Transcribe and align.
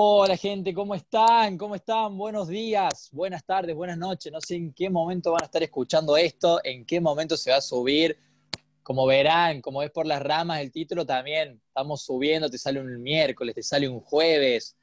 Hola 0.00 0.36
gente, 0.36 0.72
¿cómo 0.72 0.94
están? 0.94 1.58
¿Cómo 1.58 1.74
están? 1.74 2.16
Buenos 2.16 2.46
días, 2.46 3.08
buenas 3.10 3.44
tardes, 3.44 3.74
buenas 3.74 3.98
noches. 3.98 4.30
No 4.32 4.40
sé 4.40 4.54
en 4.54 4.72
qué 4.72 4.88
momento 4.88 5.32
van 5.32 5.42
a 5.42 5.46
estar 5.46 5.60
escuchando 5.60 6.16
esto, 6.16 6.60
en 6.62 6.86
qué 6.86 7.00
momento 7.00 7.36
se 7.36 7.50
va 7.50 7.56
a 7.56 7.60
subir. 7.60 8.16
Como 8.84 9.04
verán, 9.06 9.60
como 9.60 9.82
es 9.82 9.90
por 9.90 10.06
las 10.06 10.22
ramas 10.22 10.60
el 10.60 10.70
título 10.70 11.04
también, 11.04 11.60
estamos 11.66 12.04
subiendo, 12.04 12.48
te 12.48 12.58
sale 12.58 12.80
un 12.80 13.02
miércoles, 13.02 13.56
te 13.56 13.62
sale 13.64 13.88
un 13.88 13.98
jueves. 13.98 14.76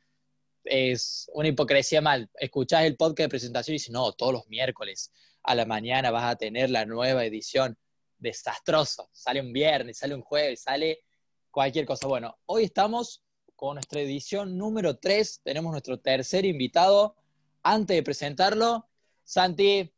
Es 0.66 1.32
una 1.34 1.48
hipocresía 1.48 2.02
mal. 2.02 2.30
Escuchás 2.38 2.84
el 2.84 2.98
podcast 2.98 3.28
de 3.28 3.30
presentación 3.30 3.74
y 3.74 3.78
dices, 3.78 3.92
no, 3.92 4.12
todos 4.12 4.34
los 4.34 4.50
miércoles 4.50 5.14
a 5.44 5.56
la 5.56 5.66
mañana 5.66 6.12
vas 6.12 6.26
a 6.26 6.36
tener 6.36 6.70
la 6.70 6.86
nueva 6.86 7.24
edición. 7.24 7.78
Desastroso. 8.18 9.08
Sale 9.14 9.40
un 9.40 9.54
viernes, 9.54 9.98
sale 9.98 10.14
un 10.14 10.24
jueves, 10.24 10.64
sale 10.64 11.06
cualquier 11.52 11.86
cosa. 11.86 12.06
Bueno, 12.06 12.38
hoy 12.48 12.66
estamos 12.66 13.25
con 13.56 13.76
nuestra 13.76 14.02
edición 14.02 14.58
número 14.58 14.98
3. 14.98 15.42
Tenemos 15.44 15.72
nuestro 15.72 16.00
tercer 16.00 16.46
invitado. 16.46 17.16
Antes 17.64 17.96
de 17.96 18.04
presentarlo, 18.04 18.88
Santi. 19.24 19.92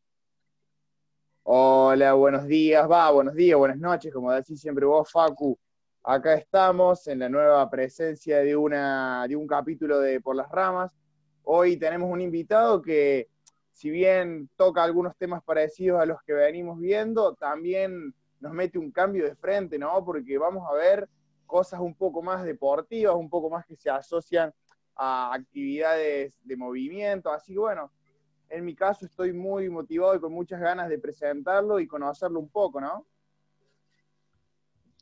Hola, 1.43 2.13
buenos 2.13 2.45
días, 2.45 2.89
va, 2.89 3.09
buenos 3.11 3.33
días, 3.33 3.57
buenas 3.57 3.77
noches, 3.77 4.13
como 4.13 4.31
decís 4.31 4.59
siempre 4.59 4.85
vos, 4.85 5.09
Facu. 5.11 5.57
Acá 6.03 6.35
estamos 6.35 7.07
en 7.07 7.19
la 7.19 7.29
nueva 7.29 7.69
presencia 7.69 8.39
de, 8.39 8.55
una, 8.55 9.25
de 9.27 9.35
un 9.35 9.47
capítulo 9.47 9.99
de 9.99 10.21
Por 10.21 10.35
las 10.35 10.49
Ramas. 10.51 10.91
Hoy 11.43 11.77
tenemos 11.77 12.11
un 12.11 12.21
invitado 12.21 12.81
que, 12.81 13.29
si 13.71 13.89
bien 13.89 14.49
toca 14.55 14.83
algunos 14.83 15.15
temas 15.17 15.41
parecidos 15.43 16.01
a 16.01 16.05
los 16.05 16.21
que 16.23 16.33
venimos 16.33 16.79
viendo, 16.79 17.33
también 17.35 18.13
nos 18.39 18.53
mete 18.53 18.77
un 18.77 18.91
cambio 18.91 19.25
de 19.25 19.35
frente, 19.35 19.79
¿no? 19.79 20.03
Porque 20.03 20.37
vamos 20.37 20.69
a 20.69 20.73
ver 20.73 21.09
cosas 21.47 21.79
un 21.79 21.95
poco 21.95 22.21
más 22.21 22.43
deportivas, 22.43 23.15
un 23.15 23.29
poco 23.29 23.49
más 23.49 23.65
que 23.65 23.75
se 23.75 23.89
asocian 23.89 24.53
a 24.95 25.33
actividades 25.33 26.37
de 26.43 26.55
movimiento. 26.55 27.31
Así 27.31 27.53
que 27.53 27.59
bueno, 27.59 27.91
en 28.49 28.65
mi 28.65 28.75
caso 28.75 29.05
estoy 29.05 29.33
muy 29.33 29.69
motivado 29.69 30.15
y 30.15 30.19
con 30.19 30.33
muchas 30.33 30.59
ganas 30.59 30.89
de 30.89 30.99
presentarlo 30.99 31.79
y 31.79 31.87
conocerlo 31.87 32.39
un 32.39 32.49
poco, 32.49 32.79
¿no? 32.79 33.07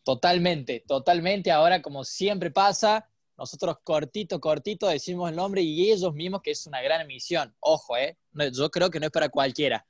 Totalmente, 0.03 0.83
totalmente. 0.87 1.51
Ahora, 1.51 1.81
como 1.81 2.03
siempre 2.03 2.51
pasa, 2.51 3.09
nosotros 3.37 3.77
cortito, 3.83 4.39
cortito 4.39 4.87
decimos 4.87 5.29
el 5.29 5.35
nombre 5.35 5.61
y 5.61 5.91
ellos 5.91 6.13
mismos 6.13 6.41
que 6.41 6.51
es 6.51 6.67
una 6.67 6.81
gran 6.81 7.05
misión. 7.07 7.55
Ojo, 7.59 7.97
¿eh? 7.97 8.17
yo 8.53 8.69
creo 8.69 8.89
que 8.89 8.99
no 8.99 9.07
es 9.07 9.11
para 9.11 9.29
cualquiera. 9.29 9.85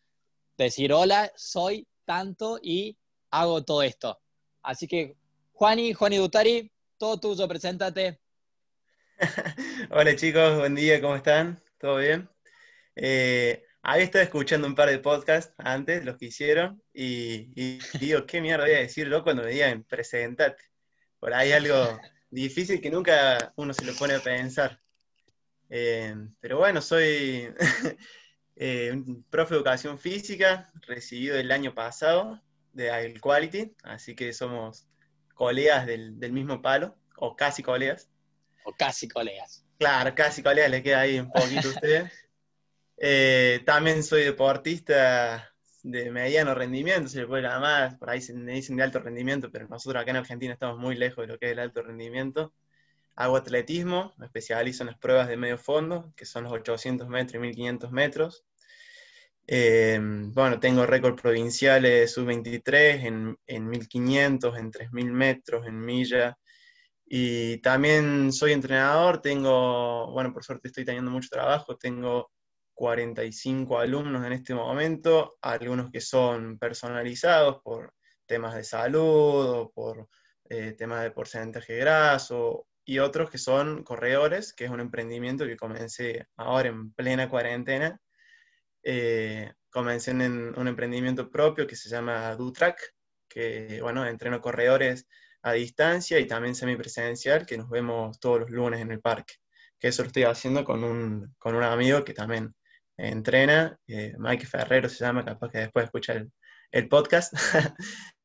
Decir, 0.58 0.93
hola, 0.93 1.31
soy 1.35 1.85
tanto 2.05 2.59
y 2.61 2.97
hago 3.30 3.63
todo 3.63 3.83
esto. 3.83 4.19
Así 4.61 4.87
que 4.87 5.17
Juani, 5.58 5.94
Juani 5.94 6.17
Dutari, 6.17 6.70
todo 6.98 7.17
tuyo, 7.17 7.48
preséntate. 7.48 8.20
Hola 9.89 10.14
chicos, 10.14 10.58
buen 10.58 10.75
día, 10.75 11.00
¿cómo 11.00 11.16
están? 11.16 11.64
¿Todo 11.80 12.00
bien? 12.00 12.30
Eh, 12.98 13.64
había 13.81 14.03
estado 14.03 14.26
escuchando 14.26 14.67
un 14.67 14.76
par 14.76 14.89
de 14.89 15.00
podcasts 15.00 15.53
antes, 15.58 16.03
los 16.03 16.17
que 16.17 16.26
hicieron, 16.26 16.83
y, 16.94 17.80
digo, 18.00 18.26
¿qué 18.26 18.42
mierda 18.42 18.66
voy 18.66 18.73
a 18.73 18.80
decir 18.80 19.08
yo 19.08 19.23
cuando 19.23 19.44
me 19.44 19.52
digan 19.52 19.86
presentate? 19.86 20.61
Por 21.22 21.33
ahí 21.33 21.53
algo 21.53 22.02
difícil 22.30 22.81
que 22.81 22.92
nunca 22.92 23.53
uno 23.56 23.73
se 23.73 23.86
lo 23.86 23.95
pone 23.95 24.16
a 24.16 24.20
pensar. 24.20 24.81
Eh, 25.70 26.16
pero 26.42 26.58
bueno, 26.58 26.81
soy 26.81 27.48
eh, 28.58 28.92
un 28.92 29.23
profe 29.30 29.53
de 29.53 29.59
educación 29.59 30.00
física, 30.00 30.70
recibido 30.81 31.38
el 31.38 31.50
año 31.50 31.73
pasado 31.73 32.42
de 32.73 32.92
Agile 32.92 33.22
Quality, 33.22 33.73
así 33.83 34.16
que 34.16 34.33
somos 34.33 34.89
colegas 35.36 35.86
del, 35.86 36.31
mismo 36.31 36.61
palo, 36.61 36.97
o 37.17 37.36
casi 37.36 37.61
colegas. 37.61 38.09
O 38.64 38.73
casi 38.73 39.08
colegas. 39.08 39.64
Claro, 39.77 40.16
casi 40.16 40.42
colegas, 40.42 40.72
le 40.72 40.81
queda 40.81 41.02
ahí 41.02 41.20
un 41.20 41.32
poquito 41.32 41.67
a 41.67 41.71
ustedes. 41.71 42.11
Eh, 42.98 43.61
también 43.65 44.04
soy 44.04 44.23
deportista 44.23 45.54
de 45.83 46.09
mediano 46.11 46.55
rendimiento, 46.55 47.09
se 47.09 47.20
le 47.20 47.27
puede 47.27 47.43
llamar, 47.43 47.99
por 47.99 48.09
ahí 48.09 48.21
me 48.33 48.54
dicen 48.54 48.77
de 48.77 48.83
alto 48.83 48.99
rendimiento, 48.99 49.52
pero 49.52 49.67
nosotros 49.67 50.02
acá 50.02 50.11
en 50.11 50.17
Argentina 50.17 50.54
estamos 50.54 50.80
muy 50.80 50.95
lejos 50.95 51.23
de 51.23 51.33
lo 51.33 51.38
que 51.38 51.48
es 51.48 51.52
el 51.52 51.59
alto 51.59 51.83
rendimiento. 51.83 52.54
Hago 53.15 53.36
atletismo, 53.36 54.14
me 54.17 54.27
especializo 54.27 54.83
en 54.83 54.88
las 54.88 54.98
pruebas 54.98 55.27
de 55.27 55.36
medio 55.36 55.58
fondo, 55.58 56.14
que 56.15 56.26
son 56.26 56.45
los 56.45 56.54
800 56.54 57.09
metros 57.09 57.36
y 57.36 57.39
1500 57.39 57.92
metros. 57.92 58.45
Eh, 59.48 60.00
bueno, 60.02 60.60
tengo 60.60 60.86
récord 60.86 61.16
provinciales 61.20 62.14
sub-23 62.14 63.06
en, 63.06 63.38
en 63.45 63.67
1500, 63.67 64.58
en 64.58 64.72
3000 64.72 65.11
metros, 65.11 65.67
en 65.67 65.80
milla. 65.80 66.38
Y 67.06 67.60
también 67.60 68.33
soy 68.33 68.54
entrenador, 68.54 69.22
tengo, 69.22 70.11
bueno, 70.11 70.33
por 70.33 70.44
suerte 70.44 70.70
estoy 70.70 70.86
teniendo 70.86 71.11
mucho 71.11 71.30
trabajo, 71.30 71.78
tengo 71.78 72.32
45 72.73 73.80
alumnos 73.80 74.26
en 74.26 74.33
este 74.33 74.56
momento, 74.56 75.38
algunos 75.42 75.92
que 75.92 76.02
son 76.02 76.58
personalizados 76.58 77.62
por 77.64 77.94
temas 78.26 78.56
de 78.56 78.64
salud 78.64 79.50
o 79.50 79.72
por 79.72 80.10
eh, 80.50 80.73
temas 80.73 81.04
de 81.04 81.12
porcentaje 81.12 81.77
graso, 81.77 82.67
y 82.83 83.00
otros 83.00 83.30
que 83.30 83.38
son 83.39 83.83
corredores, 83.83 84.54
que 84.54 84.66
es 84.66 84.72
un 84.72 84.80
emprendimiento 84.80 85.45
que 85.45 85.58
comencé 85.58 86.27
ahora 86.38 86.70
en 86.70 86.92
plena 86.94 87.30
cuarentena, 87.30 88.00
eh, 88.85 89.51
comencé 89.69 90.11
en 90.11 90.57
un 90.57 90.67
emprendimiento 90.67 91.29
propio 91.29 91.65
que 91.65 91.75
se 91.75 91.89
llama 91.89 92.35
DuTrack, 92.35 92.93
que, 93.27 93.79
bueno, 93.81 94.05
entreno 94.05 94.39
corredores 94.39 95.07
a 95.41 95.53
distancia 95.53 96.19
y 96.19 96.27
también 96.27 96.55
semipresencial, 96.55 97.45
que 97.45 97.57
nos 97.57 97.69
vemos 97.69 98.19
todos 98.19 98.41
los 98.41 98.51
lunes 98.51 98.79
en 98.79 98.91
el 98.91 99.01
parque. 99.01 99.33
Que 99.79 99.89
eso 99.89 100.03
lo 100.03 100.07
estoy 100.07 100.23
haciendo 100.23 100.63
con 100.63 100.83
un, 100.83 101.35
con 101.37 101.55
un 101.55 101.63
amigo 101.63 102.03
que 102.03 102.13
también 102.13 102.55
entrena, 102.95 103.77
eh, 103.87 104.13
Mike 104.17 104.45
Ferrero 104.45 104.87
se 104.87 105.03
llama, 105.03 105.25
capaz 105.25 105.49
que 105.52 105.57
después 105.57 105.85
escucha 105.85 106.13
el, 106.13 106.31
el 106.71 106.87
podcast. 106.87 107.33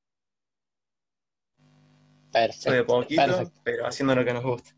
Perfecto. 2.32 2.71
de 2.71 2.84
poquito, 2.84 3.53
pero 3.65 3.87
haciendo 3.87 4.15
lo 4.15 4.25
que 4.25 4.32
nos 4.32 4.44
gusta. 4.44 4.71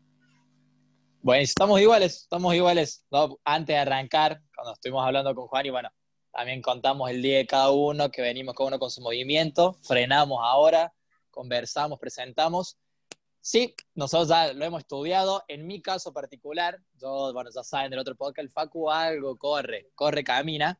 Bueno, 1.21 1.43
estamos 1.43 1.79
iguales, 1.79 2.23
estamos 2.23 2.53
iguales. 2.53 3.05
Antes 3.45 3.75
de 3.75 3.77
arrancar, 3.77 4.41
cuando 4.63 4.75
estuvimos 4.75 5.05
hablando 5.05 5.35
con 5.35 5.47
Juan, 5.47 5.65
y 5.65 5.71
bueno, 5.71 5.89
también 6.31 6.61
contamos 6.61 7.09
el 7.09 7.21
día 7.21 7.37
de 7.39 7.45
cada 7.45 7.69
uno, 7.71 8.09
que 8.09 8.21
venimos 8.21 8.55
cada 8.55 8.69
uno 8.69 8.79
con 8.79 8.89
su 8.89 9.01
movimiento, 9.01 9.73
frenamos 9.81 10.39
ahora, 10.41 10.93
conversamos, 11.31 11.99
presentamos. 11.99 12.77
Sí, 13.41 13.75
nosotros 13.93 14.29
ya 14.29 14.53
lo 14.53 14.63
hemos 14.63 14.79
estudiado. 14.79 15.43
En 15.49 15.67
mi 15.67 15.81
caso 15.81 16.13
particular, 16.13 16.79
yo, 16.93 17.33
bueno, 17.33 17.49
ya 17.53 17.61
saben 17.61 17.91
del 17.91 17.99
otro 17.99 18.15
podcast, 18.15 18.39
el 18.39 18.49
Facu 18.49 18.89
algo 18.89 19.37
corre, 19.37 19.89
corre, 19.95 20.23
camina, 20.23 20.79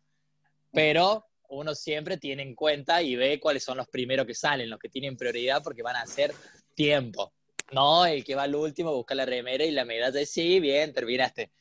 pero 0.71 1.25
uno 1.49 1.75
siempre 1.75 2.15
tiene 2.15 2.41
en 2.41 2.55
cuenta 2.55 3.01
y 3.01 3.17
ve 3.17 3.37
cuáles 3.41 3.65
son 3.65 3.75
los 3.75 3.89
primeros 3.89 4.25
que 4.25 4.33
salen, 4.33 4.69
los 4.69 4.79
que 4.79 4.87
tienen 4.87 5.17
prioridad 5.17 5.61
porque 5.61 5.83
van 5.83 5.97
a 5.97 6.03
hacer 6.03 6.33
tiempo. 6.73 7.33
No, 7.73 8.05
el 8.05 8.23
que 8.23 8.35
va 8.35 8.43
al 8.43 8.55
último 8.55 8.93
busca 8.93 9.13
la 9.13 9.25
remera 9.25 9.65
y 9.65 9.71
la 9.71 9.83
medalla. 9.83 10.25
Sí, 10.25 10.61
bien, 10.61 10.93
terminaste. 10.93 11.51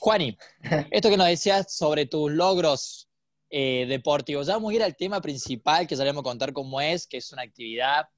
Juani, 0.00 0.36
esto 0.90 1.10
que 1.10 1.16
nos 1.16 1.26
decías 1.26 1.72
sobre 1.72 2.06
tus 2.06 2.30
logros 2.30 3.08
eh, 3.50 3.86
deportivos, 3.88 4.46
ya 4.46 4.54
vamos 4.54 4.72
a 4.72 4.74
ir 4.74 4.82
al 4.82 4.96
tema 4.96 5.20
principal 5.20 5.86
que 5.86 5.96
sabemos 5.96 6.22
contar 6.22 6.52
cómo 6.52 6.80
es, 6.80 7.06
que 7.06 7.16
es 7.18 7.32
una 7.32 7.42
actividad 7.42 8.08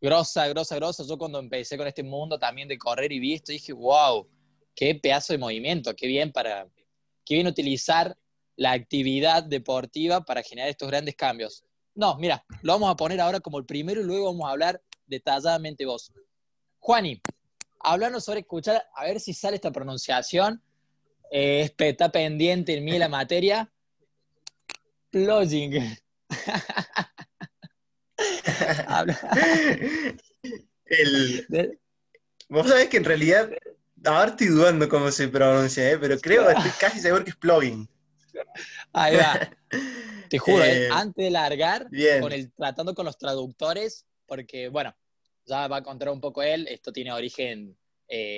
grosa, 0.00 0.46
grosa, 0.48 0.76
grosa. 0.76 1.04
Yo 1.04 1.16
cuando 1.16 1.38
empecé 1.38 1.76
con 1.76 1.86
este 1.86 2.02
mundo 2.02 2.38
también 2.38 2.68
de 2.68 2.78
correr 2.78 3.10
y 3.12 3.18
visto, 3.18 3.52
dije, 3.52 3.72
wow, 3.72 4.28
qué 4.74 4.94
pedazo 4.94 5.32
de 5.32 5.38
movimiento, 5.38 5.94
qué 5.94 6.06
bien 6.06 6.32
para, 6.32 6.68
qué 7.24 7.36
bien 7.36 7.46
utilizar 7.46 8.16
la 8.56 8.72
actividad 8.72 9.42
deportiva 9.42 10.24
para 10.24 10.42
generar 10.42 10.68
estos 10.68 10.88
grandes 10.88 11.16
cambios. 11.16 11.64
No, 11.94 12.16
mira, 12.18 12.44
lo 12.62 12.72
vamos 12.74 12.90
a 12.90 12.96
poner 12.96 13.20
ahora 13.20 13.40
como 13.40 13.58
el 13.58 13.66
primero 13.66 14.00
y 14.00 14.04
luego 14.04 14.26
vamos 14.26 14.46
a 14.46 14.50
hablar 14.50 14.82
detalladamente 15.06 15.86
vos. 15.86 16.12
Juani, 16.80 17.20
hablando 17.80 18.20
sobre 18.20 18.40
escuchar, 18.40 18.84
a 18.94 19.04
ver 19.04 19.20
si 19.20 19.32
sale 19.32 19.56
esta 19.56 19.70
pronunciación. 19.70 20.60
Eh, 21.30 21.72
está 21.78 22.10
pendiente 22.10 22.76
en 22.76 22.84
mí 22.84 22.98
la 22.98 23.08
materia. 23.08 23.72
Plugin. 25.10 25.96
El... 30.86 31.78
Vos 32.48 32.68
sabés 32.68 32.88
que 32.88 32.98
en 32.98 33.04
realidad, 33.04 33.50
ahora 34.04 34.30
estoy 34.30 34.48
dudando 34.48 34.88
cómo 34.88 35.10
se 35.10 35.28
pronuncia, 35.28 35.90
¿eh? 35.90 35.98
pero 35.98 36.18
creo, 36.18 36.48
estoy 36.50 36.70
casi 36.78 37.00
seguro 37.00 37.24
que 37.24 37.30
es 37.30 37.36
plugin. 37.36 37.88
Ahí 38.92 39.16
va. 39.16 39.50
Te 40.28 40.38
juro, 40.38 40.64
¿eh? 40.64 40.86
Eh, 40.86 40.88
antes 40.92 41.24
de 41.24 41.30
largar, 41.30 41.88
con 42.20 42.32
el, 42.32 42.52
tratando 42.52 42.94
con 42.94 43.06
los 43.06 43.18
traductores, 43.18 44.06
porque, 44.26 44.68
bueno, 44.68 44.94
ya 45.46 45.68
va 45.68 45.78
a 45.78 45.82
contar 45.82 46.08
un 46.08 46.20
poco 46.20 46.42
él, 46.42 46.66
esto 46.68 46.92
tiene 46.92 47.12
origen 47.12 47.76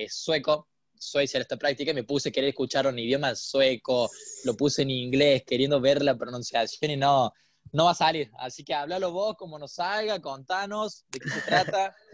sueco, 0.08 0.68
Suecia 0.98 1.40
esta 1.40 1.56
práctica, 1.56 1.90
y 1.90 1.94
me 1.94 2.04
puse 2.04 2.28
a 2.28 2.32
querer 2.32 2.50
escuchar 2.50 2.86
un 2.86 2.98
idioma 2.98 3.34
sueco, 3.34 4.10
lo 4.44 4.56
puse 4.56 4.82
en 4.82 4.90
inglés, 4.90 5.42
queriendo 5.46 5.80
ver 5.80 6.02
la 6.02 6.16
pronunciación 6.16 6.90
y 6.90 6.96
no, 6.96 7.32
no 7.72 7.84
va 7.86 7.90
a 7.92 7.94
salir. 7.94 8.30
Así 8.38 8.64
que 8.64 8.74
háblalo 8.74 9.12
vos 9.12 9.36
como 9.36 9.58
nos 9.58 9.74
salga, 9.74 10.20
contanos 10.20 11.04
de 11.08 11.20
qué 11.20 11.28
se 11.30 11.40
trata. 11.42 11.94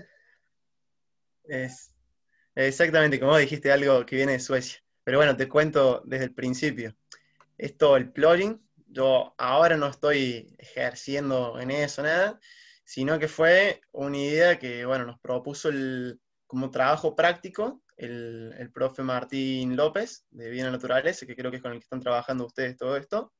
Es, 1.44 1.92
Exactamente, 2.54 3.18
como 3.18 3.36
dijiste, 3.38 3.72
algo 3.72 4.04
que 4.04 4.16
viene 4.16 4.32
de 4.32 4.40
Suecia. 4.40 4.82
Pero 5.04 5.18
bueno, 5.18 5.36
te 5.36 5.48
cuento 5.48 6.02
desde 6.04 6.26
el 6.26 6.34
principio. 6.34 6.94
Esto, 7.56 7.96
el 7.96 8.12
plugin, 8.12 8.60
yo 8.88 9.34
ahora 9.38 9.76
no 9.76 9.88
estoy 9.88 10.54
ejerciendo 10.58 11.58
en 11.58 11.70
eso, 11.70 12.02
nada, 12.02 12.38
sino 12.84 13.18
que 13.18 13.28
fue 13.28 13.80
una 13.92 14.18
idea 14.18 14.58
que, 14.58 14.84
bueno, 14.84 15.06
nos 15.06 15.18
propuso 15.20 15.70
el, 15.70 16.20
como 16.46 16.70
trabajo 16.70 17.16
práctico 17.16 17.82
el, 18.04 18.70
profe 18.72 19.02
Martín 19.02 19.76
López 19.76 20.26
de 20.30 20.50
Viena 20.50 20.70
Naturaleza, 20.70 21.26
que 21.26 21.36
creo 21.36 21.50
que 21.50 21.58
es 21.58 21.62
con 21.62 21.72
el 21.72 21.78
que 21.78 21.84
están 21.84 22.00
trabajando 22.00 22.46
ustedes 22.46 22.76
todo 22.76 22.96
esto. 22.96 23.32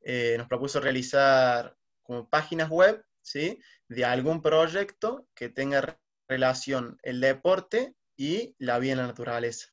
Eh, 0.00 0.34
nos 0.38 0.48
propuso 0.48 0.80
realizar 0.80 1.76
como 2.02 2.28
páginas 2.28 2.68
web, 2.70 3.04
¿sí? 3.20 3.60
De 3.88 4.04
algún 4.04 4.42
proyecto 4.42 5.28
que 5.34 5.48
tenga 5.48 5.98
relación 6.28 6.98
el 7.02 7.20
deporte 7.20 7.94
y 8.16 8.54
la 8.58 8.78
vida 8.78 8.92
en 8.92 8.98
la 8.98 9.06
naturaleza. 9.06 9.68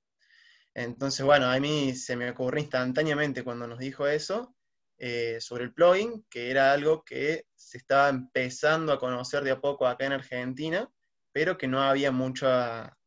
Entonces, 0.74 1.25
bueno, 1.25 1.47
a 1.47 1.59
mí 1.59 1.95
se 1.95 2.15
me 2.15 2.30
ocurrió 2.30 2.62
instantáneamente 2.62 3.44
cuando 3.44 3.68
nos 3.68 3.80
dijo 3.80 4.07
eso 4.07 4.56
eh, 4.97 5.38
sobre 5.39 5.63
el 5.63 5.74
plugin, 5.74 6.25
que 6.30 6.51
era 6.51 6.74
algo 6.74 7.03
que 7.03 7.47
se 7.56 7.77
estaba 7.77 8.09
empezando 8.09 8.94
a 8.94 9.00
conocer 9.00 9.44
de 9.44 9.51
a 9.51 9.62
poco 9.62 9.88
acá 9.88 10.06
en 10.06 10.13
Argentina, 10.13 10.89
pero 11.31 11.57
que 11.57 11.68
no 11.68 11.81
había 11.81 12.12
mucha, 12.12 12.99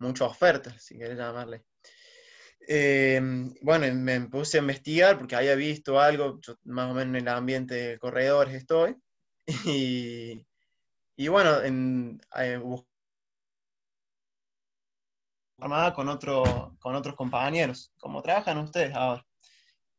mucha 0.00 0.24
oferta, 0.24 0.76
si 0.78 0.98
querés 0.98 1.16
llamarle. 1.16 1.64
Eh, 2.68 3.20
bueno, 3.62 3.86
me 3.94 4.20
puse 4.28 4.58
a 4.58 4.60
investigar 4.60 5.18
porque 5.18 5.36
había 5.36 5.54
visto 5.54 5.98
algo, 6.00 6.40
más 6.64 6.90
o 6.90 6.94
menos 6.94 7.16
en 7.16 7.26
el 7.26 7.28
ambiente 7.28 7.74
de 7.74 7.98
corredores 7.98 8.54
estoy, 8.54 8.96
y, 9.66 10.46
y 11.16 11.28
bueno, 11.28 11.62
en, 11.62 12.20
eh, 12.36 12.60
con, 15.94 16.08
otro, 16.08 16.76
con 16.80 16.94
otros 16.94 17.14
compañeros, 17.16 17.92
como 17.98 18.22
trabajan 18.22 18.58
ustedes 18.58 18.94
ahora. 18.94 19.24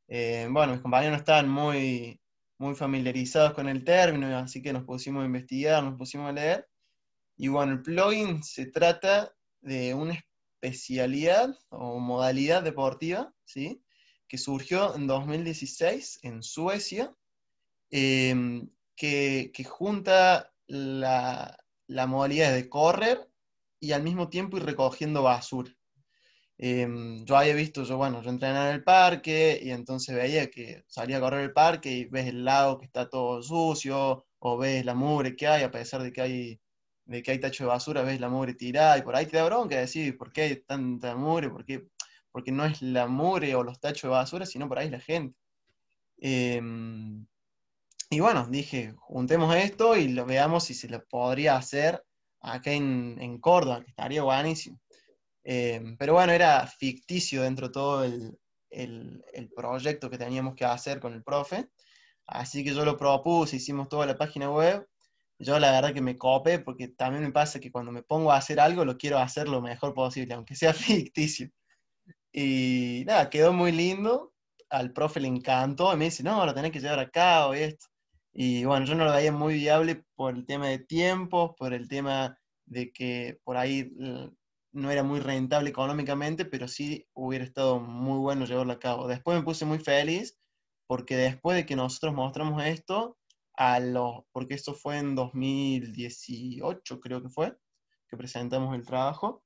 Eh, 0.07 0.47
bueno, 0.49 0.73
mis 0.73 0.81
compañeros 0.81 1.19
estaban 1.19 1.47
muy, 1.49 2.19
muy 2.57 2.75
familiarizados 2.75 3.53
con 3.53 3.69
el 3.69 3.83
término, 3.83 4.35
así 4.37 4.61
que 4.61 4.73
nos 4.73 4.83
pusimos 4.83 5.23
a 5.23 5.25
investigar, 5.25 5.83
nos 5.83 5.97
pusimos 5.97 6.29
a 6.29 6.33
leer. 6.33 6.67
Y 7.37 7.47
bueno, 7.47 7.73
el 7.73 7.81
plugin 7.81 8.43
se 8.43 8.67
trata 8.67 9.33
de 9.61 9.93
una 9.93 10.23
especialidad 10.61 11.57
o 11.69 11.99
modalidad 11.99 12.63
deportiva, 12.63 13.33
¿sí? 13.45 13.83
que 14.27 14.37
surgió 14.37 14.95
en 14.95 15.07
2016 15.07 16.19
en 16.23 16.43
Suecia, 16.43 17.15
eh, 17.89 18.63
que, 18.95 19.51
que, 19.53 19.63
junta 19.63 20.53
la, 20.67 21.57
la 21.87 22.07
modalidad 22.07 22.53
de 22.53 22.69
correr 22.69 23.27
y 23.79 23.91
al 23.91 24.03
mismo 24.03 24.29
tiempo 24.29 24.57
ir 24.57 24.63
recogiendo 24.63 25.23
basura. 25.23 25.75
Em, 26.63 27.25
yo 27.25 27.35
había 27.37 27.55
visto, 27.55 27.83
yo 27.83 27.97
bueno, 27.97 28.21
yo 28.21 28.29
entrenaba 28.29 28.69
en 28.69 28.75
el 28.75 28.83
parque 28.83 29.59
y 29.63 29.71
entonces 29.71 30.15
veía 30.15 30.51
que 30.51 30.83
salía 30.87 31.17
a 31.17 31.19
correr 31.19 31.41
el 31.41 31.53
parque 31.53 31.89
y 31.91 32.05
ves 32.05 32.27
el 32.27 32.45
lago 32.45 32.77
que 32.77 32.85
está 32.85 33.09
todo 33.09 33.41
sucio 33.41 34.27
o 34.37 34.57
ves 34.57 34.85
la 34.85 34.93
mugre 34.93 35.35
que 35.35 35.47
hay, 35.47 35.63
a 35.63 35.71
pesar 35.71 36.03
de 36.03 36.13
que 36.13 36.21
hay, 36.21 36.60
de 37.11 37.21
que 37.21 37.31
hay 37.31 37.39
tacho 37.39 37.65
de 37.65 37.69
basura, 37.69 38.03
ves 38.03 38.19
la 38.19 38.29
mugre 38.29 38.53
tirada 38.53 38.97
y 38.97 39.01
por 39.01 39.15
ahí 39.15 39.25
te 39.25 39.37
da 39.37 39.45
bronca 39.45 39.77
decir, 39.77 40.17
¿por 40.17 40.31
qué 40.31 40.41
hay 40.43 40.55
tanta 40.63 41.15
mugre? 41.15 41.49
¿Por 41.49 41.65
qué? 41.65 41.87
Porque 42.31 42.51
no 42.51 42.65
es 42.65 42.81
la 42.81 43.07
mugre 43.07 43.53
o 43.55 43.63
los 43.63 43.79
tachos 43.79 44.03
de 44.03 44.09
basura, 44.09 44.45
sino 44.45 44.67
por 44.67 44.79
ahí 44.79 44.89
la 44.89 44.99
gente. 44.99 45.37
Em, 46.17 47.25
y 48.09 48.19
bueno, 48.19 48.47
dije, 48.49 48.93
juntemos 48.97 49.55
esto 49.55 49.97
y 49.97 50.09
lo 50.09 50.25
veamos 50.25 50.65
si 50.65 50.73
se 50.73 50.87
lo 50.89 51.03
podría 51.05 51.55
hacer 51.57 52.03
acá 52.41 52.71
en, 52.71 53.39
Córdoba, 53.39 53.81
que 53.83 53.89
estaría 53.89 54.23
buenísimo. 54.23 54.79
Eh, 55.43 55.95
pero 55.97 56.13
bueno, 56.13 56.31
era 56.31 56.67
ficticio 56.67 57.43
dentro 57.43 57.67
de 57.67 57.73
todo 57.73 58.03
el, 58.03 59.49
proyecto 59.55 60.09
que 60.09 60.17
teníamos 60.17 60.55
que 60.55 60.65
hacer 60.65 60.99
con 60.99 61.13
el 61.13 61.23
profe. 61.23 61.69
Así 62.27 62.63
que 62.63 62.73
yo 62.73 62.85
lo 62.85 62.97
propuse, 62.97 63.57
hicimos 63.57 63.89
toda 63.89 64.05
la 64.05 64.17
página 64.17 64.49
web. 64.51 64.87
Yo 65.41 65.59
la 65.59 65.71
verdad 65.71 65.93
que 65.93 66.01
me 66.01 66.17
copé 66.17 66.59
porque 66.59 66.87
también 66.87 67.23
me 67.23 67.31
pasa 67.31 67.59
que 67.59 67.71
cuando 67.71 67.91
me 67.91 68.03
pongo 68.03 68.31
a 68.31 68.37
hacer 68.37 68.59
algo 68.59 68.85
lo 68.85 68.97
quiero 68.97 69.17
hacer 69.17 69.49
lo 69.49 69.61
mejor 69.61 69.93
posible, 69.93 70.33
aunque 70.35 70.55
sea 70.55 70.73
ficticio. 71.09 71.49
Y 72.31 73.03
nada, 73.07 73.29
quedó 73.29 73.53
muy 73.53 73.71
lindo. 73.71 74.33
Al 74.69 74.93
profe 74.93 75.19
le 75.19 75.27
encantó 75.27 75.93
y 75.93 75.97
me 75.97 76.05
dice, 76.05 76.23
no, 76.23 76.45
lo 76.45 76.53
tenés 76.53 76.71
que 76.71 76.79
llevar 76.79 76.99
a 76.99 77.09
cabo 77.09 77.53
esto. 77.53 77.87
Y 78.33 78.63
bueno, 78.65 78.85
yo 78.85 78.95
no 78.95 79.05
lo 79.05 79.11
veía 79.11 79.31
muy 79.31 79.55
viable 79.55 80.03
por 80.15 80.35
el 80.35 80.45
tema 80.45 80.67
de 80.67 80.79
tiempos, 80.79 81.51
por 81.57 81.73
el 81.73 81.89
tema 81.89 82.37
de 82.65 82.91
que 82.93 83.39
por 83.43 83.57
ahí 83.57 83.91
no 84.71 84.91
era 84.91 85.03
muy 85.03 85.19
rentable 85.19 85.69
económicamente, 85.69 86.45
pero 86.45 86.67
sí 86.67 87.07
hubiera 87.13 87.43
estado 87.43 87.79
muy 87.79 88.19
bueno 88.19 88.45
llevarlo 88.45 88.73
a 88.73 88.79
cabo. 88.79 89.07
Después 89.07 89.37
me 89.37 89.43
puse 89.43 89.65
muy 89.65 89.79
feliz 89.79 90.37
porque 90.87 91.17
después 91.17 91.57
de 91.57 91.65
que 91.65 91.75
nosotros 91.75 92.13
mostramos 92.13 92.63
esto, 92.63 93.17
a 93.55 93.79
los, 93.79 94.23
porque 94.31 94.55
esto 94.55 94.73
fue 94.73 94.97
en 94.97 95.15
2018 95.15 96.99
creo 96.99 97.21
que 97.21 97.29
fue, 97.29 97.55
que 98.07 98.17
presentamos 98.17 98.75
el 98.75 98.85
trabajo, 98.85 99.43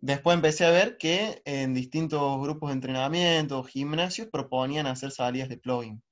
después 0.00 0.34
empecé 0.34 0.66
a 0.66 0.70
ver 0.70 0.98
que 0.98 1.42
en 1.44 1.74
distintos 1.74 2.40
grupos 2.40 2.70
de 2.70 2.74
entrenamiento, 2.74 3.62
gimnasios, 3.64 4.28
proponían 4.28 4.86
hacer 4.86 5.10
salidas 5.10 5.48
de 5.48 5.58
plugin. 5.58 6.02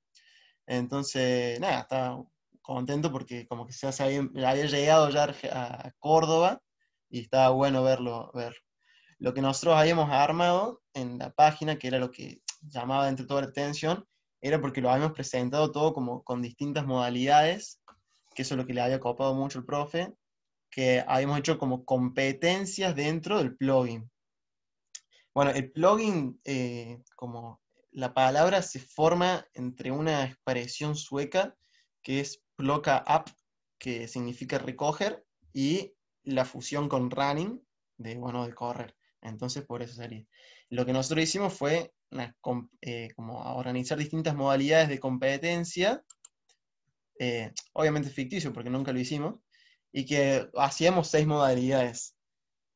Entonces, 0.65 1.59
nada, 1.59 1.81
estaba 1.81 2.23
contento 2.61 3.11
porque 3.11 3.47
como 3.47 3.65
que 3.65 3.73
se 3.73 3.87
había, 4.03 4.21
llegado 4.65 5.09
ya 5.09 5.35
a 5.51 5.91
Córdoba 5.99 6.61
y 7.09 7.21
estaba 7.21 7.49
bueno 7.49 7.83
verlo, 7.83 8.31
ver 8.33 8.55
Lo 9.19 9.33
que 9.33 9.41
nosotros 9.41 9.75
habíamos 9.75 10.09
armado 10.09 10.81
en 10.93 11.17
la 11.17 11.31
página, 11.31 11.77
que 11.77 11.87
era 11.87 11.99
lo 11.99 12.11
que 12.11 12.41
llamaba 12.61 13.09
entre 13.09 13.25
toda 13.25 13.41
la 13.41 13.47
atención, 13.47 14.07
era 14.41 14.59
porque 14.59 14.81
lo 14.81 14.89
habíamos 14.89 15.13
presentado 15.13 15.71
todo 15.71 15.93
como 15.93 16.23
con 16.23 16.41
distintas 16.41 16.85
modalidades, 16.85 17.81
que 18.33 18.41
eso 18.41 18.55
es 18.55 18.57
lo 18.57 18.65
que 18.65 18.73
le 18.73 18.81
había 18.81 18.99
copado 18.99 19.33
mucho 19.33 19.59
el 19.59 19.65
profe, 19.65 20.13
que 20.69 21.03
habíamos 21.07 21.39
hecho 21.39 21.57
como 21.57 21.85
competencias 21.85 22.95
dentro 22.95 23.37
del 23.37 23.55
plugin. 23.55 24.09
Bueno, 25.33 25.51
el 25.51 25.71
plugin, 25.71 26.39
eh, 26.43 27.01
como 27.15 27.61
la 27.91 28.13
palabra 28.13 28.61
se 28.61 28.79
forma 28.79 29.45
entre 29.53 29.91
una 29.91 30.25
expresión 30.25 30.95
sueca 30.95 31.55
que 32.01 32.19
es 32.21 32.41
ploca 32.55 33.03
up, 33.07 33.31
que 33.77 34.07
significa 34.07 34.57
recoger, 34.57 35.25
y 35.53 35.93
la 36.23 36.45
fusión 36.45 36.87
con 36.87 37.11
running, 37.11 37.61
de, 37.97 38.15
bueno, 38.15 38.45
de 38.45 38.53
correr. 38.53 38.95
Entonces, 39.21 39.63
por 39.65 39.81
eso 39.81 39.95
sería. 39.95 40.25
Lo 40.71 40.85
que 40.85 40.93
nosotros 40.93 41.23
hicimos 41.23 41.53
fue 41.53 41.93
eh, 42.81 43.09
como 43.15 43.39
organizar 43.55 43.97
distintas 43.97 44.35
modalidades 44.35 44.89
de 44.89 44.99
competencia, 44.99 46.03
eh, 47.19 47.53
obviamente 47.73 48.09
ficticio, 48.09 48.51
porque 48.51 48.69
nunca 48.69 48.91
lo 48.91 48.99
hicimos, 48.99 49.35
y 49.91 50.05
que 50.05 50.49
hacíamos 50.55 51.09
seis 51.09 51.27
modalidades. 51.27 52.15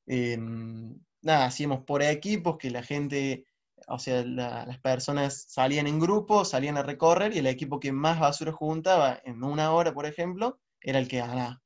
Em, 0.05 0.99
nada, 1.21 1.45
hacíamos 1.45 1.83
por 1.85 2.03
equipos, 2.03 2.57
que 2.57 2.69
la 2.69 2.83
gente 2.83 3.45
o 3.87 3.99
sea, 3.99 4.23
las 4.23 4.79
personas 4.79 5.45
salían 5.47 5.87
en 5.87 5.99
grupo, 5.99 6.45
salían 6.45 6.77
a 6.77 6.83
recorrer 6.83 7.33
y 7.35 7.39
el 7.39 7.47
equipo 7.47 7.79
que 7.79 7.91
más 7.91 8.19
basura 8.19 8.51
juntaba 8.51 9.19
en 9.23 9.43
una 9.43 9.71
hora, 9.73 9.93
por 9.93 10.05
ejemplo, 10.05 10.59
era 10.81 10.99
el 10.99 11.07
que 11.07 11.19
ganaba. 11.19 11.61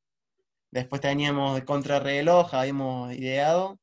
Después 0.72 1.02
teníamos 1.02 1.56
de 1.56 1.66
contrarreloj, 1.66 2.54
habíamos 2.54 3.14
ideado 3.14 3.80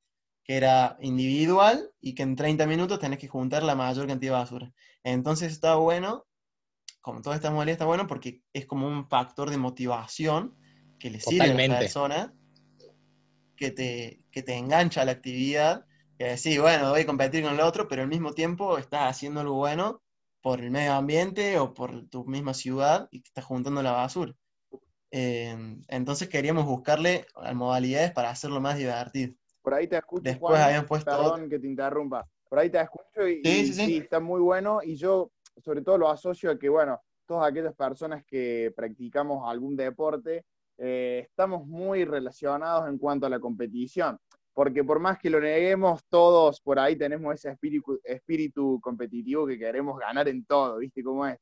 que 0.47 0.57
era 0.57 0.97
individual 1.00 1.91
y 2.00 2.15
que 2.15 2.23
en 2.23 2.37
30 2.37 2.67
minutos 2.67 2.99
tenés 3.00 3.19
que 3.19 3.29
juntar 3.29 3.62
la 3.62 3.75
mayor 3.75 4.07
cantidad 4.07 4.33
de 4.33 4.38
basura. 4.38 4.73
Entonces 5.03 5.53
está 5.53 5.76
bueno, 5.76 6.26
como 7.00 7.23
toda 7.23 7.37
esta 7.37 7.50
modalidad 7.50 7.75
está 7.75 7.87
bueno 7.87 8.07
porque 8.07 8.43
es 8.53 8.67
como 8.67 8.87
un 8.87 9.09
factor 9.09 9.50
de 9.50 9.59
motivación 9.59 10.57
que 10.99 11.11
le 11.11 11.21
sirve 11.21 11.50
a 11.50 11.69
la 11.69 11.79
persona, 11.79 12.35
que 13.57 13.71
te, 13.71 14.23
que 14.31 14.43
te 14.43 14.55
engancha 14.55 15.03
a 15.03 15.05
la 15.05 15.12
actividad 15.12 15.87
que 16.19 16.37
sí, 16.38 16.59
bueno, 16.59 16.91
voy 16.91 17.03
a 17.03 17.07
competir 17.07 17.45
con 17.45 17.55
el 17.55 17.61
otro, 17.61 17.88
pero 17.88 18.03
al 18.03 18.09
mismo 18.09 18.33
tiempo 18.33 18.79
estás 18.79 19.11
haciendo 19.11 19.41
algo 19.41 19.55
bueno 19.55 20.03
por 20.41 20.61
el 20.61 20.71
medio 20.71 20.95
ambiente 20.95 21.59
o 21.59 21.75
por 21.75 22.09
tu 22.09 22.25
misma 22.25 22.55
ciudad 22.55 23.09
y 23.11 23.23
estás 23.23 23.45
juntando 23.45 23.83
la 23.83 23.93
basura. 23.93 24.35
Em, 25.11 25.83
entonces 25.88 26.29
queríamos 26.29 26.65
buscarle 26.65 27.26
modalidades 27.55 28.12
para 28.12 28.31
hacerlo 28.31 28.61
más 28.61 28.79
divertido. 28.79 29.35
Por 29.67 29.75
ahí 29.75 29.89
te 29.89 29.97
escucho. 29.97 30.23
Después 30.23 30.61
habían 30.61 30.87
puesto. 30.87 31.11
Perdón 31.11 31.51
que 31.51 31.59
te 31.59 31.67
interrumpa. 31.67 32.25
Por 32.49 32.61
ahí 32.61 32.71
te 32.71 32.81
escucho 32.81 33.27
y, 33.27 33.43
sí, 33.73 33.97
está 33.97 34.21
muy 34.21 34.41
bueno. 34.41 34.79
Y 34.81 34.95
yo, 34.95 35.33
sobre 35.57 35.83
todo, 35.83 35.99
lo 35.99 36.09
asocio 36.09 36.53
a 36.53 36.57
que, 36.57 36.69
bueno, 36.69 37.01
todas 37.27 37.51
aquellas 37.51 37.75
personas 37.75 38.25
que 38.25 38.73
practicamos 38.77 39.43
algún 39.45 39.75
deporte, 39.75 40.45
eh, 40.79 41.27
estamos 41.29 41.67
muy 41.67 42.05
relacionados 42.05 42.89
en 42.89 42.97
cuanto 42.97 43.27
a 43.27 43.29
la 43.29 43.41
competición 43.41 44.17
porque 44.55 44.85
por 44.85 45.01
más 45.01 45.19
que 45.19 45.31
lo 45.31 45.41
neguemos, 45.41 46.05
todos 46.09 46.61
por 46.61 46.79
ahí 46.79 46.95
tenemos 46.97 47.35
ese 47.35 47.51
espíritu, 47.51 48.01
espíritu 48.05 48.81
competitivo 48.81 49.47
que 49.47 49.59
queremos 49.59 49.99
ganar 49.99 50.29
en 50.29 50.47
todo, 50.47 50.79
¿viste 50.79 51.03
cómo 51.03 51.27
es? 51.27 51.39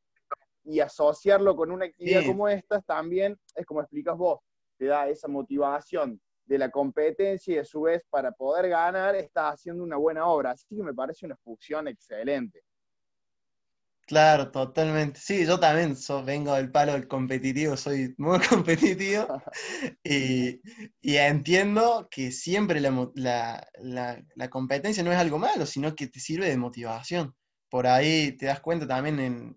Y 0.64 0.80
asociarlo 0.80 1.54
con 1.54 1.70
una 1.70 1.84
actividad 1.84 2.24
como 2.26 2.48
esta 2.48 2.80
también 2.80 3.36
es 3.54 3.66
como 3.66 3.82
explicas 3.82 4.16
vos, 4.16 4.40
te 4.78 4.86
da 4.86 5.08
esa 5.08 5.28
motivación 5.28 6.20
de 6.46 6.58
la 6.58 6.70
competencia 6.70 7.54
y 7.54 7.58
a 7.58 7.64
su 7.64 7.82
vez 7.82 8.02
para 8.10 8.32
poder 8.32 8.68
ganar 8.68 9.14
estás 9.14 9.54
haciendo 9.54 9.82
una 9.82 9.96
buena 9.96 10.26
obra. 10.26 10.52
Así 10.52 10.76
que 10.76 10.82
me 10.82 10.94
parece 10.94 11.26
una 11.26 11.36
fusión 11.36 11.88
excelente. 11.88 12.62
Claro, 14.06 14.50
totalmente. 14.50 15.18
Sí, 15.18 15.46
yo 15.46 15.58
también 15.58 15.96
vengo 16.26 16.54
del 16.54 16.70
palo 16.70 16.92
del 16.92 17.08
competitivo, 17.08 17.74
soy 17.76 18.14
muy 18.18 18.38
competitivo 18.48 19.26
y, 20.04 20.60
entiendo 21.02 22.08
que 22.10 22.30
siempre 22.30 22.80
la, 22.82 23.66
competencia 24.50 25.02
no 25.02 25.10
es 25.10 25.18
algo 25.18 25.38
malo, 25.38 25.64
sino 25.64 25.94
que 25.94 26.08
te 26.08 26.20
sirve 26.20 26.48
de 26.48 26.58
motivación. 26.58 27.34
Por 27.70 27.86
ahí 27.86 28.36
te 28.36 28.46
das 28.46 28.60
cuenta 28.60 28.86
también 28.86 29.18
en, 29.20 29.54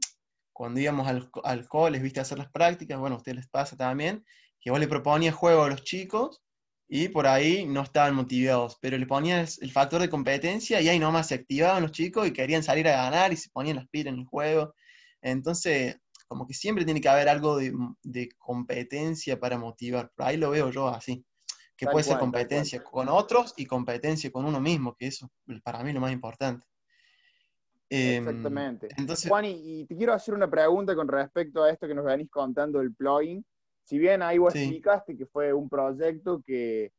cuando 0.54 0.80
íbamos 0.80 1.08
al, 1.08 1.30
al 1.44 1.68
coles, 1.68 2.02
viste, 2.02 2.20
a 2.20 2.24
hacer 2.24 2.38
las 2.38 2.50
prácticas, 2.50 2.98
bueno, 3.00 3.16
a 3.16 3.20
ustedes 3.20 3.36
les 3.36 3.50
pasa 3.50 3.76
también, 3.76 4.24
que 4.62 4.72
vos 4.72 4.80
le 4.80 4.88
proponías 4.88 5.36
juego 5.36 5.64
a 5.64 5.70
los 5.70 5.84
chicos 5.84 6.42
y 6.90 7.10
por 7.10 7.28
ahí 7.28 7.66
no 7.66 7.82
estaban 7.82 8.16
motivados, 8.16 8.78
pero 8.80 8.98
le 8.98 9.06
ponías 9.06 9.62
el 9.62 9.72
factor 9.72 10.02
de 10.02 10.10
competencia 10.10 10.80
y 10.80 10.88
ahí 10.88 11.00
nomás 11.00 11.28
se 11.28 11.36
activaban 11.36 11.84
los 11.84 11.92
chicos 11.92 12.28
y 12.28 12.32
querían 12.32 12.64
salir 12.64 12.88
a 12.88 13.04
ganar 13.04 13.34
y 13.34 13.38
se 13.38 13.50
ponían 13.50 13.76
las 13.76 13.90
pilas 13.90 14.14
en 14.14 14.22
el 14.22 14.26
juego. 14.26 14.74
Entonces, 15.22 16.00
como 16.28 16.48
que 16.48 16.54
siempre 16.54 16.86
tiene 16.86 17.02
que 17.02 17.10
haber 17.10 17.28
algo 17.28 17.58
de, 17.58 18.30
competencia 18.38 19.40
para 19.40 19.58
motivar. 19.58 20.12
Por 20.16 20.28
ahí 20.28 20.38
lo 20.38 20.50
veo 20.50 20.70
yo 20.72 20.88
así, 20.88 21.26
que 21.76 21.88
puede 21.88 22.06
ser 22.06 22.20
competencia 22.20 22.82
con 22.82 23.10
otros 23.10 23.54
y 23.58 23.66
competencia 23.66 24.32
con 24.32 24.46
uno 24.46 24.62
mismo, 24.62 24.96
que 24.96 25.08
eso 25.08 25.30
para 25.64 25.84
mí 25.84 25.90
es 25.90 25.96
lo 25.96 26.02
más 26.02 26.14
importante. 26.14 26.66
Em, 27.90 28.28
Exactamente. 28.28 28.90
Entonces, 28.98 29.30
Juan, 29.30 29.46
y, 29.46 29.86
te 29.86 29.96
quiero 29.96 30.14
hacer 30.14 30.34
una 30.34 30.50
pregunta 30.50 30.96
con 30.96 31.08
respecto 31.08 31.64
a 31.64 31.72
esto 31.72 31.88
que 31.88 31.96
nos 31.96 32.06
venís 32.06 32.30
contando 32.30 32.80
del 32.80 32.94
plugin 32.94 33.46
si 33.88 33.98
bien 33.98 34.22
ahí 34.22 34.38
vos 34.38 34.54
explicaste 34.54 35.16
que 35.16 35.26
fue 35.26 35.54
un 35.54 35.70
proyecto 35.70 36.42
que, 36.46 36.92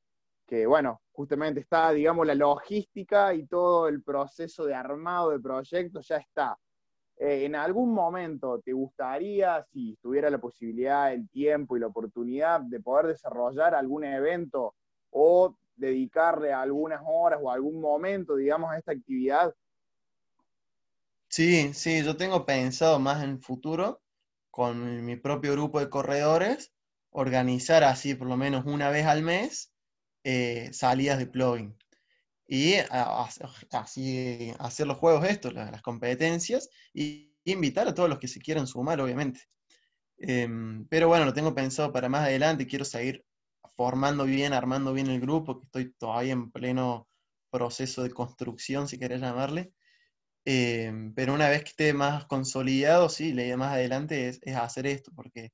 bueno, 0.67 1.03
justamente 1.13 1.61
está, 1.61 1.93
digamos, 1.93 2.27
la 2.27 2.35
logística 2.35 3.35
y 3.35 3.45
todo 3.45 3.89
el 3.89 4.03
proceso 4.03 4.65
de 4.65 4.75
armado 4.75 5.29
del 5.29 5.43
proyecto 5.43 6.01
ya 6.01 6.17
está. 6.17 6.59
Eh, 7.19 7.45
¿En 7.45 7.57
algún 7.57 7.93
momento 7.93 8.63
te 8.65 8.73
gustaría, 8.73 9.63
si 9.71 9.99
tuviera 10.01 10.31
la 10.31 10.39
posibilidad, 10.39 11.13
el 11.13 11.29
tiempo 11.29 11.77
y 11.77 11.81
la 11.81 11.89
oportunidad 11.89 12.61
de 12.63 12.81
poder 12.81 13.09
desarrollar 13.09 13.75
algún 13.75 14.05
evento 14.05 14.75
o 15.11 15.55
dedicarle 15.77 16.55
algunas 16.55 17.03
horas 17.05 17.39
o 17.43 17.51
algún 17.51 17.83
momento, 17.83 18.35
digamos, 18.35 18.71
a 18.73 18.79
esta 18.79 18.93
actividad? 18.93 19.55
Sí, 21.29 21.75
sí, 21.75 22.03
yo 22.03 22.17
tengo 22.17 22.47
pensado 22.47 22.99
más 22.99 23.23
en 23.23 23.29
el 23.29 23.39
futuro 23.41 24.01
con 24.51 25.05
mi 25.05 25.17
propio 25.17 25.53
grupo 25.53 25.81
de 25.81 25.91
corredores 25.91 26.73
organizar 27.11 27.85
así 27.85 28.15
por 28.15 28.29
lo 28.29 28.37
menos 28.37 28.65
una 28.67 28.91
vez 28.91 29.07
al 29.07 29.23
mes 29.23 29.73
eh, 30.25 30.71
salidas 30.73 31.19
de 31.19 31.27
plugin. 31.27 31.77
Y 32.47 32.75
así 33.73 34.53
hacer 34.59 34.87
los 34.87 34.97
juegos 34.99 35.25
estos, 35.29 35.53
las, 35.53 35.83
competencias, 35.83 36.71
y, 36.95 37.27
invitar 37.45 37.89
a 37.89 37.95
todos 37.95 38.11
los 38.11 38.19
que 38.19 38.29
se 38.29 38.41
quieran 38.41 38.67
sumar, 38.67 39.01
obviamente. 39.01 39.41
Em, 40.19 40.87
pero 40.89 41.09
bueno, 41.09 41.25
lo 41.25 41.33
tengo 41.33 41.55
pensado 41.55 41.93
para 41.93 42.09
más 42.09 42.23
adelante, 42.23 42.67
quiero 42.67 42.85
seguir 42.85 43.25
formando 43.77 44.25
bien, 44.25 44.53
armando 44.53 44.93
bien 44.93 45.09
el 45.09 45.21
grupo, 45.21 45.59
que 45.59 45.67
estoy 45.67 45.93
todavía 45.95 46.33
en 46.33 46.51
pleno 46.51 47.09
proceso 47.51 48.03
de 48.03 48.11
construcción, 48.11 48.89
si 48.89 48.99
querés 48.99 49.21
llamarle. 49.21 49.73
Em, 50.45 51.15
pero 51.15 51.35
una 51.35 51.49
vez 51.49 51.63
que 51.65 51.71
esté 51.71 51.93
más 51.95 52.27
consolidado, 52.27 53.09
sí, 53.09 53.33
la 53.33 53.45
idea 53.45 53.57
más 53.57 53.73
adelante 53.73 54.29
es, 54.29 54.41
es 54.43 54.57
hacer 54.57 54.87
esto, 54.87 55.13
porque 55.15 55.53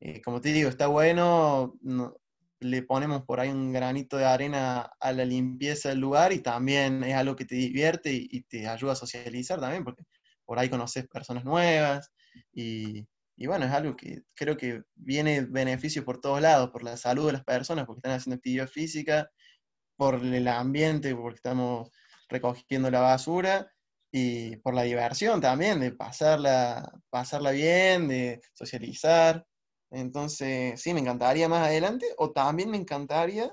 eh, 0.00 0.20
como 0.22 0.40
te 0.40 0.52
digo, 0.52 0.68
está 0.68 0.86
bueno, 0.88 1.74
le 2.60 2.82
ponemos 2.82 3.22
por 3.24 3.40
ahí 3.40 3.48
un 3.50 3.72
granito 3.72 4.16
de 4.16 4.24
arena 4.24 4.90
a 5.00 5.12
la 5.12 5.24
limpieza 5.24 5.90
del 5.90 6.00
lugar 6.00 6.32
y 6.32 6.40
también 6.40 7.04
es 7.04 7.14
algo 7.14 7.36
que 7.36 7.44
te 7.44 7.54
divierte 7.54 8.12
y, 8.12 8.42
te 8.42 8.66
ayuda 8.68 8.92
a 8.92 8.96
socializar 8.96 9.60
también, 9.60 9.84
porque 9.84 10.04
por 10.44 10.58
ahí 10.58 10.68
conoces 10.68 11.06
personas 11.08 11.44
nuevas 11.44 12.12
y, 12.52 13.06
bueno, 13.46 13.66
es 13.66 13.72
algo 13.72 13.96
que 13.96 14.22
creo 14.34 14.56
que 14.56 14.82
viene 14.94 15.42
beneficio 15.42 16.04
por 16.04 16.20
todos 16.20 16.40
lados, 16.40 16.70
por 16.70 16.82
la 16.82 16.96
salud 16.96 17.26
de 17.26 17.34
las 17.34 17.44
personas, 17.44 17.86
porque 17.86 17.98
están 18.00 18.12
haciendo 18.12 18.36
actividad 18.36 18.68
física, 18.68 19.30
por 19.96 20.16
el 20.16 20.48
ambiente, 20.48 21.14
porque 21.14 21.36
estamos 21.36 21.90
recogiendo 22.28 22.90
la 22.90 23.00
basura 23.00 23.70
y 24.12 24.56
por 24.56 24.74
la 24.74 24.82
diversión 24.82 25.40
también, 25.40 25.80
de 25.80 25.92
pasarla, 25.92 26.90
pasarla 27.10 27.50
bien, 27.50 28.08
de 28.08 28.40
socializar. 28.54 29.46
Entonces, 29.90 30.80
sí, 30.80 30.92
me 30.92 31.00
encantaría 31.00 31.48
más 31.48 31.66
adelante, 31.66 32.06
o 32.18 32.30
también 32.30 32.70
me 32.70 32.76
encantaría 32.76 33.50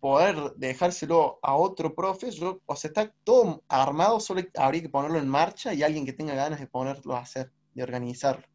poder 0.00 0.54
dejárselo 0.56 1.38
a 1.42 1.54
otro 1.54 1.94
profe. 1.94 2.30
Yo, 2.30 2.60
o 2.66 2.76
sea, 2.76 2.88
está 2.88 3.12
todo 3.24 3.62
armado, 3.68 4.18
solo 4.20 4.42
habría 4.56 4.82
que 4.82 4.88
ponerlo 4.88 5.18
en 5.18 5.28
marcha 5.28 5.74
y 5.74 5.82
alguien 5.82 6.06
que 6.06 6.14
tenga 6.14 6.34
ganas 6.34 6.60
de 6.60 6.66
ponerlo 6.66 7.14
a 7.14 7.20
hacer, 7.20 7.52
de 7.74 7.82
organizarlo. 7.82 8.46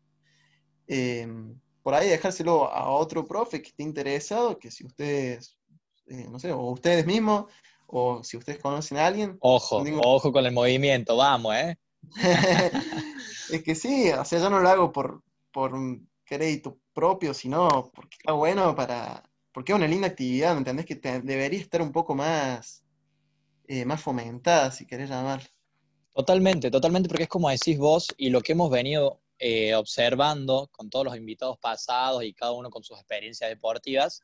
Em, 0.87 1.59
por 1.83 1.93
ahí 1.93 2.09
dejárselo 2.09 2.71
a 2.71 2.89
otro 2.89 3.27
profe 3.27 3.61
que 3.61 3.69
esté 3.69 3.83
interesado, 3.83 4.57
que 4.57 4.71
si 4.71 4.85
ustedes, 4.85 5.55
eh, 6.07 6.27
no 6.29 6.39
sé, 6.39 6.51
o 6.51 6.71
ustedes 6.71 7.05
mismos, 7.05 7.45
o 7.87 8.23
si 8.23 8.37
ustedes 8.37 8.59
conocen 8.59 8.97
a 8.97 9.05
alguien. 9.05 9.37
Ojo, 9.39 9.83
ojo 10.03 10.31
con 10.31 10.45
el 10.45 10.51
movimiento, 10.51 11.15
vamos, 11.15 11.55
¿eh? 11.55 11.77
es 13.51 13.63
que 13.63 13.75
sí, 13.75 14.09
o 14.09 14.25
sea, 14.25 14.39
yo 14.39 14.49
no 14.49 14.59
lo 14.59 14.69
hago 14.69 14.91
por, 14.91 15.21
por 15.51 15.71
crédito 16.23 16.79
propio, 16.95 17.33
sino 17.35 17.91
porque 17.93 18.17
está 18.19 18.31
bueno 18.31 18.75
para, 18.75 19.21
porque 19.51 19.71
es 19.71 19.75
una 19.75 19.87
linda 19.87 20.07
actividad, 20.07 20.53
¿me 20.53 20.59
entendés? 20.59 20.87
Que 20.87 20.95
debería 20.95 21.59
estar 21.59 21.81
un 21.81 21.91
poco 21.91 22.15
más, 22.15 22.83
eh, 23.67 23.85
más 23.85 24.01
fomentada, 24.01 24.71
si 24.71 24.87
querés 24.87 25.09
llamar. 25.09 25.43
Totalmente, 26.13 26.71
totalmente, 26.71 27.09
porque 27.09 27.23
es 27.23 27.29
como 27.29 27.49
decís 27.49 27.77
vos 27.77 28.07
y 28.17 28.29
lo 28.29 28.41
que 28.41 28.53
hemos 28.53 28.71
venido 28.71 29.21
eh, 29.37 29.75
observando 29.75 30.69
con 30.71 30.89
todos 30.89 31.05
los 31.05 31.17
invitados 31.17 31.57
pasados 31.59 32.23
y 32.23 32.33
cada 32.33 32.53
uno 32.53 32.69
con 32.69 32.83
sus 32.83 32.97
experiencias 32.97 33.49
deportivas, 33.49 34.21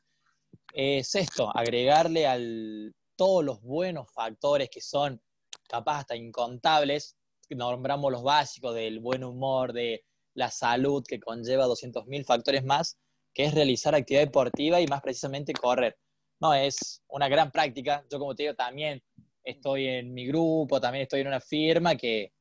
es 0.72 1.14
esto, 1.14 1.54
agregarle 1.54 2.26
al 2.26 2.94
todos 3.14 3.44
los 3.44 3.60
buenos 3.60 4.10
factores 4.10 4.70
que 4.70 4.80
son 4.80 5.20
capaz 5.68 6.00
hasta 6.00 6.16
incontables, 6.16 7.16
nombramos 7.50 8.10
los 8.10 8.22
básicos 8.22 8.74
del 8.74 9.00
buen 9.00 9.22
humor, 9.22 9.72
de 9.72 10.04
la 10.34 10.50
salud 10.50 11.04
que 11.06 11.20
conlleva 11.20 11.66
200.000 11.66 12.24
factores 12.24 12.64
más, 12.64 12.98
que 13.34 13.44
es 13.44 13.54
realizar 13.54 13.94
actividad 13.94 14.24
deportiva 14.24 14.80
y 14.80 14.86
más 14.86 15.00
precisamente 15.00 15.52
correr. 15.52 15.96
No, 16.40 16.54
es 16.54 17.02
una 17.08 17.28
gran 17.28 17.50
práctica. 17.50 18.04
Yo 18.10 18.18
como 18.18 18.34
te 18.34 18.44
digo, 18.44 18.54
también 18.54 19.02
estoy 19.44 19.86
en 19.86 20.12
mi 20.12 20.26
grupo, 20.26 20.80
también 20.80 21.02
estoy 21.02 21.20
en 21.20 21.28
una 21.28 21.40
firma 21.40 21.96
que 21.96 22.32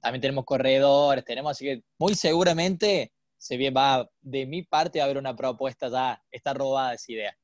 también 0.00 0.20
tenemos 0.20 0.44
corredores, 0.44 1.24
tenemos, 1.24 1.50
así 1.52 1.64
que 1.64 1.82
muy 1.98 2.14
seguramente 2.14 3.12
se 3.36 3.70
va, 3.70 4.08
de 4.20 4.46
mi 4.46 4.62
parte 4.62 5.00
a 5.00 5.04
haber 5.04 5.18
una 5.18 5.34
propuesta 5.34 5.88
ya, 5.88 6.22
está 6.30 6.54
robada 6.54 6.94
esa 6.94 7.12
idea. 7.12 7.36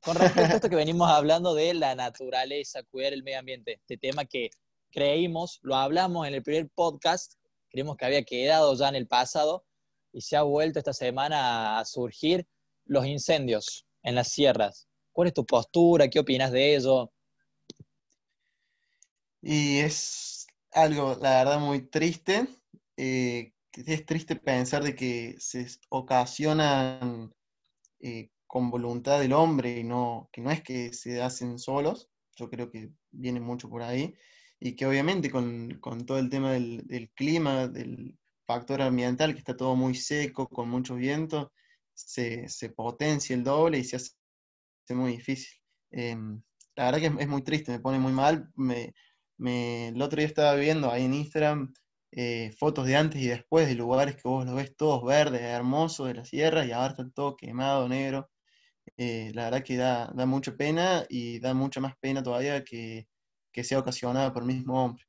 Con 0.00 0.16
respecto 0.16 0.52
a 0.52 0.56
esto 0.56 0.70
que 0.70 0.76
venimos 0.76 1.10
hablando 1.10 1.54
de 1.54 1.74
la 1.74 1.94
naturaleza, 1.94 2.82
cuidar 2.84 3.12
el 3.12 3.24
medio 3.24 3.40
ambiente, 3.40 3.74
este 3.74 3.96
tema 3.96 4.24
que 4.24 4.50
creímos, 4.90 5.58
lo 5.62 5.74
hablamos 5.74 6.26
en 6.26 6.34
el 6.34 6.42
primer 6.42 6.68
podcast, 6.74 7.34
creemos 7.68 7.96
que 7.96 8.04
había 8.04 8.22
quedado 8.24 8.74
ya 8.74 8.88
en 8.88 8.96
el 8.96 9.06
pasado 9.06 9.64
y 10.12 10.20
se 10.20 10.36
ha 10.36 10.42
vuelto 10.42 10.78
esta 10.78 10.92
semana 10.92 11.78
a 11.78 11.84
surgir 11.84 12.46
los 12.84 13.06
incendios 13.06 13.86
en 14.02 14.14
las 14.14 14.28
sierras. 14.28 14.88
¿Cuál 15.12 15.28
es 15.28 15.34
tu 15.34 15.44
postura? 15.44 16.08
¿Qué 16.08 16.18
opinas 16.18 16.52
de 16.52 16.76
ello? 16.76 17.12
Y 19.42 19.78
es 19.78 20.46
algo, 20.72 21.16
la 21.20 21.44
verdad, 21.44 21.60
muy 21.60 21.82
triste. 21.88 22.48
Eh, 22.96 23.52
es 23.72 24.06
triste 24.06 24.36
pensar 24.36 24.82
de 24.82 24.94
que 24.94 25.36
se 25.38 25.66
ocasionan 25.88 27.34
eh, 28.00 28.30
con 28.46 28.70
voluntad 28.70 29.20
del 29.20 29.32
hombre 29.32 29.78
y 29.78 29.84
no, 29.84 30.28
que 30.32 30.40
no 30.40 30.50
es 30.50 30.62
que 30.62 30.92
se 30.92 31.22
hacen 31.22 31.58
solos. 31.58 32.08
Yo 32.36 32.48
creo 32.48 32.70
que 32.70 32.90
viene 33.10 33.40
mucho 33.40 33.68
por 33.68 33.82
ahí 33.82 34.14
y 34.60 34.74
que 34.74 34.86
obviamente 34.86 35.30
con, 35.30 35.80
todo 36.06 36.18
el 36.18 36.28
tema 36.30 36.52
del, 36.52 37.10
clima, 37.14 37.68
del 37.68 38.18
factor 38.46 38.82
ambiental, 38.82 39.32
que 39.32 39.38
está 39.38 39.56
todo 39.56 39.76
muy 39.76 39.94
seco, 39.94 40.48
con 40.48 40.68
mucho 40.68 40.96
viento, 40.96 41.52
se, 41.94 42.48
potencia 42.76 43.34
el 43.36 43.44
doble 43.44 43.78
y 43.78 43.84
se 43.84 43.96
hace 43.96 44.14
muy 44.90 45.12
difícil. 45.12 45.58
Em, 45.90 46.42
la 46.76 46.86
verdad 46.86 47.00
que 47.00 47.22
es, 47.22 47.28
muy 47.28 47.42
triste, 47.42 47.72
me 47.72 47.80
pone 47.80 47.98
muy 47.98 48.12
mal. 48.12 48.50
Me, 48.56 48.94
el 49.88 50.02
otro 50.02 50.18
día 50.18 50.26
estaba 50.26 50.54
viendo 50.54 50.90
ahí 50.90 51.04
en 51.04 51.14
Instagram 51.14 51.72
eh, 52.12 52.52
fotos 52.58 52.86
de 52.86 52.96
antes 52.96 53.20
y 53.20 53.28
después 53.28 53.68
de 53.68 53.74
lugares 53.74 54.16
que 54.16 54.28
vos 54.28 54.44
los 54.46 54.54
ves 54.54 54.74
todos 54.76 55.04
verdes, 55.04 55.42
hermosos 55.42 56.08
de 56.08 56.14
la 56.14 56.24
sierra 56.24 56.64
y 56.64 56.72
ahora 56.72 56.88
está 56.90 57.08
todo 57.10 57.36
quemado, 57.36 57.88
negro. 57.88 58.30
Eh, 58.96 59.30
la 59.34 59.44
verdad 59.44 59.62
que 59.64 59.76
da, 59.76 60.12
da 60.14 60.26
mucha 60.26 60.56
pena 60.56 61.04
y 61.08 61.38
da 61.40 61.54
mucha 61.54 61.80
más 61.80 61.94
pena 62.00 62.22
todavía 62.22 62.64
que, 62.64 63.06
que 63.52 63.64
sea 63.64 63.78
ocasionada 63.78 64.32
por 64.32 64.42
el 64.42 64.48
mismo 64.48 64.84
hombre. 64.84 65.04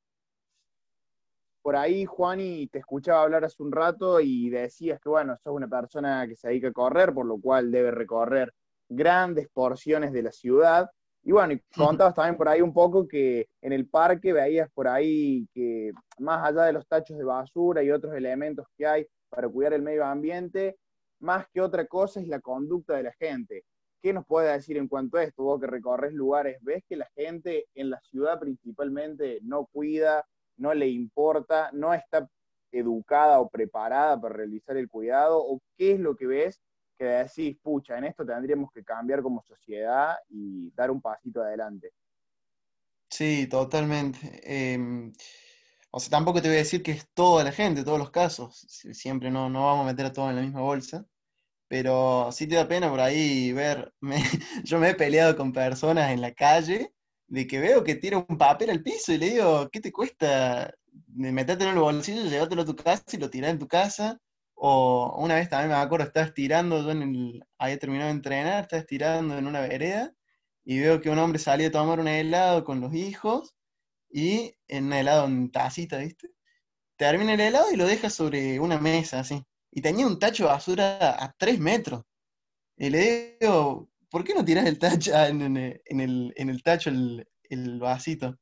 Por 1.62 1.76
ahí, 1.76 2.06
Juani, 2.06 2.68
te 2.68 2.78
escuchaba 2.78 3.22
hablar 3.22 3.44
hace 3.44 3.62
un 3.62 3.70
rato 3.70 4.18
y 4.20 4.48
decías 4.48 4.98
que, 5.00 5.10
bueno, 5.10 5.36
sos 5.36 5.54
una 5.54 5.68
persona 5.68 6.26
que 6.26 6.34
se 6.34 6.48
dedica 6.48 6.68
a 6.68 6.72
correr, 6.72 7.12
por 7.12 7.26
lo 7.26 7.38
cual 7.38 7.70
debe 7.70 7.90
recorrer 7.90 8.52
grandes 8.88 9.48
porciones 9.52 10.12
de 10.12 10.22
la 10.22 10.32
ciudad. 10.32 10.90
Y 11.22 11.32
bueno, 11.32 11.52
y 11.52 11.60
contabas 11.76 12.14
también 12.14 12.38
por 12.38 12.48
ahí 12.48 12.62
un 12.62 12.72
poco 12.72 13.06
que 13.06 13.48
en 13.60 13.74
el 13.74 13.86
parque 13.86 14.32
veías 14.32 14.70
por 14.72 14.88
ahí 14.88 15.46
que 15.52 15.92
más 16.18 16.46
allá 16.46 16.62
de 16.62 16.72
los 16.72 16.86
tachos 16.88 17.18
de 17.18 17.24
basura 17.24 17.82
y 17.82 17.90
otros 17.90 18.14
elementos 18.14 18.66
que 18.76 18.86
hay 18.86 19.06
para 19.28 19.46
cuidar 19.46 19.74
el 19.74 19.82
medio 19.82 20.04
ambiente, 20.04 20.78
más 21.20 21.46
que 21.52 21.60
otra 21.60 21.86
cosa 21.86 22.20
es 22.20 22.26
la 22.26 22.40
conducta 22.40 22.96
de 22.96 23.02
la 23.02 23.12
gente. 23.12 23.64
¿Qué 24.02 24.14
nos 24.14 24.24
puede 24.24 24.52
decir 24.52 24.78
en 24.78 24.88
cuanto 24.88 25.18
a 25.18 25.24
esto? 25.24 25.42
Vos 25.42 25.60
que 25.60 25.66
recorres 25.66 26.14
lugares, 26.14 26.58
¿ves 26.62 26.82
que 26.88 26.96
la 26.96 27.08
gente 27.14 27.66
en 27.74 27.90
la 27.90 28.00
ciudad 28.00 28.40
principalmente 28.40 29.40
no 29.42 29.66
cuida, 29.66 30.24
no 30.56 30.72
le 30.72 30.88
importa, 30.88 31.70
no 31.72 31.92
está 31.92 32.26
educada 32.72 33.40
o 33.40 33.50
preparada 33.50 34.18
para 34.18 34.34
realizar 34.34 34.76
el 34.78 34.88
cuidado? 34.88 35.38
¿O 35.38 35.60
qué 35.76 35.92
es 35.92 36.00
lo 36.00 36.16
que 36.16 36.26
ves 36.26 36.60
que 36.96 37.04
decís, 37.04 37.58
pucha, 37.62 37.98
en 37.98 38.04
esto 38.04 38.24
tendríamos 38.24 38.72
que 38.72 38.84
cambiar 38.84 39.22
como 39.22 39.42
sociedad 39.42 40.16
y 40.30 40.70
dar 40.70 40.90
un 40.90 41.02
pasito 41.02 41.42
adelante? 41.42 41.92
Sí, 43.10 43.48
totalmente. 43.48 44.40
Em, 44.44 45.12
o 45.90 46.00
sea, 46.00 46.10
tampoco 46.10 46.40
te 46.40 46.48
voy 46.48 46.56
a 46.56 46.60
decir 46.60 46.82
que 46.82 46.92
es 46.92 47.06
toda 47.12 47.44
la 47.44 47.52
gente, 47.52 47.84
todos 47.84 47.98
los 47.98 48.10
casos. 48.10 48.56
Siempre 48.92 49.30
no, 49.30 49.50
no 49.50 49.66
vamos 49.66 49.84
a 49.84 49.90
meter 49.90 50.06
a 50.06 50.12
todos 50.12 50.30
en 50.30 50.36
la 50.36 50.42
misma 50.42 50.60
bolsa 50.62 51.04
pero 51.70 52.32
sí 52.32 52.48
te 52.48 52.56
da 52.56 52.66
pena 52.66 52.90
por 52.90 53.00
ahí 53.00 53.52
ver, 53.52 53.94
yo 54.64 54.80
me 54.80 54.90
he 54.90 54.94
peleado 54.96 55.36
con 55.36 55.52
personas 55.52 56.10
en 56.10 56.20
la 56.20 56.34
calle 56.34 56.92
de 57.28 57.46
que 57.46 57.60
veo 57.60 57.84
que 57.84 57.94
tira 57.94 58.18
un 58.18 58.36
papel 58.38 58.70
al 58.70 58.82
piso 58.82 59.12
y 59.12 59.18
le 59.18 59.30
digo, 59.30 59.70
¿qué 59.70 59.80
te 59.80 59.92
cuesta 59.92 60.74
metértelo 61.06 61.70
en 61.70 61.76
el 61.76 61.82
bolsillo, 61.82 62.24
llevártelo 62.24 62.62
a 62.62 62.64
tu 62.64 62.74
casa 62.74 63.04
y 63.12 63.18
lo 63.18 63.30
tirás 63.30 63.52
en 63.52 63.60
tu 63.60 63.68
casa? 63.68 64.18
O 64.54 65.16
una 65.22 65.36
vez 65.36 65.48
también 65.48 65.70
me 65.70 65.76
acuerdo, 65.76 66.06
estaba 66.06 66.26
estirando, 66.26 66.82
yo 66.82 66.90
en 66.90 67.02
el, 67.02 67.44
había 67.56 67.78
terminado 67.78 68.08
de 68.08 68.16
entrenar, 68.16 68.62
estaba 68.64 68.80
estirando 68.80 69.38
en 69.38 69.46
una 69.46 69.60
vereda 69.60 70.12
y 70.64 70.80
veo 70.80 71.00
que 71.00 71.10
un 71.10 71.20
hombre 71.20 71.38
salía 71.38 71.68
a 71.68 71.70
tomar 71.70 72.00
un 72.00 72.08
helado 72.08 72.64
con 72.64 72.80
los 72.80 72.92
hijos 72.94 73.54
y 74.10 74.56
en 74.66 74.86
un 74.86 74.94
helado 74.94 75.26
en 75.26 75.52
tacita, 75.52 75.98
¿viste? 75.98 76.30
Termina 76.96 77.34
el 77.34 77.40
helado 77.40 77.66
y 77.72 77.76
lo 77.76 77.86
deja 77.86 78.10
sobre 78.10 78.58
una 78.58 78.80
mesa, 78.80 79.20
así 79.20 79.44
y 79.72 79.80
tenía 79.80 80.06
un 80.06 80.18
tacho 80.18 80.44
de 80.44 80.50
basura 80.50 81.22
a 81.22 81.32
tres 81.38 81.58
metros. 81.58 82.02
Y 82.76 82.90
le 82.90 83.36
digo, 83.40 83.88
¿por 84.10 84.24
qué 84.24 84.34
no 84.34 84.44
tiras 84.44 84.66
el 84.66 84.78
tacho 84.78 85.12
ah, 85.14 85.28
en, 85.28 85.56
el, 85.56 86.62
tacho 86.62 86.90
el, 86.90 87.78
vasito? 87.78 88.36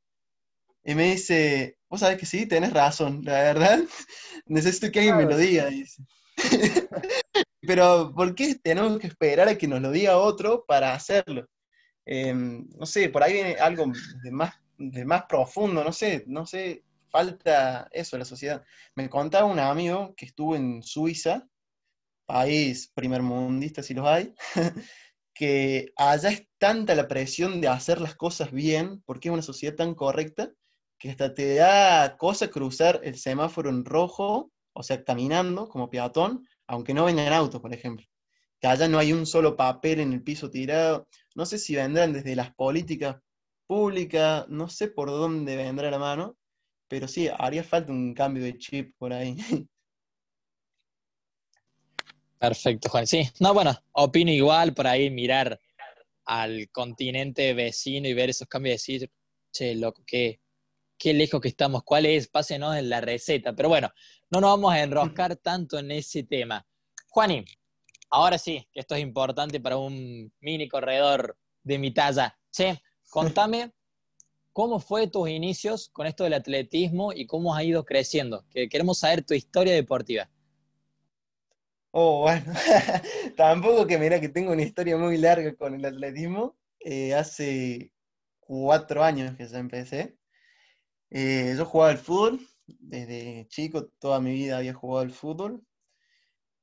Y 0.85 0.95
me 0.95 1.13
dice, 1.13 1.77
vos 1.89 2.01
sabés 2.01 2.19
que 2.19 2.27
sí, 2.27 2.47
tenés 2.47 2.73
razón, 2.73 3.23
la 3.25 3.43
verdad, 3.43 3.81
necesito 4.47 4.91
que 4.91 5.01
alguien 5.01 5.17
me 5.17 5.25
lo 5.25 5.37
diga, 5.37 5.67
dice. 5.67 6.03
Pero, 7.61 8.15
¿por 8.15 8.35
qué 8.35 8.55
tenemos 8.55 8.99
que 8.99 9.09
esperar 9.09 9.49
a 9.49 9.59
que 9.59 9.69
nos 9.69 9.83
lo 9.83 9.91
diga 9.91 10.17
otro 10.17 10.65
para 10.67 10.95
hacerlo? 10.95 11.47
Em, 12.07 12.67
no 12.79 12.87
sé, 12.87 13.11
por 13.11 13.23
ahí 13.23 13.35
viene 13.35 13.57
algo 13.57 13.93
de 14.23 14.31
más, 14.31 14.55
de 14.79 15.05
más 15.05 15.25
profundo, 15.25 15.85
no 15.85 15.93
sé, 15.93 16.25
no 16.27 16.47
sé 16.47 16.85
falta 17.11 17.89
eso 17.93 18.17
en 18.17 18.21
la 18.21 18.25
sociedad. 18.25 18.65
Me 18.95 19.09
contaba 19.09 19.47
un 19.47 19.59
amigo 19.59 20.15
que 20.17 20.27
estuvo 20.27 20.57
en 20.57 20.83
Suiza, 20.83 21.47
país 22.27 22.91
primermundista 22.95 23.83
si 23.83 23.95
los 23.95 24.07
hay, 24.07 24.35
que 25.35 25.93
allá 25.97 26.31
es 26.31 26.47
tanta 26.59 26.95
la 26.95 27.09
presión 27.09 27.61
de 27.61 27.69
hacer 27.69 28.01
las 28.01 28.15
cosas 28.15 28.53
bien, 28.53 29.03
porque 29.07 29.29
es 29.29 29.33
una 29.33 29.43
sociedad 29.43 29.77
tan 29.77 29.95
correcta, 29.95 30.53
que 30.99 31.11
hasta 31.11 31.33
te 31.33 31.55
da 31.55 32.17
cosa 32.17 32.49
cruzar 32.49 33.01
el 33.05 33.17
semáforo 33.17 33.71
en 33.71 33.85
rojo, 33.85 34.51
o 34.73 34.83
sea, 34.83 35.05
caminando 35.05 35.69
como 35.69 35.91
peatón, 35.91 36.47
aunque 36.67 36.93
no 36.93 37.05
vengan 37.05 37.33
autos, 37.33 37.61
por 37.61 37.73
ejemplo. 37.73 38.07
Que 38.61 38.67
allá 38.67 38.89
no 38.89 38.99
hay 38.99 39.13
un 39.13 39.27
solo 39.27 39.57
papel 39.57 40.01
en 40.01 40.13
el 40.13 40.23
piso 40.23 40.51
tirado. 40.51 41.07
No 41.37 41.47
sé 41.47 41.59
si 41.59 41.77
vendrán 41.77 42.13
desde 42.13 42.35
las 42.35 42.53
políticas 42.55 43.17
públicas, 43.67 44.47
no 44.49 44.69
sé 44.69 44.89
por 44.89 45.09
dónde 45.11 45.57
vendrá 45.57 45.91
la 45.91 45.99
mano, 45.99 46.37
pero 46.89 47.07
sí, 47.07 47.29
haría 47.39 47.63
falta 47.63 47.93
un 47.93 48.15
cambio 48.15 48.43
de 48.43 48.57
chip 48.59 48.95
por 48.99 49.13
ahí. 49.13 49.37
Perfecto, 52.39 52.89
Juan. 52.89 53.07
Sí, 53.07 53.29
no, 53.41 53.53
bueno, 53.53 53.77
opino 53.93 54.31
igual 54.31 54.73
por 54.73 54.87
ahí 54.87 55.11
mirar 55.11 55.61
al 56.25 56.69
continente 56.71 57.53
vecino 57.53 58.09
y 58.09 58.15
ver 58.15 58.31
esos 58.31 58.49
cambios 58.49 58.89
y 58.89 58.93
decir, 58.95 59.11
che, 59.51 59.75
loco, 59.75 60.03
qué, 60.07 60.41
qué 60.97 61.15
lejos 61.15 61.41
que 61.41 61.49
estamos, 61.49 61.83
cuál 61.83 62.07
es, 62.07 62.29
pásenos 62.29 62.77
en 62.77 62.89
la 62.91 63.01
receta. 63.01 63.55
Pero 63.55 63.69
bueno, 63.69 63.91
no 64.31 64.41
nos 64.41 64.51
vamos 64.51 64.73
a 64.73 64.83
enroscar 64.83 65.37
tanto 65.43 65.79
en 65.79 65.91
ese 65.91 66.23
tema. 66.23 66.65
Juani, 67.09 67.45
ahora 68.11 68.39
sí, 68.39 68.69
que 68.73 68.81
esto 68.81 68.95
es 68.95 69.03
importante 69.03 69.61
para 69.61 69.77
un 69.77 70.33
mini 70.41 70.69
corredor 70.69 71.37
de 71.63 71.79
mi 71.79 71.93
talla. 71.93 72.39
Che, 72.53 72.81
contame 73.09 73.73
¿Cómo 74.59 74.81
fue 74.81 75.07
tus 75.07 75.29
inicios 75.29 75.89
con 75.91 76.09
esto 76.09 76.25
del 76.25 76.33
atletismo 76.33 77.13
y 77.13 77.27
cómo 77.29 77.55
has 77.55 77.63
ido 77.63 77.85
creciendo? 77.85 78.45
Que 78.51 78.69
queremos 78.69 78.99
saber 78.99 79.23
tu 79.23 79.33
historia 79.33 79.73
deportiva. 79.73 80.29
Oh, 81.93 82.23
bueno, 82.23 82.53
tampoco 83.37 83.87
que 83.87 83.99
mira 83.99 84.21
que 84.21 84.29
tengo 84.29 84.51
una 84.51 84.65
historia 84.65 84.97
muy 84.97 85.17
larga 85.17 85.55
con 85.55 85.75
el 85.75 85.85
atletismo. 85.85 86.59
Eh, 86.81 87.15
hace 87.15 87.93
cuatro 88.41 89.05
años 89.05 89.37
que 89.37 89.47
ya 89.47 89.61
empecé. 89.61 90.19
Eh, 91.11 91.55
yo 91.57 91.65
jugaba 91.65 91.93
al 91.93 91.99
fútbol, 91.99 92.41
desde 92.67 93.47
chico 93.51 93.87
toda 94.01 94.19
mi 94.19 94.33
vida 94.33 94.59
había 94.59 94.75
jugado 94.75 95.03
al 95.03 95.13
fútbol. 95.13 95.63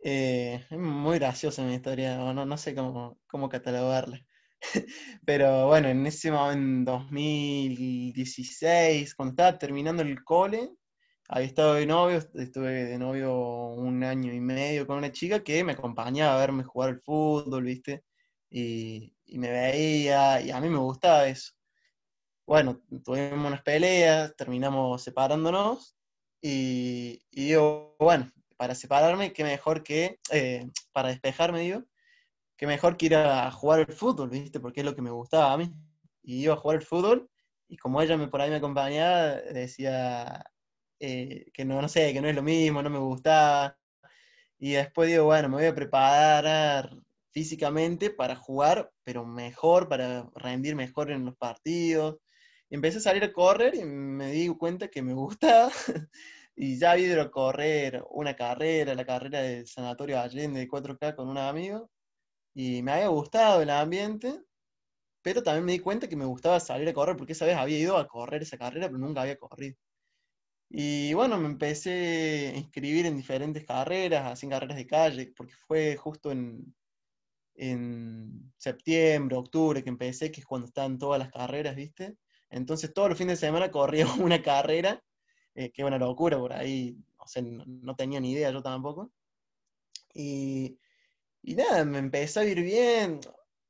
Eh, 0.03 0.65
es 0.69 0.77
muy 0.77 1.17
graciosa 1.17 1.63
mi 1.63 1.75
historia, 1.75 2.17
no, 2.17 2.58
sé 2.58 2.75
cómo 2.75 3.49
catalogarla. 3.49 4.19
Pero 5.25 5.67
bueno, 5.67 5.89
en 5.89 6.05
ese 6.05 6.31
momento, 6.31 6.59
en 6.59 6.85
2016, 6.85 9.15
cuando 9.15 9.31
estaba 9.31 9.57
terminando 9.57 10.03
el 10.03 10.23
cole, 10.23 10.69
había 11.27 11.47
estado 11.47 11.73
de 11.75 11.85
novio, 11.85 12.19
estuve 12.35 12.85
de 12.85 12.97
novio 12.97 13.35
un 13.35 14.03
año 14.03 14.33
y 14.33 14.39
medio 14.39 14.87
con 14.87 14.97
una 14.97 15.11
chica 15.11 15.43
que 15.43 15.63
me 15.63 15.73
acompañaba 15.73 16.35
a 16.35 16.39
verme 16.39 16.63
jugar 16.63 16.89
al 16.89 17.01
fútbol, 17.01 17.63
¿viste? 17.63 18.03
Y, 18.49 19.13
me 19.27 19.51
veía, 19.51 20.41
y 20.41 20.51
a 20.51 20.61
mí 20.61 20.69
me 20.69 20.77
gustaba 20.77 21.27
eso. 21.27 21.51
Bueno, 22.45 22.81
tuvimos 23.03 23.47
unas 23.47 23.61
peleas, 23.63 24.35
terminamos 24.35 25.03
separándonos, 25.03 25.95
y, 26.41 27.21
y 27.31 27.47
digo, 27.47 27.95
bueno, 27.99 28.31
para 28.57 28.75
separarme, 28.75 29.33
qué 29.33 29.43
mejor 29.43 29.83
que, 29.83 30.19
eh, 30.31 30.69
para 30.91 31.09
despejarme, 31.09 31.61
digo, 31.61 31.83
qué 32.57 32.67
mejor 32.67 32.97
que 32.97 33.07
ir 33.07 33.15
a 33.15 33.51
jugar 33.51 33.79
al 33.81 33.93
fútbol, 33.93 34.29
¿viste? 34.29 34.59
Porque 34.59 34.81
es 34.81 34.85
lo 34.85 34.95
que 34.95 35.01
me 35.01 35.11
gustaba 35.11 35.53
a 35.53 35.57
mí. 35.57 35.71
Y 36.23 36.43
iba 36.43 36.53
a 36.53 36.57
jugar 36.57 36.77
al 36.77 36.83
fútbol 36.83 37.29
y 37.67 37.77
como 37.77 38.01
ella 38.01 38.17
me, 38.17 38.27
por 38.27 38.41
ahí 38.41 38.49
me 38.49 38.57
acompañaba, 38.57 39.35
decía 39.35 40.43
eh, 40.99 41.45
que 41.53 41.65
no, 41.65 41.81
no 41.81 41.89
sé, 41.89 42.13
que 42.13 42.21
no 42.21 42.29
es 42.29 42.35
lo 42.35 42.43
mismo, 42.43 42.81
no 42.83 42.89
me 42.89 42.99
gustaba. 42.99 43.77
Y 44.59 44.73
después 44.73 45.09
digo, 45.09 45.25
bueno, 45.25 45.49
me 45.49 45.55
voy 45.57 45.65
a 45.65 45.75
preparar 45.75 46.95
físicamente 47.31 48.09
para 48.11 48.35
jugar, 48.35 48.91
pero 49.03 49.25
mejor, 49.25 49.89
para 49.89 50.29
rendir 50.35 50.75
mejor 50.75 51.11
en 51.11 51.25
los 51.25 51.35
partidos. 51.37 52.17
Y 52.69 52.75
empecé 52.75 52.99
a 52.99 53.01
salir 53.01 53.23
a 53.23 53.33
correr 53.33 53.75
y 53.75 53.85
me 53.85 54.31
di 54.31 54.47
cuenta 54.49 54.89
que 54.89 55.01
me 55.01 55.13
gustaba. 55.13 55.71
y 56.55 56.79
ya 56.79 56.97
ido 56.97 57.21
a 57.21 57.31
correr 57.31 58.03
una 58.11 58.35
carrera, 58.35 58.95
la 58.95 59.05
carrera 59.05 59.41
del 59.41 59.67
Sanatorio 59.67 60.19
Allende 60.19 60.59
de 60.61 60.67
4K 60.69 61.15
con 61.15 61.29
un 61.29 61.37
amigo 61.37 61.89
y 62.55 62.81
me 62.83 62.93
había 62.93 63.09
gustado 63.09 63.61
el 63.61 63.69
ambiente, 63.69 64.41
pero 65.21 65.43
también 65.43 65.65
me 65.65 65.73
di 65.73 65.79
cuenta 65.79 66.07
que 66.09 66.15
me 66.15 66.25
gustaba 66.25 66.59
salir 66.59 66.87
a 66.89 66.93
correr, 66.93 67.17
porque 67.17 67.33
esa 67.33 67.45
vez 67.45 67.57
había 67.57 67.79
ido 67.79 67.97
a 67.97 68.07
correr 68.07 68.43
esa 68.43 68.57
carrera, 68.57 68.87
pero 68.87 68.99
nunca 68.99 69.21
había 69.21 69.37
corrido. 69.37 69.75
Y 70.69 71.13
bueno, 71.13 71.37
me 71.37 71.47
empecé 71.47 72.53
a 72.55 72.57
inscribir 72.57 73.05
en 73.07 73.17
diferentes 73.17 73.65
carreras, 73.65 74.25
así 74.25 74.47
carreras 74.47 74.77
de 74.77 74.87
calle, 74.87 75.33
porque 75.35 75.53
fue 75.67 75.95
justo 75.97 76.31
en, 76.31 76.75
en 77.55 78.53
septiembre, 78.57 79.37
octubre 79.37 79.83
que 79.83 79.89
empecé, 79.89 80.31
que 80.31 80.41
es 80.41 80.45
cuando 80.47 80.67
están 80.67 80.97
todas 80.97 81.19
las 81.19 81.31
carreras, 81.31 81.75
¿viste? 81.75 82.17
Entonces 82.49 82.93
todos 82.93 83.09
los 83.09 83.17
fines 83.17 83.39
de 83.39 83.47
semana 83.47 83.71
corría 83.71 84.05
una 84.21 84.41
carrera, 84.41 85.03
eh, 85.55 85.71
que 85.71 85.83
una 85.83 85.97
locura 85.97 86.37
por 86.37 86.53
ahí, 86.53 86.97
o 87.17 87.27
sea, 87.27 87.41
no, 87.43 87.63
no, 87.65 87.95
tenía 87.95 88.19
ni 88.19 88.31
idea 88.31 88.51
yo 88.51 88.61
tampoco. 88.61 89.11
Y 90.13 90.77
y 91.47 91.55
nada, 91.55 91.86
me 91.86 91.99
empecé 91.99 92.39
a 92.39 92.45
ir 92.45 92.62
bien, 92.63 93.19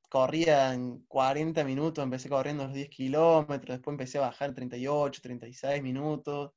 corría 0.10 0.74
en 0.74 1.00
40 1.08 1.64
minutos, 1.66 2.04
empecé 2.04 2.30
corriendo 2.30 2.64
los 2.64 2.74
10 2.74 2.90
kilómetros, 2.90 3.78
después 3.78 3.94
empecé 3.94 4.18
a 4.18 4.22
bajar 4.22 4.54
38, 4.54 5.22
36 5.22 5.84
minutos, 5.84 6.52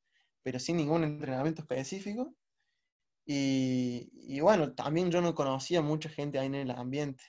pero 0.44 0.60
sin 0.60 0.76
ningún 0.76 1.02
entrenamiento 1.02 1.62
específico. 1.62 2.34
Y, 3.26 4.40
bueno, 4.40 4.74
también 4.74 5.10
yo 5.10 5.20
no 5.20 5.34
conocía 5.34 5.82
mucha 5.82 6.08
gente 6.08 6.38
ahí 6.38 6.46
en 6.46 6.54
el 6.54 6.70
ambiente. 6.70 7.24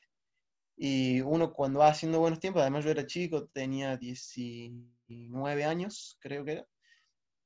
Y 0.78 1.22
uno 1.22 1.52
cuando 1.52 1.80
va 1.80 1.90
haciendo 1.90 2.20
buenos 2.20 2.40
tiempos, 2.40 2.62
además 2.62 2.86
yo 2.86 2.92
era 2.92 3.08
chico, 3.08 3.48
tenía 3.48 3.98
19 3.98 5.66
años, 5.66 6.18
creo 6.22 6.46
que 6.46 6.52
era, 6.54 6.68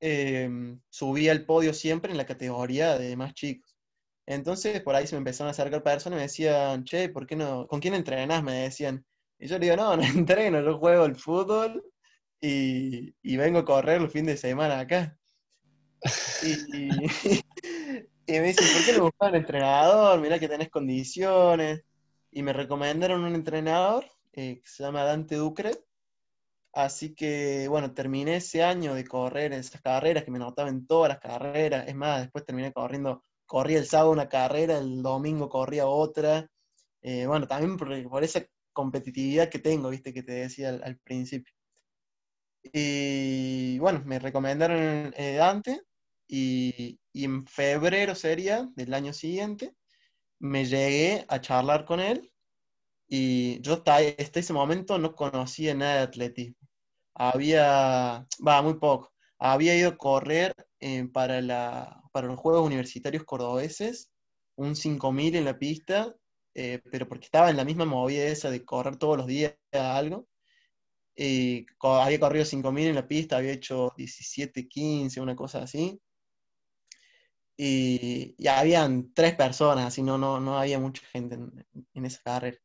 eh, 0.01 0.49
subía 0.89 1.31
al 1.31 1.45
podio 1.45 1.73
siempre 1.73 2.11
en 2.11 2.17
la 2.17 2.25
categoría 2.25 2.97
de 2.97 3.15
más 3.15 3.33
chicos. 3.33 3.72
Entonces 4.25 4.81
por 4.81 4.95
ahí 4.95 5.07
se 5.07 5.15
me 5.15 5.19
empezaron 5.19 5.49
a 5.49 5.51
acercar 5.51 5.83
personas 5.83 6.17
y 6.17 6.19
me 6.19 6.23
decían, 6.23 6.83
che, 6.85 7.09
¿por 7.09 7.27
qué 7.27 7.35
no? 7.35 7.67
¿Con 7.67 7.79
quién 7.79 7.93
entrenás? 7.93 8.43
Me 8.43 8.53
decían. 8.63 9.05
Y 9.39 9.47
yo 9.47 9.57
le 9.57 9.65
digo, 9.65 9.77
no, 9.77 9.97
no 9.97 10.03
entreno, 10.03 10.61
yo 10.61 10.77
juego 10.77 11.05
el 11.05 11.15
fútbol 11.15 11.83
y, 12.41 13.15
y 13.21 13.37
vengo 13.37 13.59
a 13.59 13.65
correr 13.65 14.01
el 14.01 14.09
fin 14.09 14.25
de 14.25 14.37
semana 14.37 14.79
acá. 14.79 15.17
Y, 16.43 16.89
y, 18.27 18.31
me 18.39 18.41
dicen, 18.41 18.67
¿por 18.73 18.85
qué 18.85 18.93
no 18.97 19.03
buscas 19.03 19.29
un 19.29 19.35
entrenador? 19.35 20.19
Mirá 20.19 20.39
que 20.39 20.47
tenés 20.47 20.69
condiciones. 20.69 21.83
Y 22.31 22.41
me 22.43 22.53
recomendaron 22.53 23.23
un 23.23 23.35
entrenador 23.35 24.05
eh, 24.33 24.59
que 24.61 24.67
se 24.67 24.83
llama 24.83 25.03
Dante 25.03 25.35
Ducre. 25.35 25.71
Así 26.73 27.13
que, 27.13 27.67
bueno, 27.69 27.93
terminé 27.93 28.37
ese 28.37 28.63
año 28.63 28.95
de 28.95 29.05
correr 29.05 29.53
esas 29.53 29.81
carreras, 29.81 30.23
que 30.23 30.31
me 30.31 30.39
notaba 30.39 30.69
en 30.69 30.87
todas 30.87 31.09
las 31.09 31.19
carreras. 31.19 31.87
Es 31.87 31.95
más, 31.95 32.21
después 32.21 32.45
terminé 32.45 32.73
corriendo, 32.73 33.23
corría 33.45 33.79
el 33.79 33.85
sábado 33.85 34.11
una 34.11 34.29
carrera, 34.29 34.77
el 34.77 35.01
domingo 35.01 35.49
corría 35.49 35.87
otra. 35.87 36.49
Eh, 37.01 37.25
bueno, 37.27 37.47
también 37.47 37.77
por, 37.77 38.23
esa 38.23 38.45
competitividad 38.73 39.49
que 39.49 39.59
tengo, 39.59 39.89
viste, 39.89 40.13
que 40.13 40.23
te 40.23 40.33
decía 40.33 40.69
al, 40.69 40.97
principio. 40.99 41.53
Y 42.63 43.77
bueno, 43.79 44.01
me 44.05 44.19
recomendaron 44.19 45.13
eh, 45.17 45.35
Dante 45.35 45.81
y, 46.27 46.99
y, 47.11 47.25
en 47.25 47.45
febrero 47.45 48.15
sería 48.15 48.69
del 48.75 48.93
año 48.93 49.13
siguiente, 49.13 49.75
me 50.39 50.65
llegué 50.65 51.25
a 51.27 51.41
charlar 51.41 51.85
con 51.85 51.99
él 51.99 52.33
y 53.15 53.61
yo 53.61 53.73
hasta, 53.73 54.01
ese 54.01 54.53
momento 54.53 54.97
no 54.97 55.15
conocía 55.15 55.75
nada 55.75 55.97
de 55.97 56.01
atletismo. 56.01 56.57
Había, 57.13 58.27
va, 58.45 58.61
muy 58.63 58.75
poco. 58.79 59.13
Había 59.37 59.77
ido 59.77 59.89
a 59.91 59.97
correr 59.97 60.55
eh, 60.79 61.07
para, 61.13 61.41
la, 61.41 62.02
para 62.13 62.27
los 62.27 62.39
Juegos 62.39 62.65
Universitarios 62.65 63.25
Cordobeses, 63.25 64.11
un 64.55 64.75
5000 64.77 65.35
en 65.35 65.45
la 65.45 65.59
pista, 65.59 66.15
eh, 66.55 66.81
pero 66.91 67.07
porque 67.09 67.25
estaba 67.25 67.49
en 67.49 67.57
la 67.57 67.65
misma 67.65 67.85
movida 67.85 68.25
esa 68.25 68.51
de 68.51 68.65
correr 68.65 68.97
todos 68.97 69.17
los 69.17 69.27
días 69.27 69.55
algo. 69.73 70.27
Y 71.15 71.65
había 71.81 72.19
corrido 72.19 72.45
5000 72.45 72.87
en 72.87 72.95
la 72.95 73.07
pista, 73.07 73.37
había 73.37 73.53
hecho 73.53 73.93
17, 73.97 74.67
15, 74.67 75.21
una 75.21 75.35
cosa 75.35 75.63
así. 75.63 75.99
Y, 77.57 78.35
y 78.37 78.47
habían 78.47 79.13
tres 79.13 79.35
personas, 79.35 79.85
así 79.87 80.01
no, 80.03 80.17
no, 80.17 80.39
no 80.39 80.57
había 80.59 80.79
mucha 80.79 81.05
gente 81.07 81.35
en, 81.35 81.65
en 81.93 82.05
esa 82.05 82.21
carrera. 82.23 82.57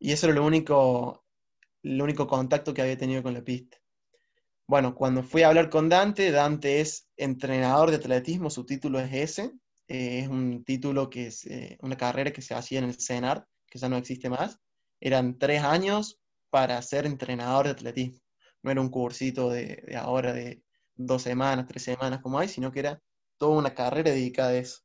Y 0.00 0.12
eso 0.12 0.26
era 0.26 0.36
lo 0.36 0.46
único, 0.46 1.24
el 1.84 2.02
único 2.02 2.26
contacto 2.28 2.74
que 2.74 2.82
había 2.82 2.98
tenido 2.98 3.22
con 3.24 3.34
la 3.34 3.42
pista. 3.44 3.78
Bueno, 4.66 4.94
cuando 4.94 5.22
fui 5.22 5.42
a 5.42 5.48
hablar 5.48 5.68
con 5.70 5.88
Dante, 5.88 6.30
Dante 6.30 6.80
es 6.80 7.08
entrenador 7.16 7.90
de 7.90 7.96
atletismo, 7.96 8.48
su 8.50 8.64
título 8.64 9.00
es 9.00 9.12
ese, 9.12 9.52
eh, 9.88 10.20
es 10.20 10.28
un 10.28 10.64
título 10.64 11.10
que 11.10 11.26
es 11.26 11.44
eh, 11.46 11.78
una 11.82 11.96
carrera 11.96 12.32
que 12.32 12.42
se 12.42 12.54
hacía 12.54 12.78
en 12.78 12.86
el 12.86 13.00
CENAR, 13.00 13.46
que 13.66 13.78
ya 13.78 13.88
no 13.88 13.96
existe 13.96 14.30
más. 14.30 14.58
Eran 15.00 15.38
tres 15.38 15.62
años 15.62 16.20
para 16.50 16.80
ser 16.82 17.06
entrenador 17.06 17.66
de 17.66 17.72
atletismo. 17.72 18.20
No 18.62 18.70
era 18.70 18.80
un 18.80 18.90
cursito 18.90 19.50
de, 19.50 19.82
ahora 19.98 20.32
de 20.32 20.62
dos 20.94 21.22
semanas, 21.22 21.66
tres 21.66 21.82
semanas 21.82 22.20
como 22.22 22.38
hay, 22.38 22.48
sino 22.48 22.70
que 22.72 22.80
era 22.80 23.02
toda 23.38 23.58
una 23.58 23.74
carrera 23.74 24.10
dedicada 24.10 24.50
a 24.50 24.56
eso. 24.56 24.80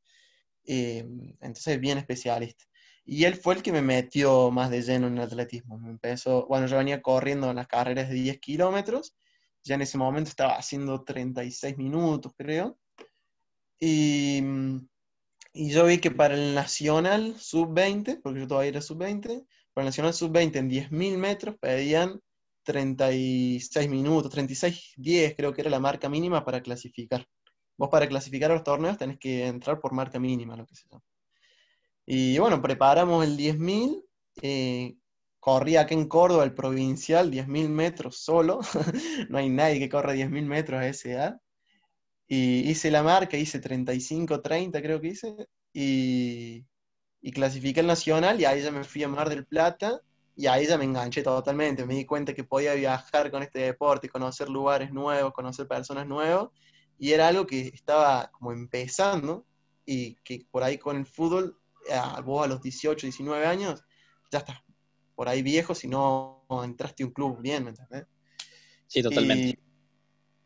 Eh, 0.65 1.05
entonces, 1.41 1.79
bien 1.79 1.97
especialista. 1.97 2.65
Y 3.05 3.23
él 3.25 3.35
fue 3.35 3.55
el 3.55 3.63
que 3.63 3.71
me 3.71 3.81
metió 3.81 4.51
más 4.51 4.69
de 4.69 4.81
lleno 4.81 5.07
en 5.07 5.17
el 5.17 5.23
atletismo. 5.23 5.77
Me 5.79 5.89
empezó, 5.91 6.45
bueno, 6.47 6.67
yo 6.67 6.77
venía 6.77 7.01
corriendo 7.01 7.49
en 7.49 7.55
las 7.55 7.67
carreras 7.67 8.09
de 8.09 8.15
10 8.15 8.39
kilómetros, 8.39 9.15
ya 9.67 9.75
en 9.75 9.81
ese 9.81 9.97
momento 9.97 10.29
estaba 10.29 10.53
haciendo 10.55 11.03
36 11.03 11.77
minutos, 11.77 12.33
creo. 12.35 12.77
Y, 13.79 14.41
y 15.53 15.69
yo 15.69 15.85
vi 15.85 15.99
que 15.99 16.11
para 16.11 16.33
el 16.33 16.55
Nacional 16.55 17.35
Sub-20, 17.37 18.21
porque 18.21 18.39
yo 18.39 18.47
todavía 18.47 18.69
era 18.69 18.81
Sub-20, 18.81 19.45
para 19.73 19.83
el 19.83 19.89
Nacional 19.89 20.13
Sub-20 20.13 20.55
en 20.55 20.69
10.000 20.69 21.17
metros 21.17 21.55
pedían 21.59 22.19
36 22.63 23.89
minutos, 23.89 24.31
36, 24.31 24.93
10 24.97 25.35
creo 25.35 25.53
que 25.53 25.61
era 25.61 25.69
la 25.69 25.79
marca 25.79 26.09
mínima 26.09 26.43
para 26.43 26.61
clasificar. 26.61 27.27
Vos 27.77 27.89
para 27.89 28.07
clasificar 28.07 28.51
a 28.51 28.55
los 28.55 28.63
torneos 28.63 28.97
tenés 28.97 29.19
que 29.19 29.45
entrar 29.45 29.79
por 29.79 29.93
marca 29.93 30.19
mínima, 30.19 30.55
lo 30.55 30.65
que 30.65 30.75
se. 30.75 30.87
Y 32.05 32.39
bueno, 32.39 32.61
preparamos 32.61 33.23
el 33.25 33.37
10.000. 33.37 34.03
Eh, 34.41 34.95
corrí 35.47 35.77
acá 35.77 35.93
en 35.93 36.09
Córdoba 36.09 36.43
el 36.43 36.53
provincial, 36.53 37.31
10.000 37.31 37.69
metros 37.69 38.17
solo. 38.17 38.59
no 39.29 39.37
hay 39.37 39.47
nadie 39.47 39.79
que 39.79 39.87
corra 39.87 40.13
10.000 40.13 40.43
metros 40.43 40.81
a 40.81 40.87
esa 40.89 41.09
edad. 41.09 41.41
Y 42.27 42.69
hice 42.69 42.91
la 42.91 43.01
marca, 43.01 43.37
hice 43.37 43.59
35, 43.59 44.41
30 44.41 44.81
creo 44.81 44.99
que 44.99 45.07
hice. 45.07 45.47
Y, 45.71 46.65
y 47.21 47.31
clasifiqué 47.31 47.79
el 47.79 47.87
nacional 47.87 48.41
y 48.41 48.43
ahí 48.43 48.61
ya 48.61 48.71
me 48.71 48.83
fui 48.83 49.03
a 49.03 49.07
Mar 49.07 49.29
del 49.29 49.45
Plata. 49.45 50.01
Y 50.35 50.47
ahí 50.47 50.67
ya 50.67 50.77
me 50.77 50.83
enganché 50.83 51.23
totalmente. 51.23 51.85
Me 51.85 51.95
di 51.95 52.05
cuenta 52.05 52.33
que 52.33 52.43
podía 52.43 52.73
viajar 52.73 53.31
con 53.31 53.41
este 53.41 53.59
deporte, 53.59 54.09
conocer 54.09 54.49
lugares 54.49 54.91
nuevos, 54.91 55.31
conocer 55.31 55.65
personas 55.65 56.05
nuevas. 56.05 56.49
Y 56.99 57.13
era 57.13 57.29
algo 57.29 57.47
que 57.47 57.71
estaba 57.73 58.29
como 58.33 58.51
empezando 58.51 59.45
y 59.85 60.15
que 60.25 60.45
por 60.51 60.63
ahí 60.63 60.77
con 60.77 60.97
el 60.97 61.05
fútbol 61.05 61.57
vos 62.25 62.43
a 62.43 62.49
los 62.49 62.61
18, 62.61 63.07
19 63.07 63.45
años, 63.45 63.81
ya 64.29 64.39
estás 64.39 64.66
por 65.17 65.27
ahí 65.27 65.41
viejo 65.41 65.73
si 65.73 65.87
no 65.87 66.45
entraste 66.63 67.01
a 67.01 67.07
un 67.07 67.11
club 67.11 67.41
bien, 67.41 67.63
¿me 67.63 67.71
entendés? 67.71 68.05
Sí, 68.85 69.01
totalmente. 69.01 69.59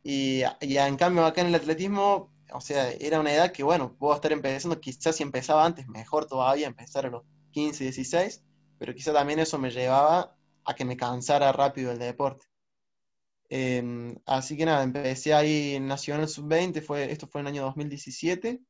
Y, 0.01 0.43
y, 0.61 0.77
en 0.77 0.95
cambio 0.95 1.25
acá 1.25 1.41
en 1.41 1.47
el 1.47 1.55
atletismo, 1.55 2.33
o 2.53 2.61
sea, 2.61 2.89
era 2.91 3.19
una 3.19 3.33
edad 3.33 3.51
que, 3.51 3.63
bueno, 3.63 3.97
puedo 3.97 4.15
estar 4.15 4.31
empezando, 4.31 4.79
quizás 4.79 5.17
si 5.17 5.23
empezaba 5.23 5.65
antes, 5.65 5.89
mejor 5.89 6.25
todavía, 6.25 6.67
empezar 6.67 7.05
a 7.05 7.09
los 7.09 7.23
15, 7.51 7.83
16, 7.83 8.43
pero 8.79 8.95
quizás 8.95 9.13
también 9.13 9.39
eso 9.39 9.59
me 9.59 9.71
llevaba 9.71 10.37
a 10.63 10.73
que 10.73 10.85
me 10.85 10.95
cansara 10.95 11.51
rápido 11.51 11.91
el 11.91 11.99
deporte. 11.99 12.45
Em, 13.49 14.15
así 14.25 14.55
que 14.55 14.65
nada, 14.65 14.83
empecé 14.83 15.33
ahí 15.33 15.75
en 15.75 15.85
Nacional 15.85 16.29
Sub-20, 16.29 16.81
fue, 16.81 17.11
esto 17.11 17.27
fue 17.27 17.41
en 17.41 17.47
el 17.47 17.53
año 17.55 17.63
2017, 17.63 18.61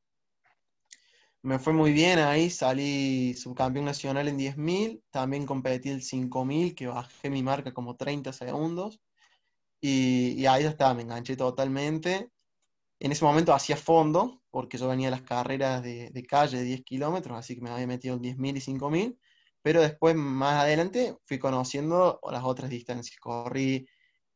me 1.42 1.58
fue 1.58 1.72
muy 1.72 1.92
bien 1.92 2.18
ahí, 2.20 2.50
salí 2.50 3.34
subcampeón 3.34 3.84
nacional 3.84 4.28
en 4.28 4.38
10.000, 4.38 5.02
también 5.10 5.44
competí 5.46 5.90
el 5.90 6.02
5.000, 6.02 6.74
que 6.74 6.86
bajé 6.86 7.30
mi 7.30 7.42
marca 7.42 7.72
como 7.74 7.96
30 7.96 8.32
segundos, 8.32 9.00
y, 9.80 10.46
ahí 10.46 10.62
ya 10.64 10.70
estaba, 10.70 10.94
me 10.94 11.02
enganché 11.02 11.36
totalmente. 11.36 12.30
En 13.00 13.12
ese 13.12 13.24
momento 13.24 13.52
hacía 13.52 13.76
fondo, 13.76 14.42
porque 14.50 14.78
yo 14.78 14.88
venía 14.88 15.08
a 15.08 15.10
las 15.10 15.22
carreras 15.22 15.82
de, 15.82 16.24
calle 16.28 16.58
de 16.58 16.64
10 16.64 16.84
kilómetros, 16.84 17.36
así 17.36 17.56
que 17.56 17.62
me 17.62 17.70
había 17.70 17.86
metido 17.88 18.14
en 18.16 18.22
10.000 18.22 18.56
y 18.56 18.60
5.000, 18.60 19.18
pero 19.62 19.82
después, 19.82 20.14
más 20.16 20.62
adelante, 20.62 21.16
fui 21.26 21.38
conociendo 21.38 22.20
las 22.30 22.44
otras 22.44 22.70
distancias. 22.70 23.18
Corrí 23.20 23.88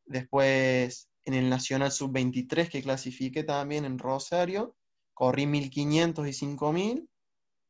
después 0.04 1.08
en 1.24 1.34
el 1.34 1.48
Nacional 1.50 1.92
Sub-23, 1.92 2.68
que 2.68 2.82
clasifiqué 2.82 3.44
también 3.44 3.84
en 3.84 3.98
Rosario, 3.98 4.76
corrí 5.16 5.46
1500 5.46 6.28
y 6.28 6.32
5000 6.34 7.08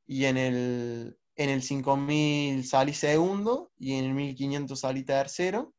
y 0.08 0.24
en 0.24 0.36
el, 0.36 1.16
en 1.36 1.48
el 1.48 1.62
5000 1.62 2.64
salí 2.64 2.92
segundo 2.92 3.70
y 3.78 3.92
en 3.92 4.06
el 4.06 4.14
1500 4.14 4.80
salí 4.80 5.04
tercero. 5.04 5.72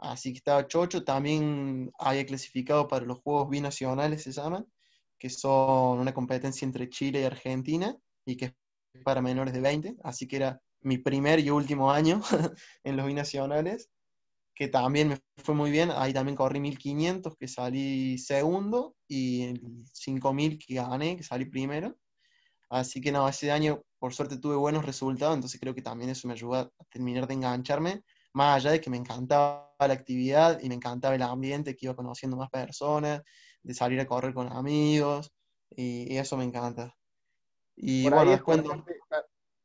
Así 0.00 0.32
que 0.32 0.38
estaba 0.38 0.66
chocho. 0.66 1.04
También 1.04 1.92
había 2.00 2.26
clasificado 2.26 2.88
para 2.88 3.06
los 3.06 3.20
Juegos 3.20 3.48
Binacionales, 3.48 4.24
se 4.24 4.32
llaman, 4.32 4.66
que 5.16 5.30
son 5.30 6.00
una 6.00 6.12
competencia 6.12 6.66
entre 6.66 6.88
Chile 6.90 7.20
y 7.20 7.24
Argentina 7.24 7.96
y 8.24 8.36
que 8.36 8.46
es 8.46 8.54
para 9.04 9.22
menores 9.22 9.54
de 9.54 9.60
20. 9.60 9.96
Así 10.02 10.26
que 10.26 10.36
era 10.36 10.60
mi 10.80 10.98
primer 10.98 11.38
y 11.38 11.50
último 11.50 11.92
año 11.92 12.20
en 12.82 12.96
los 12.96 13.06
binacionales 13.06 13.90
que 14.56 14.68
también 14.68 15.08
me 15.08 15.18
fue 15.44 15.54
muy 15.54 15.70
bien. 15.70 15.90
Ahí 15.94 16.14
también 16.14 16.34
corrí 16.34 16.58
1500, 16.58 17.36
que 17.36 17.46
salí 17.46 18.16
segundo, 18.18 18.96
y 19.06 19.42
el 19.42 19.60
5000 19.92 20.58
que 20.58 20.74
gané, 20.74 21.16
que 21.18 21.22
salí 21.22 21.44
primero. 21.44 21.94
Así 22.70 23.00
que 23.00 23.12
no, 23.12 23.28
ese 23.28 23.52
año 23.52 23.82
por 23.98 24.14
suerte 24.14 24.38
tuve 24.38 24.56
buenos 24.56 24.84
resultados, 24.84 25.34
entonces 25.34 25.60
creo 25.60 25.74
que 25.74 25.82
también 25.82 26.10
eso 26.10 26.26
me 26.26 26.34
ayudó 26.34 26.54
a 26.54 26.70
terminar 26.90 27.26
de 27.26 27.34
engancharme, 27.34 28.02
más 28.32 28.56
allá 28.56 28.72
de 28.72 28.80
que 28.80 28.90
me 28.90 28.96
encantaba 28.96 29.74
la 29.78 29.94
actividad 29.94 30.58
y 30.60 30.68
me 30.68 30.74
encantaba 30.74 31.14
el 31.14 31.22
ambiente, 31.22 31.76
que 31.76 31.86
iba 31.86 31.94
conociendo 31.94 32.36
más 32.36 32.50
personas, 32.50 33.22
de 33.62 33.74
salir 33.74 34.00
a 34.00 34.06
correr 34.06 34.34
con 34.34 34.50
amigos, 34.50 35.32
y, 35.70 36.16
eso 36.16 36.36
me 36.36 36.44
encanta. 36.44 36.94
Y 37.76 38.08
bueno, 38.08 38.32
es 38.32 38.42
cuando... 38.42 38.84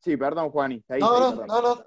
Sí, 0.04 0.18
perdón, 0.18 0.50
Juani. 0.50 0.84
no, 1.00 1.32
no, 1.32 1.46
no, 1.46 1.62
no, 1.62 1.84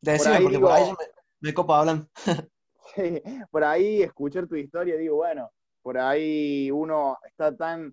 Decime, 0.00 0.40
porque 0.40 0.58
por 0.58 0.72
ahí 0.72 0.90
me, 0.90 1.13
de 1.44 1.54
Copa 1.54 1.80
hablan. 1.80 2.08
sí, 2.94 3.22
por 3.50 3.64
ahí 3.64 4.02
escuchar 4.02 4.46
tu 4.46 4.56
historia, 4.56 4.96
digo, 4.96 5.16
bueno, 5.16 5.50
por 5.82 5.98
ahí 5.98 6.70
uno 6.70 7.18
está 7.26 7.54
tan 7.54 7.92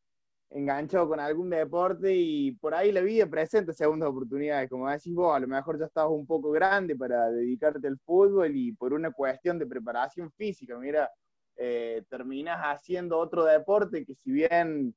enganchado 0.50 1.08
con 1.10 1.20
algún 1.20 1.50
deporte 1.50 2.14
y 2.14 2.54
por 2.54 2.74
ahí 2.74 2.92
la 2.92 3.02
vida 3.02 3.26
presenta 3.28 3.74
segundas 3.74 4.10
oportunidades. 4.10 4.70
Como 4.70 4.90
decís 4.90 5.14
vos, 5.14 5.36
a 5.36 5.40
lo 5.40 5.48
mejor 5.48 5.78
ya 5.78 5.86
estabas 5.86 6.12
un 6.12 6.26
poco 6.26 6.52
grande 6.52 6.96
para 6.96 7.30
dedicarte 7.30 7.88
al 7.88 8.00
fútbol 8.00 8.56
y 8.56 8.72
por 8.74 8.94
una 8.94 9.12
cuestión 9.12 9.60
de 9.60 9.68
preparación 9.68 10.32
física, 10.32 10.78
mira, 10.78 11.10
eh, 11.58 12.04
terminas 12.10 12.58
haciendo 12.62 13.18
otro 13.18 13.44
deporte 13.44 14.06
que 14.06 14.16
si 14.16 14.32
bien 14.32 14.96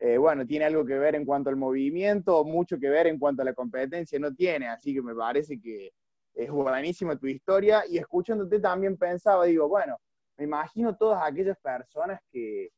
eh, 0.00 0.16
bueno, 0.18 0.46
tiene 0.46 0.64
algo 0.64 0.86
que 0.86 0.96
ver 0.96 1.16
en 1.16 1.24
cuanto 1.24 1.50
al 1.50 1.56
movimiento, 1.56 2.44
mucho 2.44 2.78
que 2.78 2.88
ver 2.88 3.08
en 3.08 3.18
cuanto 3.18 3.42
a 3.42 3.44
la 3.44 3.54
competencia, 3.54 4.18
no 4.20 4.32
tiene, 4.32 4.68
así 4.68 4.94
que 4.94 5.02
me 5.02 5.14
parece 5.14 5.60
que 5.60 5.90
es 6.38 6.50
buenísima 6.52 7.16
tu 7.16 7.26
historia 7.26 7.82
y 7.88 7.98
escuchándote 7.98 8.60
también 8.60 8.96
pensaba, 8.96 9.44
digo, 9.44 9.68
bueno, 9.68 9.98
me 10.36 10.44
imagino 10.44 10.96
todas 10.96 11.20
aquellas 11.26 11.58
personas 11.58 12.20
que 12.30 12.68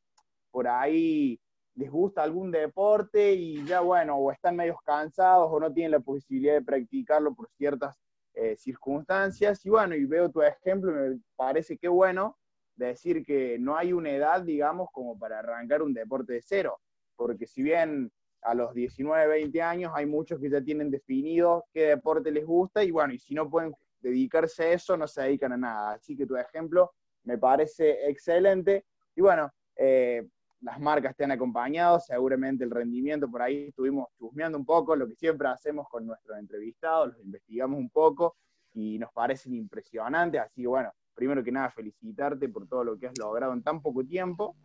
por 0.49 0.67
ahí 0.67 1.39
les 1.75 1.91
gusta 1.91 2.23
algún 2.23 2.49
deporte 2.49 3.33
y 3.33 3.63
ya 3.65 3.81
bueno, 3.81 4.15
o 4.15 4.31
están 4.31 4.55
medio 4.55 4.79
cansados 4.83 5.47
o 5.51 5.59
no 5.59 5.71
tienen 5.71 5.91
la 5.91 5.99
posibilidad 5.99 6.55
de 6.55 6.63
practicarlo 6.63 7.35
por 7.35 7.49
ciertas 7.51 7.95
eh, 8.33 8.55
circunstancias. 8.57 9.63
Y 9.63 9.69
bueno, 9.69 9.93
y 9.93 10.05
veo 10.05 10.31
tu 10.31 10.41
ejemplo, 10.41 10.91
me 10.91 11.19
parece 11.35 11.77
que 11.77 11.87
bueno 11.87 12.39
decir 12.75 13.23
que 13.23 13.59
no 13.59 13.77
hay 13.77 13.93
una 13.93 14.09
edad, 14.09 14.41
digamos, 14.41 14.89
como 14.91 15.19
para 15.19 15.37
arrancar 15.37 15.83
un 15.83 15.93
deporte 15.93 16.33
de 16.33 16.41
cero, 16.41 16.79
porque 17.15 17.45
si 17.45 17.61
bien 17.61 18.11
a 18.41 18.55
los 18.55 18.73
19, 18.73 19.27
20 19.27 19.61
años 19.61 19.91
hay 19.95 20.05
muchos 20.05 20.39
que 20.39 20.49
ya 20.49 20.61
tienen 20.61 20.89
definido 20.89 21.65
qué 21.73 21.87
deporte 21.87 22.31
les 22.31 22.45
gusta 22.45 22.83
y 22.83 22.91
bueno, 22.91 23.13
y 23.13 23.19
si 23.19 23.33
no 23.33 23.49
pueden 23.49 23.73
dedicarse 24.01 24.63
a 24.63 24.71
eso, 24.73 24.97
no 24.97 25.07
se 25.07 25.21
dedican 25.21 25.53
a 25.53 25.57
nada. 25.57 25.91
Así 25.93 26.15
que 26.17 26.25
tu 26.25 26.35
ejemplo 26.35 26.91
me 27.23 27.37
parece 27.37 28.09
excelente. 28.09 28.85
Y 29.15 29.21
bueno, 29.21 29.51
eh, 29.75 30.27
las 30.61 30.79
marcas 30.79 31.15
te 31.15 31.23
han 31.23 31.31
acompañado, 31.31 31.99
seguramente 31.99 32.63
el 32.63 32.71
rendimiento 32.71 33.29
por 33.29 33.41
ahí 33.41 33.67
estuvimos 33.69 34.07
chusmeando 34.17 34.57
un 34.57 34.65
poco, 34.65 34.95
lo 34.95 35.07
que 35.07 35.15
siempre 35.15 35.47
hacemos 35.47 35.87
con 35.89 36.05
nuestros 36.05 36.37
entrevistados, 36.37 37.09
los 37.09 37.19
investigamos 37.23 37.79
un 37.79 37.89
poco 37.89 38.35
y 38.73 38.99
nos 38.99 39.11
parecen 39.11 39.55
impresionantes, 39.55 40.39
así 40.39 40.61
que 40.61 40.67
bueno, 40.67 40.91
primero 41.15 41.43
que 41.43 41.51
nada 41.51 41.69
felicitarte 41.71 42.47
por 42.47 42.67
todo 42.67 42.83
lo 42.83 42.97
que 42.97 43.07
has 43.07 43.17
logrado 43.17 43.53
en 43.53 43.63
tan 43.63 43.81
poco 43.81 44.03
tiempo. 44.03 44.55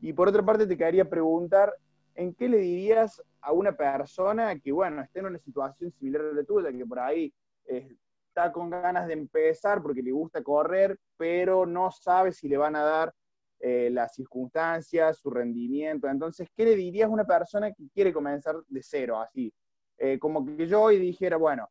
Y 0.00 0.12
por 0.12 0.28
otra 0.28 0.44
parte 0.44 0.66
te 0.66 0.76
quería 0.76 1.08
preguntar, 1.08 1.72
¿en 2.18 2.34
qué 2.34 2.48
le 2.48 2.58
dirías 2.58 3.22
a 3.40 3.52
una 3.52 3.76
persona 3.76 4.58
que, 4.58 4.72
bueno, 4.72 5.00
esté 5.02 5.20
en 5.20 5.26
una 5.26 5.38
situación 5.38 5.92
similar 5.92 6.22
a 6.22 6.32
la 6.32 6.42
tuya, 6.42 6.72
que 6.72 6.84
por 6.84 6.98
ahí 6.98 7.32
eh, 7.64 7.96
está 8.26 8.52
con 8.52 8.70
ganas 8.70 9.06
de 9.06 9.12
empezar 9.12 9.80
porque 9.80 10.02
le 10.02 10.10
gusta 10.10 10.42
correr, 10.42 10.98
pero 11.16 11.64
no 11.64 11.92
sabe 11.92 12.32
si 12.32 12.48
le 12.48 12.56
van 12.56 12.74
a 12.74 12.82
dar 12.82 13.14
eh, 13.60 13.88
las 13.92 14.14
circunstancias, 14.16 15.18
su 15.18 15.30
rendimiento. 15.30 16.08
Entonces, 16.08 16.48
¿qué 16.56 16.64
le 16.64 16.74
dirías 16.74 17.06
a 17.06 17.12
una 17.12 17.24
persona 17.24 17.70
que 17.72 17.88
quiere 17.94 18.12
comenzar 18.12 18.56
de 18.66 18.82
cero, 18.82 19.20
así? 19.20 19.54
Eh, 19.96 20.18
como 20.18 20.44
que 20.44 20.66
yo 20.66 20.82
hoy 20.82 20.98
dijera, 20.98 21.36
bueno, 21.36 21.68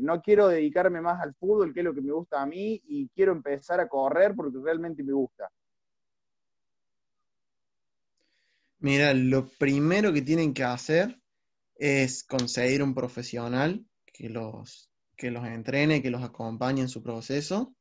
no 0.00 0.20
quiero 0.22 0.48
dedicarme 0.48 1.00
más 1.00 1.22
al 1.22 1.34
fútbol, 1.34 1.72
que 1.72 1.80
es 1.80 1.84
lo 1.84 1.94
que 1.94 2.02
me 2.02 2.12
gusta 2.12 2.40
a 2.40 2.46
mí, 2.46 2.80
y 2.86 3.08
quiero 3.08 3.32
empezar 3.32 3.80
a 3.80 3.88
correr 3.88 4.34
porque 4.34 4.58
realmente 4.62 5.02
me 5.02 5.12
gusta. 5.12 5.50
Mira, 8.80 9.12
lo 9.12 9.48
primero 9.58 10.12
que 10.12 10.22
tienen 10.22 10.54
que 10.54 10.62
hacer 10.62 11.20
es 11.74 12.22
conseguir 12.22 12.82
un 12.82 12.94
profesional 12.94 13.84
que 14.06 14.28
los, 14.28 14.90
que 15.16 15.30
los 15.30 15.44
entrene, 15.46 16.00
que 16.02 16.10
los 16.10 16.22
acompañe 16.22 16.82
en 16.82 16.88
su 16.88 17.02
proceso. 17.02 17.74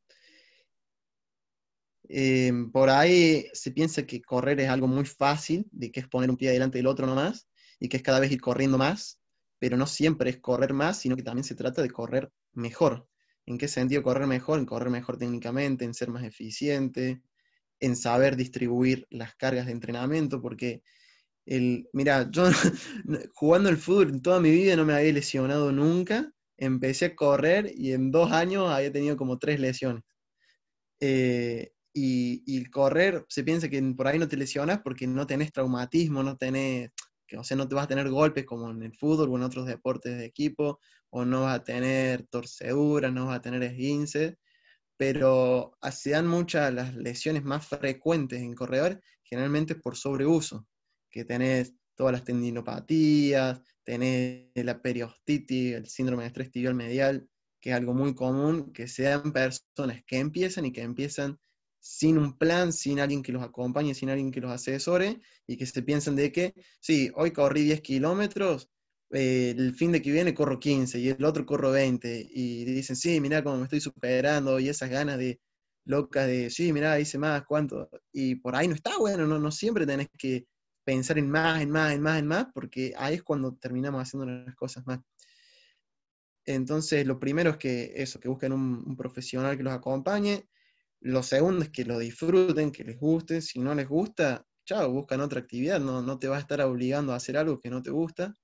Eh, 2.10 2.52
por 2.72 2.90
ahí 2.90 3.46
se 3.54 3.72
piensa 3.72 4.08
que 4.08 4.22
correr 4.22 4.60
es 4.60 4.70
algo 4.70 4.88
muy 4.88 5.06
fácil, 5.06 5.68
de 5.72 5.92
que 5.92 6.00
es 6.00 6.08
poner 6.08 6.32
un 6.32 6.38
pie 6.38 6.50
adelante 6.50 6.80
del 6.80 6.88
otro 6.88 7.06
nomás, 7.06 7.48
y 7.80 7.90
que 7.90 7.98
es 7.98 8.04
cada 8.04 8.20
vez 8.20 8.32
ir 8.32 8.42
corriendo 8.42 8.80
más, 8.80 9.20
pero 9.60 9.78
no 9.78 9.86
siempre 9.86 10.32
es 10.32 10.40
correr 10.40 10.74
más, 10.74 11.00
sino 11.00 11.16
que 11.16 11.24
también 11.24 11.44
se 11.44 11.56
trata 11.56 11.82
de 11.84 11.92
correr 11.92 12.32
mejor. 12.54 13.08
¿En 13.46 13.58
qué 13.58 13.68
sentido 13.68 14.02
correr 14.02 14.28
mejor? 14.28 14.60
En 14.60 14.66
correr 14.66 14.90
mejor 14.90 15.18
técnicamente, 15.18 15.86
en 15.86 15.94
ser 15.94 16.10
más 16.10 16.24
eficiente, 16.24 17.22
en 17.80 17.96
saber 17.96 18.36
distribuir 18.36 19.08
las 19.10 19.36
cargas 19.36 19.68
de 19.68 19.74
entrenamiento, 19.74 20.42
porque 20.42 20.82
el, 21.46 21.88
mira, 21.94 22.30
yo 22.32 22.46
jugando 23.34 23.70
el 23.70 23.78
fútbol 23.78 24.22
toda 24.22 24.40
mi 24.40 24.52
vida 24.52 24.76
no 24.76 24.86
me 24.86 24.94
había 24.94 25.14
lesionado 25.14 25.72
nunca, 25.72 26.32
empecé 26.58 27.06
a 27.06 27.16
correr 27.16 27.72
y 27.76 27.94
en 27.94 28.12
dos 28.12 28.32
años 28.32 28.70
había 28.70 28.92
tenido 28.92 29.18
como 29.18 29.40
tres 29.40 29.60
lesiones. 29.60 30.04
Eh, 31.00 31.72
y, 32.00 32.64
correr, 32.70 33.26
se 33.28 33.44
piensa 33.44 33.70
que 33.70 33.82
por 33.96 34.08
ahí 34.08 34.20
no 34.20 34.28
te 34.28 34.38
lesionas 34.38 34.82
porque 34.84 35.08
no 35.08 35.26
tenés 35.26 35.52
traumatismo, 35.52 36.22
no 36.22 36.38
tenés, 36.38 36.92
o 37.36 37.44
sea, 37.44 37.58
no 37.58 37.68
te 37.68 37.76
vas 37.76 37.86
a 37.86 37.88
tener 37.88 38.10
golpes 38.10 38.46
como 38.46 38.70
en 38.70 38.84
el 38.84 38.96
fútbol 38.96 39.30
o 39.30 39.38
en 39.38 39.44
otros 39.44 39.66
deportes 39.66 40.18
de 40.18 40.26
equipo, 40.26 40.80
o 41.10 41.26
no 41.26 41.44
vas 41.44 41.60
a 41.60 41.64
tener 41.64 42.28
torceduras, 42.28 43.12
no 43.12 43.28
vas 43.28 43.38
a 43.38 43.42
tener 43.42 43.64
esguinces, 43.64 44.36
pero 44.98 45.78
se 45.92 46.12
dan 46.12 46.28
muchas 46.28 46.74
las 46.74 46.96
lesiones 46.96 47.44
más 47.44 47.68
frecuentes 47.68 48.42
en 48.42 48.56
corredores, 48.56 48.98
generalmente 49.24 49.76
por 49.76 49.96
sobreuso, 49.96 50.68
que 51.10 51.24
tenés 51.24 51.76
todas 51.96 52.14
las 52.14 52.24
tendinopatías, 52.24 53.62
tenés 53.84 54.50
la 54.56 54.82
periostitis, 54.82 55.76
el 55.76 55.88
síndrome 55.88 56.24
de 56.24 56.28
estrés 56.28 56.52
tibial 56.52 56.76
medial, 56.76 57.28
que 57.62 57.70
es 57.72 57.76
algo 57.76 57.94
muy 57.94 58.14
común, 58.14 58.72
que 58.74 58.88
sean 58.88 59.32
personas 59.32 60.04
que 60.06 60.18
empiezan 60.18 60.66
y 60.66 60.72
que 60.72 60.82
empiezan 60.82 61.40
sin 61.80 62.18
un 62.18 62.38
plan, 62.38 62.74
sin 62.74 63.00
alguien 63.00 63.22
que 63.22 63.32
los 63.32 63.44
acompañe, 63.44 63.94
sin 63.94 64.10
alguien 64.10 64.32
que 64.32 64.42
los 64.42 64.52
asesore, 64.52 65.22
y 65.48 65.58
que 65.58 65.66
se 65.66 65.84
piensan 65.84 66.16
de 66.16 66.32
que, 66.32 66.54
sí, 66.80 67.10
hoy 67.16 67.32
corrí 67.32 67.64
10 67.64 67.82
kilómetros, 67.82 68.70
eh, 69.12 69.54
el 69.58 69.74
fin 69.76 69.92
de 69.92 70.02
que 70.02 70.12
viene 70.12 70.34
corro 70.34 70.60
15 70.60 71.00
y 71.00 71.10
el 71.10 71.24
otro 71.24 71.46
corro 71.46 71.72
20, 71.72 72.28
y 72.30 72.66
dicen, 72.66 72.96
sí, 72.96 73.20
mira 73.22 73.44
cómo 73.44 73.58
me 73.58 73.64
estoy 73.64 73.82
superando, 73.82 74.60
y 74.60 74.70
esas 74.70 74.90
ganas 74.90 75.18
de 75.18 75.40
locas 75.86 76.28
de, 76.28 76.50
sí, 76.50 76.74
mira, 76.74 77.00
hice 77.00 77.18
más, 77.18 77.44
cuánto, 77.46 77.90
y 78.12 78.36
por 78.36 78.56
ahí 78.56 78.68
no 78.68 78.76
está 78.76 78.98
bueno, 78.98 79.26
no, 79.26 79.40
no 79.40 79.52
siempre 79.52 79.86
tenés 79.86 80.08
que 80.18 80.46
pensar 80.84 81.18
en 81.18 81.30
más, 81.30 81.62
en 81.62 81.70
más, 81.72 81.94
en 81.94 82.02
más, 82.02 82.20
en 82.20 82.28
más, 82.28 82.48
porque 82.54 82.94
ahí 82.98 83.16
es 83.16 83.24
cuando 83.24 83.56
terminamos 83.56 84.02
haciendo 84.02 84.26
las 84.26 84.56
cosas 84.56 84.86
más. 84.88 85.00
Entonces, 86.46 87.06
lo 87.06 87.20
primero 87.20 87.52
es 87.52 87.58
que 87.58 87.94
eso, 87.96 88.20
que 88.20 88.30
busquen 88.30 88.54
un 88.54 88.96
profesional 88.96 89.58
que 89.58 89.64
los 89.64 89.74
acompañe, 89.74 90.48
lo 91.02 91.24
segundo 91.24 91.64
es 91.64 91.70
que 91.70 91.86
lo 91.86 92.00
disfruten, 92.00 92.72
que 92.72 92.84
les 92.84 93.00
guste. 93.00 93.42
Si 93.42 93.60
no 93.60 93.76
les 93.76 93.88
gusta, 93.88 94.46
chao, 94.66 94.92
buscan 94.92 95.22
otra 95.22 95.40
actividad. 95.40 95.80
No, 95.80 96.02
no 96.02 96.18
te 96.20 96.28
va 96.28 96.38
a 96.38 96.40
estar 96.40 96.62
obligando 96.62 97.14
a 97.14 97.18
hacer 97.18 97.38
algo 97.38 97.60
que 97.60 97.70
no 97.70 97.82
te 97.82 97.92
gusta. 97.92 98.36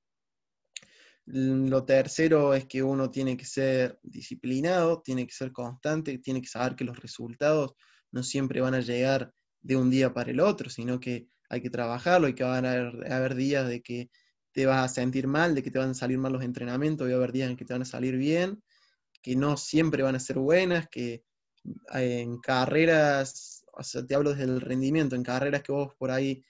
Lo 1.25 1.85
tercero 1.85 2.53
es 2.53 2.65
que 2.65 2.83
uno 2.83 3.09
tiene 3.09 3.37
que 3.37 3.45
ser 3.45 3.97
disciplinado, 4.03 5.01
tiene 5.01 5.25
que 5.25 5.33
ser 5.33 5.53
constante, 5.53 6.17
tiene 6.17 6.41
que 6.41 6.49
saber 6.49 6.75
que 6.75 6.83
los 6.83 6.99
resultados 6.99 7.75
no 8.11 8.23
siempre 8.23 8.59
van 8.59 8.73
a 8.73 8.81
llegar 8.81 9.33
de 9.61 9.77
un 9.77 9.89
día 9.89 10.13
para 10.13 10.31
el 10.31 10.41
otro, 10.41 10.69
sino 10.69 10.99
que 10.99 11.27
hay 11.49 11.61
que 11.61 11.69
trabajarlo, 11.69 12.27
y 12.27 12.35
que 12.35 12.43
van 12.43 12.65
a 12.65 12.73
haber, 13.15 13.35
días 13.35 13.67
de 13.67 13.81
que 13.81 14.09
te 14.51 14.65
vas 14.65 14.83
a 14.83 14.93
sentir 14.93 15.27
mal, 15.27 15.55
de 15.55 15.63
que 15.63 15.71
te 15.71 15.79
van 15.79 15.91
a 15.91 15.93
salir 15.93 16.17
mal 16.17 16.33
los 16.33 16.43
entrenamientos, 16.43 17.07
y 17.07 17.11
va 17.11 17.15
a 17.15 17.17
haber 17.17 17.31
días 17.31 17.49
en 17.49 17.55
que 17.55 17.65
te 17.65 17.73
van 17.73 17.83
a 17.83 17.85
salir 17.85 18.17
bien, 18.17 18.61
que 19.21 19.35
no 19.37 19.55
siempre 19.55 20.03
van 20.03 20.15
a 20.15 20.19
ser 20.19 20.37
buenas, 20.39 20.89
que 20.89 21.23
en 21.93 22.39
carreras, 22.39 23.63
o 23.71 23.83
sea, 23.83 24.05
te 24.05 24.15
hablo 24.15 24.31
desde 24.31 24.43
el 24.43 24.59
rendimiento, 24.59 25.15
en 25.15 25.23
carreras 25.23 25.63
que 25.63 25.71
vos 25.71 25.95
por 25.97 26.11
ahí 26.11 26.43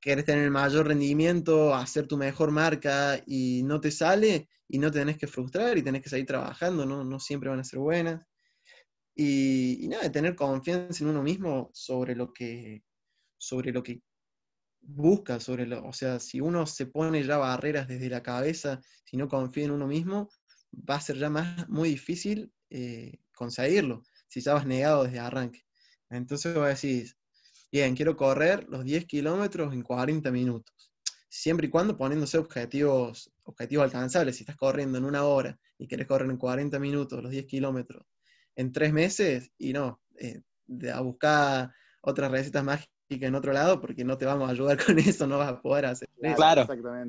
querés 0.00 0.24
tener 0.24 0.44
el 0.44 0.50
mayor 0.50 0.86
rendimiento, 0.86 1.74
hacer 1.74 2.06
tu 2.06 2.16
mejor 2.16 2.50
marca 2.50 3.22
y 3.26 3.62
no 3.64 3.80
te 3.80 3.90
sale 3.90 4.48
y 4.68 4.78
no 4.78 4.90
te 4.90 5.00
tenés 5.00 5.18
que 5.18 5.26
frustrar 5.26 5.76
y 5.78 5.82
tenés 5.82 6.02
que 6.02 6.10
seguir 6.10 6.26
trabajando, 6.26 6.84
no, 6.86 7.20
siempre 7.20 7.50
van 7.50 7.60
a 7.60 7.64
ser 7.64 7.78
buenas. 7.78 8.24
Y, 9.14 9.84
y, 9.84 9.88
nada, 9.88 10.10
tener 10.12 10.36
confianza 10.36 11.02
en 11.02 11.10
uno 11.10 11.22
mismo 11.22 11.70
sobre 11.74 12.14
lo 12.14 12.32
que, 12.32 12.84
sobre 13.36 13.72
lo 13.72 13.82
que 13.82 14.00
busca, 14.80 15.40
sobre 15.40 15.66
lo, 15.66 15.84
o 15.84 15.92
sea, 15.92 16.20
si 16.20 16.40
uno 16.40 16.66
se 16.66 16.86
pone 16.86 17.22
ya 17.24 17.36
barreras 17.36 17.88
desde 17.88 18.08
la 18.08 18.22
cabeza, 18.22 18.80
si 19.04 19.16
no 19.16 19.28
confía 19.28 19.64
en 19.64 19.72
uno 19.72 19.86
mismo, 19.86 20.28
va 20.72 20.96
a 20.96 21.00
ser 21.00 21.16
ya 21.18 21.30
más, 21.30 21.68
muy 21.68 21.90
difícil 21.90 22.52
eh, 22.70 23.18
conseguirlo 23.34 24.02
si 24.28 24.40
ya 24.40 24.54
vas 24.54 24.66
negado 24.66 25.04
desde 25.04 25.18
arranque. 25.18 25.64
Entonces 26.10 26.54
vos 26.54 26.68
decís, 26.68 27.16
bien, 27.70 27.94
quiero 27.94 28.16
correr 28.16 28.66
los 28.68 28.84
10 28.84 29.06
kilómetros 29.06 29.72
en 29.72 29.82
40 29.82 30.30
minutos. 30.30 30.92
Siempre 31.28 31.66
y 31.66 31.70
cuando 31.70 31.96
poniéndose 31.96 32.38
objetivos, 32.38 33.30
objetivos 33.44 33.84
alcanzables. 33.84 34.36
Si 34.36 34.42
estás 34.42 34.56
corriendo 34.56 34.98
en 34.98 35.04
una 35.04 35.24
hora 35.24 35.58
y 35.78 35.86
quieres 35.86 36.06
correr 36.06 36.30
en 36.30 36.36
40 36.36 36.78
minutos 36.78 37.22
los 37.22 37.30
10 37.30 37.46
kilómetros 37.46 38.04
en 38.56 38.72
tres 38.72 38.92
meses, 38.92 39.52
y 39.56 39.72
no, 39.72 40.00
eh, 40.16 40.42
a 40.92 41.00
buscar 41.00 41.72
otras 42.00 42.30
recetas 42.30 42.64
mágicas 42.64 42.88
en 43.08 43.34
otro 43.34 43.52
lado 43.52 43.80
porque 43.80 44.04
no 44.04 44.18
te 44.18 44.26
vamos 44.26 44.48
a 44.48 44.52
ayudar 44.52 44.78
con 44.84 44.98
eso, 44.98 45.26
no 45.26 45.38
vas 45.38 45.50
a 45.50 45.60
poder 45.62 45.86
hacer 45.86 46.08
eso. 46.20 46.36
Claro, 46.36 46.66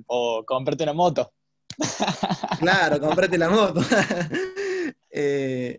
o 0.08 0.44
comprarte 0.46 0.84
una 0.84 0.94
moto. 0.94 1.32
Claro, 2.60 3.00
comprate 3.00 3.38
la 3.38 3.50
moto. 3.50 3.82
Eh, 5.12 5.78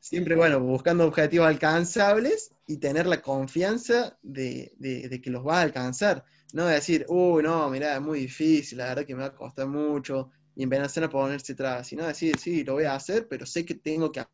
siempre, 0.00 0.36
bueno, 0.36 0.60
buscando 0.60 1.04
objetivos 1.04 1.46
alcanzables 1.46 2.54
y 2.66 2.78
tener 2.78 3.06
la 3.06 3.20
confianza 3.20 4.18
de, 4.22 5.20
que 5.22 5.30
los 5.30 5.44
vas 5.44 5.58
a 5.58 5.62
alcanzar. 5.62 6.24
No 6.52 6.66
decir, 6.66 7.04
uy, 7.08 7.42
no, 7.42 7.68
mira, 7.68 7.94
es 7.94 8.00
muy 8.00 8.20
difícil, 8.20 8.78
la 8.78 8.86
verdad 8.86 9.06
que 9.06 9.14
me 9.14 9.20
va 9.20 9.28
a 9.28 9.34
costar 9.34 9.66
mucho, 9.66 10.30
y 10.56 10.62
empezar 10.62 11.04
a 11.04 11.10
ponerse 11.10 11.52
atrás, 11.52 11.86
sino 11.86 12.06
decir, 12.06 12.38
sí, 12.38 12.64
lo 12.64 12.74
voy 12.74 12.84
a 12.84 12.94
hacer, 12.94 13.28
pero 13.28 13.46
sé 13.46 13.64
que 13.64 13.74
tengo 13.74 14.10
que 14.10 14.24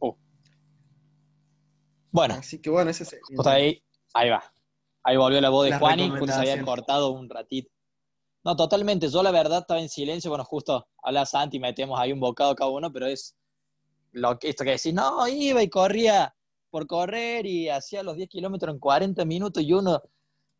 oh. 0.00 0.16
Bueno, 2.10 2.34
Así 2.34 2.58
que 2.58 2.70
bueno, 2.70 2.90
ese 2.90 3.04
es 3.04 3.16
Justo 3.22 3.48
ahí, 3.48 3.82
ahí 4.14 4.30
va. 4.30 4.42
Ahí 5.04 5.16
volvió 5.16 5.40
la 5.40 5.50
voz 5.50 5.66
de 5.66 5.70
Las 5.70 5.80
Juani, 5.80 6.08
justo 6.08 6.26
se 6.26 6.32
había 6.32 6.62
cortado 6.64 7.10
un 7.10 7.28
ratito. 7.28 7.70
No, 8.46 8.54
totalmente. 8.54 9.08
Yo 9.08 9.24
la 9.24 9.32
verdad 9.32 9.62
estaba 9.62 9.80
en 9.80 9.88
silencio. 9.88 10.30
Bueno, 10.30 10.44
justo 10.44 10.86
habla 11.02 11.26
Santi, 11.26 11.58
metemos 11.58 11.98
ahí 11.98 12.12
un 12.12 12.20
bocado 12.20 12.54
cada 12.54 12.70
uno, 12.70 12.92
pero 12.92 13.06
es 13.06 13.34
lo 14.12 14.38
que, 14.38 14.50
esto 14.50 14.62
que 14.62 14.70
decís, 14.70 14.94
no, 14.94 15.26
iba 15.26 15.64
y 15.64 15.68
corría 15.68 16.32
por 16.70 16.86
correr 16.86 17.44
y 17.44 17.68
hacía 17.68 18.04
los 18.04 18.14
10 18.14 18.28
kilómetros 18.28 18.72
en 18.72 18.78
40 18.78 19.24
minutos 19.24 19.64
y 19.64 19.72
uno 19.72 20.00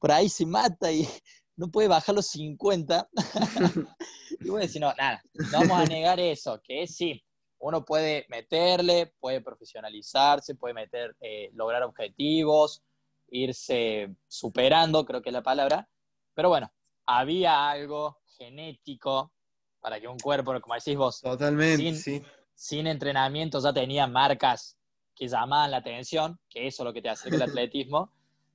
por 0.01 0.11
ahí 0.11 0.29
se 0.29 0.45
mata 0.47 0.91
y 0.91 1.07
no 1.57 1.71
puede 1.71 1.87
bajar 1.87 2.17
los 2.17 2.27
50. 2.27 3.09
y 4.41 4.49
voy 4.49 4.63
a 4.63 4.63
decir, 4.63 4.81
no, 4.81 4.93
nada, 4.95 5.23
no 5.53 5.61
vamos 5.61 5.79
a 5.79 5.85
negar 5.89 6.19
eso, 6.19 6.61
que 6.65 6.89
sí, 6.89 7.23
uno 7.61 7.85
puede 7.85 8.27
meterle, 8.29 9.15
puede 9.21 9.41
profesionalizarse, 9.43 10.57
puede 10.57 10.75
meter, 10.75 11.17
eh, 11.21 11.51
lograr 11.53 11.85
objetivos, 11.85 12.83
irse 13.29 14.13
superando, 14.27 15.07
creo 15.07 15.23
que 15.23 15.29
es 15.29 15.35
la 15.35 15.45
palabra, 15.45 15.89
pero 16.35 16.49
bueno, 16.49 16.69
había 17.07 17.71
algo 17.71 18.19
genético 18.37 19.33
para 19.81 20.01
que 20.01 20.09
un 20.09 20.19
cuerpo, 20.19 20.59
como 20.61 20.75
decís 20.75 20.97
vos, 20.97 21.21
Totalmente, 21.21 21.77
Sin- 21.77 21.95
sí. 21.97 22.23
sin 22.55 22.87
entrenamiento 22.87 23.61
ya 23.61 23.73
tenía 23.73 24.07
marcas 24.07 24.77
que 25.15 25.29
llamaban 25.29 25.71
la 25.71 25.79
atención, 25.79 26.39
que 26.49 26.67
eso 26.67 26.83
es 26.83 26.85
lo 26.85 26.93
que 26.93 27.01
te 27.03 27.09
acerca 27.09 27.37
el 27.37 27.43
atletismo, 27.51 28.13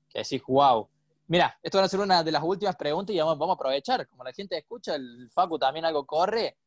que 0.09 0.19
decís, 0.19 0.41
wow. 0.47 0.87
Mira, 1.27 1.57
esto 1.63 1.77
va 1.77 1.85
a 1.85 1.87
ser 1.87 2.01
una 2.01 2.23
de 2.23 2.31
las 2.31 2.43
últimas 2.43 2.75
preguntas 2.75 3.15
y 3.15 3.19
vamos, 3.19 3.37
vamos 3.37 3.53
a 3.53 3.55
aprovechar. 3.55 4.05
Como 4.09 4.23
la 4.25 4.33
gente 4.33 4.57
escucha, 4.57 4.95
el 4.95 5.29
Facu 5.31 5.57
también 5.57 5.85
algo 5.85 6.05
corre. 6.05 6.57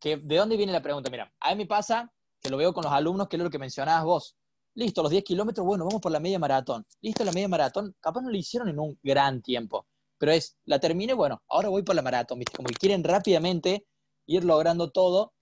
Que, 0.00 0.16
¿De 0.16 0.36
dónde 0.36 0.56
viene 0.56 0.72
la 0.72 0.80
pregunta? 0.80 1.10
Mira, 1.10 1.30
a 1.38 1.50
mí 1.50 1.56
me 1.56 1.66
pasa 1.66 2.10
que 2.40 2.48
lo 2.48 2.56
veo 2.56 2.72
con 2.72 2.82
los 2.84 2.92
alumnos, 2.92 3.28
que 3.28 3.36
es 3.36 3.42
lo 3.42 3.50
que 3.50 3.58
mencionabas 3.58 4.04
vos. 4.04 4.36
Listo, 4.74 5.02
los 5.02 5.10
10 5.10 5.22
kilómetros, 5.22 5.66
bueno, 5.66 5.84
vamos 5.84 6.00
por 6.00 6.10
la 6.10 6.18
media 6.20 6.38
maratón. 6.38 6.86
Listo, 7.02 7.22
la 7.24 7.32
media 7.32 7.48
maratón, 7.48 7.94
capaz 8.00 8.22
no 8.22 8.30
lo 8.30 8.36
hicieron 8.36 8.68
en 8.70 8.78
un 8.78 8.98
gran 9.02 9.42
tiempo, 9.42 9.86
pero 10.20 10.32
es, 10.32 10.58
la 10.66 10.78
terminé, 10.78 11.14
bueno, 11.14 11.42
ahora 11.48 11.70
voy 11.70 11.82
por 11.82 11.96
la 11.96 12.02
maratón, 12.02 12.40
¿viste? 12.40 12.54
Como 12.54 12.68
que 12.68 12.74
quieren 12.74 13.02
rápidamente 13.02 13.86
ir 14.26 14.44
logrando 14.44 14.90
todo. 14.90 15.32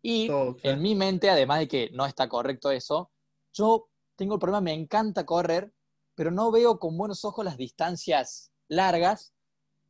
Y 0.00 0.28
Todo, 0.28 0.54
claro. 0.54 0.76
en 0.76 0.82
mi 0.82 0.94
mente, 0.94 1.28
además 1.28 1.58
de 1.58 1.66
que 1.66 1.90
no 1.92 2.06
está 2.06 2.28
correcto 2.28 2.70
eso, 2.70 3.10
yo 3.52 3.88
tengo 4.14 4.34
el 4.34 4.40
problema, 4.40 4.60
me 4.60 4.74
encanta 4.74 5.26
correr, 5.26 5.72
pero 6.14 6.30
no 6.30 6.52
veo 6.52 6.78
con 6.78 6.96
buenos 6.96 7.24
ojos 7.24 7.44
las 7.44 7.56
distancias 7.56 8.52
largas, 8.68 9.34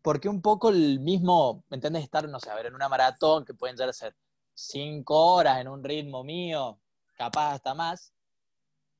porque 0.00 0.30
un 0.30 0.40
poco 0.40 0.70
el 0.70 0.98
mismo, 1.00 1.62
¿me 1.68 1.74
entiendes? 1.74 2.04
Estar, 2.04 2.26
no 2.26 2.40
sé, 2.40 2.48
a 2.48 2.54
ver, 2.54 2.66
en 2.66 2.74
una 2.74 2.88
maratón 2.88 3.44
que 3.44 3.52
pueden 3.52 3.76
llegar 3.76 3.90
a 3.90 3.92
ser 3.92 4.16
cinco 4.54 5.34
horas 5.34 5.60
en 5.60 5.68
un 5.68 5.84
ritmo 5.84 6.24
mío, 6.24 6.80
capaz 7.18 7.52
hasta 7.52 7.74
más, 7.74 8.14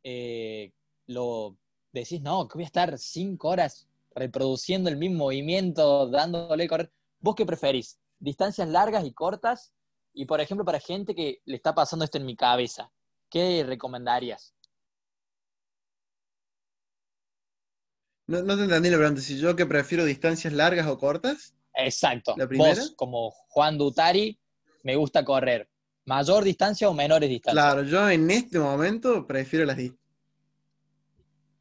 eh, 0.02 0.74
lo 1.06 1.56
decís, 1.90 2.20
no, 2.20 2.46
que 2.46 2.58
voy 2.58 2.64
a 2.64 2.66
estar 2.66 2.98
cinco 2.98 3.48
horas 3.48 3.87
reproduciendo 4.18 4.90
el 4.90 4.96
mismo 4.96 5.24
movimiento, 5.24 6.08
dándole 6.08 6.68
correr. 6.68 6.92
¿Vos 7.20 7.34
qué 7.34 7.46
preferís? 7.46 7.98
¿Distancias 8.18 8.68
largas 8.68 9.04
y 9.04 9.12
cortas? 9.12 9.72
Y 10.12 10.24
por 10.26 10.40
ejemplo, 10.40 10.64
para 10.64 10.80
gente 10.80 11.14
que 11.14 11.40
le 11.44 11.56
está 11.56 11.74
pasando 11.74 12.04
esto 12.04 12.18
en 12.18 12.26
mi 12.26 12.36
cabeza, 12.36 12.90
¿qué 13.30 13.64
recomendarías? 13.64 14.54
No, 18.26 18.42
no 18.42 18.56
te 18.56 18.64
entendí 18.64 18.90
pregunta. 18.90 19.20
Si 19.20 19.38
yo 19.38 19.56
que 19.56 19.66
prefiero 19.66 20.04
distancias 20.04 20.52
largas 20.52 20.86
o 20.86 20.98
cortas. 20.98 21.54
Exacto. 21.74 22.34
¿La 22.36 22.46
primera? 22.46 22.74
Vos, 22.74 22.94
como 22.96 23.30
Juan 23.30 23.78
Dutari, 23.78 24.38
me 24.82 24.96
gusta 24.96 25.24
correr. 25.24 25.70
¿Mayor 26.04 26.44
distancia 26.44 26.88
o 26.88 26.94
menores 26.94 27.28
distancias? 27.28 27.64
Claro, 27.64 27.82
yo 27.84 28.08
en 28.08 28.30
este 28.30 28.58
momento 28.58 29.26
prefiero 29.26 29.64
las 29.64 29.76
distancias. 29.76 30.08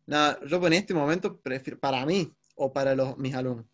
No, 0.08 0.46
yo 0.46 0.66
en 0.66 0.74
este 0.74 0.94
momento 0.94 1.40
prefiero, 1.42 1.80
para 1.80 2.06
mí 2.06 2.34
o 2.58 2.74
para 2.74 2.96
los, 2.96 3.18
mis 3.18 3.34
alumnos. 3.36 3.66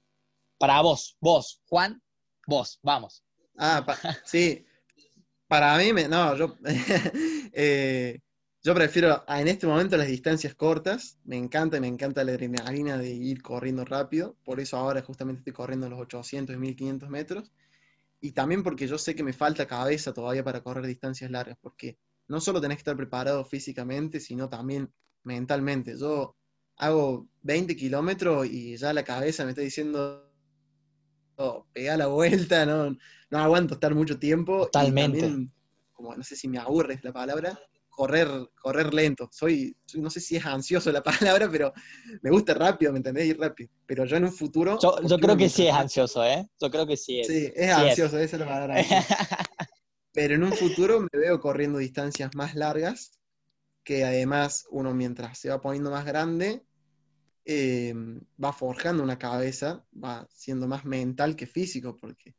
Para 0.59 0.81
vos, 0.81 1.17
vos, 1.19 1.61
Juan, 1.67 2.01
vos, 2.47 2.79
vamos. 2.83 3.23
Ah, 3.57 3.83
pa- 3.85 3.97
sí. 4.25 4.65
Para 5.47 5.77
mí, 5.77 5.93
me- 5.93 6.07
no, 6.07 6.35
yo, 6.35 6.57
eh, 7.53 8.19
yo 8.63 8.73
prefiero 8.73 9.23
a- 9.27 9.41
en 9.41 9.47
este 9.47 9.67
momento 9.67 9.97
las 9.97 10.07
distancias 10.07 10.55
cortas. 10.55 11.19
Me 11.25 11.37
encanta, 11.37 11.79
me 11.79 11.87
encanta 11.87 12.23
la 12.23 12.31
adrenalina 12.33 12.97
de 12.97 13.09
ir 13.11 13.41
corriendo 13.41 13.85
rápido. 13.85 14.35
Por 14.43 14.59
eso 14.59 14.77
ahora 14.77 15.01
justamente 15.01 15.39
estoy 15.39 15.53
corriendo 15.53 15.89
los 15.89 15.99
800 15.99 16.55
y 16.55 16.59
1500 16.59 17.09
metros. 17.09 17.51
Y 18.21 18.31
también 18.31 18.63
porque 18.63 18.87
yo 18.87 18.97
sé 18.97 19.15
que 19.15 19.23
me 19.23 19.33
falta 19.33 19.67
cabeza 19.67 20.13
todavía 20.13 20.43
para 20.43 20.61
correr 20.63 20.85
distancias 20.87 21.29
largas. 21.31 21.57
Porque 21.61 21.97
no 22.27 22.39
solo 22.41 22.61
tenés 22.61 22.77
que 22.77 22.81
estar 22.81 22.97
preparado 22.97 23.43
físicamente, 23.45 24.19
sino 24.19 24.49
también 24.49 24.91
mentalmente. 25.23 25.97
Yo 25.97 26.35
hago 26.85 27.27
20 27.41 27.75
kilómetros 27.75 28.47
y 28.47 28.77
ya 28.77 28.93
la 28.93 29.03
cabeza 29.03 29.43
me 29.45 29.51
está 29.51 29.61
diciendo, 29.61 30.29
"Oh, 31.37 31.65
pegá 31.73 31.97
la 31.97 32.07
vuelta, 32.07 32.65
no, 32.65 32.91
no 33.31 33.37
aguanto 33.39 33.75
estar 33.75 33.93
mucho 33.95 34.19
tiempo. 34.19 34.63
y 34.63 34.65
Totalmente. 34.65 35.19
también, 35.19 35.51
como 35.93 36.15
no 36.15 36.23
sé 36.23 36.35
si 36.35 36.47
me 36.47 36.57
aburre 36.59 36.95
es 36.95 37.03
la 37.03 37.11
palabra, 37.13 37.59
correr, 37.89 38.27
correr 38.61 38.93
lento. 38.93 39.29
Soy, 39.31 39.75
soy- 39.85 40.01
no 40.01 40.09
sé 40.09 40.19
si 40.19 40.35
es 40.35 40.45
ansioso 40.45 40.91
la 40.91 41.03
palabra, 41.39 41.49
pero 41.51 41.73
me 42.21 42.29
gusta 42.31 42.53
rápido, 42.53 42.91
¿me 42.91 42.97
entendés? 42.99 43.27
Ir 43.27 43.39
rápido. 43.39 43.69
Pero 43.85 44.05
yo 44.05 44.17
en 44.17 44.25
un 44.25 44.31
futuro. 44.33 44.79
Yo, 44.81 45.17
creo 45.19 45.37
que 45.37 45.49
sí 45.49 45.67
es 45.67 45.73
ansioso, 45.73 46.23
¿eh? 46.23 46.47
Yo 46.61 46.69
creo 46.71 46.85
que 46.87 46.97
sí 46.97 47.19
es. 47.19 47.27
Sí, 47.27 47.51
es 47.55 47.73
Sí 47.75 47.81
ansioso, 47.81 48.17
esa 48.19 48.35
es 48.35 48.39
la 48.39 48.47
palabra. 48.47 48.75
Pero 50.13 50.35
en 50.35 50.43
un 50.43 50.53
futuro 50.53 50.99
me 51.01 51.19
veo 51.19 51.39
corriendo 51.39 51.77
distancias 51.79 52.35
más 52.35 52.55
largas, 52.55 53.19
que 53.83 54.05
además 54.05 54.65
uno 54.71 54.93
mientras 54.93 55.39
se 55.39 55.49
va 55.49 55.61
poniendo 55.61 55.91
más 55.91 56.05
grande, 56.05 56.63
eh, 57.45 57.93
va 58.43 58.53
forjando 58.53 59.03
una 59.03 59.19
cabeza, 59.19 59.86
va 60.01 60.27
siendo 60.29 60.67
más 60.67 60.86
mental 60.86 61.36
que 61.36 61.45
físico, 61.45 61.97
porque 61.97 62.36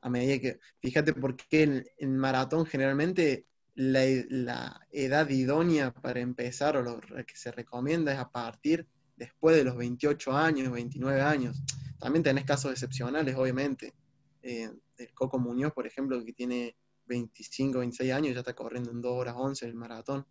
a 0.00 0.10
medida 0.10 0.38
que, 0.38 0.60
fíjate 0.80 1.12
por 1.12 1.36
qué 1.36 1.62
en, 1.62 1.84
en 1.98 2.16
maratón 2.16 2.66
generalmente 2.66 3.46
la, 3.78 4.80
edad 4.90 5.28
idónea 5.28 5.92
para 5.92 6.20
empezar 6.20 6.76
o 6.76 6.82
lo 6.82 7.00
que 7.00 7.36
se 7.36 7.52
recomienda 7.52 8.12
es 8.12 8.18
a 8.18 8.30
partir 8.30 8.88
después 9.16 9.56
de 9.56 9.64
los 9.64 9.76
28 9.76 10.32
años, 10.32 10.72
29 10.72 11.20
años. 11.20 11.62
También 12.00 12.24
tenés 12.24 12.44
casos 12.44 12.72
excepcionales, 12.72 13.36
obviamente. 13.36 13.94
Eh, 14.42 14.70
el 14.96 15.12
Coco 15.14 15.38
Muñoz, 15.38 15.72
por 15.72 15.86
ejemplo, 15.86 16.24
que 16.24 16.32
tiene 16.32 16.76
25, 17.06 17.78
26 17.78 18.12
años, 18.12 18.34
ya 18.34 18.40
está 18.40 18.54
corriendo 18.54 18.90
en 18.90 19.00
2 19.00 19.12
horas 19.12 19.34
11 19.36 19.66
el 19.66 19.74
maratón. 19.74 20.26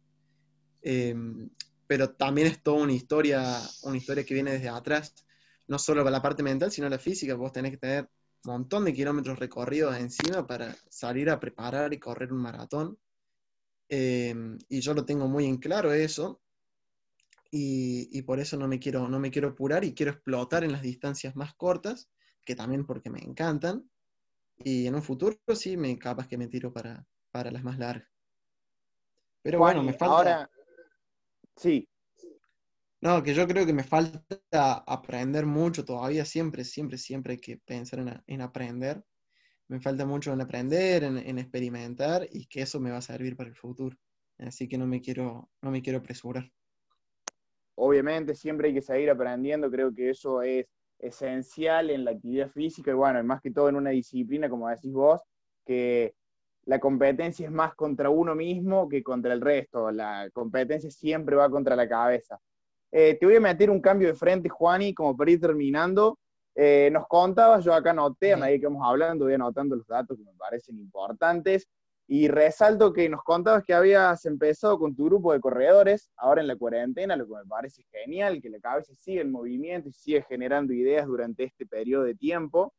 Eh, 0.82 1.16
pero 1.88 2.12
también 2.12 2.48
es 2.48 2.62
toda 2.62 2.84
una 2.84 2.94
historia, 2.94 3.62
una 3.84 3.98
historia 3.98 4.26
que 4.26 4.34
viene 4.34 4.52
desde 4.52 4.70
atrás, 4.70 5.16
no 5.68 5.80
solo 5.80 6.04
para 6.04 6.18
la 6.18 6.22
parte 6.22 6.44
mental, 6.44 6.72
sino 6.72 6.90
la 6.90 7.00
física. 7.00 7.36
Vos 7.36 7.54
tenés 7.54 7.72
que 7.72 7.78
tener 7.78 8.10
un 8.46 8.52
montón 8.52 8.86
de 8.86 8.94
kilómetros 8.94 9.40
recorridos 9.40 9.98
encima 9.98 10.46
para 10.46 10.76
salir 10.90 11.30
a 11.30 11.40
preparar 11.40 11.94
y 11.94 12.00
correr 12.00 12.32
un 12.34 12.42
maratón. 12.42 12.98
Eh, 13.90 14.36
y 14.68 14.82
yo 14.82 14.94
lo 14.94 15.06
tengo 15.06 15.28
muy 15.28 15.46
en 15.46 15.58
claro 15.58 15.94
eso. 15.94 16.42
Y, 17.50 18.10
y 18.12 18.22
por 18.24 18.40
eso 18.42 18.58
no 18.58 18.68
me, 18.68 18.80
quiero, 18.80 19.08
no 19.08 19.20
me 19.20 19.32
quiero 19.32 19.50
apurar 19.50 19.86
y 19.86 19.94
quiero 19.94 20.12
explotar 20.12 20.66
en 20.66 20.74
las 20.74 20.82
distancias 20.82 21.38
más 21.38 21.54
cortas, 21.56 22.10
que 22.44 22.56
también 22.56 22.86
porque 22.86 23.10
me 23.10 23.20
encantan. 23.20 23.90
Y 24.58 24.88
en 24.88 24.96
un 24.96 25.04
futuro 25.04 25.38
sí, 25.56 25.78
me 25.78 25.98
capaz 25.98 26.28
que 26.28 26.38
me 26.38 26.48
tiro 26.48 26.74
para, 26.74 27.06
para 27.32 27.52
las 27.52 27.64
más 27.64 27.80
largas. 27.80 28.10
Pero 29.42 29.60
bueno, 29.60 29.82
me 29.82 29.94
falta. 29.94 30.16
Ahora, 30.18 30.50
sí, 31.58 31.90
No, 33.02 33.24
que 33.24 33.34
yo 33.34 33.48
creo 33.48 33.66
que 33.66 33.74
me 33.74 33.84
falta 33.84 34.74
aprender 34.88 35.46
mucho 35.46 35.86
todavía, 35.86 36.26
siempre, 36.26 36.64
siempre, 36.64 36.98
siempre 36.98 37.34
hay 37.34 37.40
que 37.40 37.58
pensar 37.58 38.00
en, 38.00 38.22
en 38.28 38.42
aprender. 38.42 39.04
Me 39.70 39.80
falta 39.82 40.06
mucho 40.06 40.34
en 40.34 40.42
aprender, 40.42 41.04
en, 41.06 41.18
en 41.18 41.40
experimentar 41.40 42.28
y 42.32 42.48
que 42.48 42.64
eso 42.64 42.80
me 42.82 42.92
va 42.92 42.98
a 43.00 43.02
servir 43.04 43.36
para 43.38 43.50
el 43.50 43.56
futuro. 43.56 43.98
Así 44.40 44.68
que 44.70 44.78
no 44.80 44.88
me 44.88 45.02
quiero, 45.02 45.52
no 45.62 45.72
me 45.72 45.82
quiero 45.84 46.00
apresurar. 46.00 46.52
obviamente 47.76 48.36
siempre 48.36 48.68
hay 48.70 48.74
que 48.74 48.82
seguir 48.82 49.10
aprendiendo, 49.10 49.70
creo 49.72 49.94
que 49.94 50.10
eso 50.10 50.42
es 50.42 50.66
esencial 51.00 51.90
en 51.92 52.06
la 52.06 52.12
actividad 52.12 52.50
física 52.50 52.92
y 52.92 52.94
bueno, 52.96 53.24
más 53.24 53.42
que 53.42 53.52
todo 53.52 53.70
en 53.70 53.76
una 53.76 53.92
disciplina, 53.92 54.50
como 54.50 54.68
decís 54.70 54.92
vos, 54.94 55.22
que 55.66 56.16
la 56.68 56.80
competencia 56.80 57.46
es 57.46 57.52
más 57.52 57.74
contra 57.76 58.10
uno 58.10 58.36
mismo 58.36 58.90
que 58.90 59.02
contra 59.02 59.34
el 59.34 59.40
resto, 59.40 59.90
la 59.90 60.30
competencia 60.34 60.92
siempre 60.92 61.36
va 61.36 61.50
contra 61.50 61.78
la 61.78 61.88
cabeza. 61.88 62.40
Eh, 62.92 63.18
te 63.18 63.26
voy 63.26 63.38
a 63.38 63.40
meter 63.40 63.70
un 63.70 63.80
cambio 63.80 64.10
de 64.10 64.14
frente, 64.16 64.50
Juani, 64.50 64.94
como 64.94 65.16
para 65.16 65.32
ir 65.32 65.40
terminando. 65.40 66.20
Eh, 66.56 66.90
nos 66.92 67.08
contabas, 67.08 67.64
yo 67.64 67.74
acá 67.74 67.92
anoté, 67.92 68.34
a 68.34 68.38
medida 68.38 68.60
que 68.60 68.66
vamos 68.66 68.86
hablando, 68.86 69.26
voy 69.26 69.36
anotando 69.36 69.78
los 69.78 69.88
datos 69.88 70.18
que 70.18 70.24
me 70.26 70.34
parecen 70.38 70.78
importantes. 70.78 71.70
Y 72.06 72.28
resalto 72.28 72.92
que 72.92 73.08
nos 73.08 73.24
contabas 73.24 73.64
que 73.64 73.74
habías 73.74 74.26
empezado 74.26 74.78
con 74.78 74.94
tu 74.94 75.06
grupo 75.06 75.32
de 75.32 75.40
corredores, 75.40 76.10
ahora 76.18 76.42
en 76.42 76.48
la 76.48 76.58
cuarentena, 76.58 77.16
lo 77.16 77.28
que 77.28 77.36
me 77.36 77.46
parece 77.46 77.84
genial, 77.92 78.42
que 78.42 78.50
la 78.50 78.60
cabeza 78.60 78.94
sigue 78.94 79.22
en 79.22 79.32
movimiento 79.32 79.88
y 79.88 79.94
sigue 79.94 80.22
generando 80.24 80.74
ideas 80.74 81.08
durante 81.08 81.46
este 81.46 81.66
periodo 81.66 82.04
de 82.04 82.16
tiempo. 82.16 82.74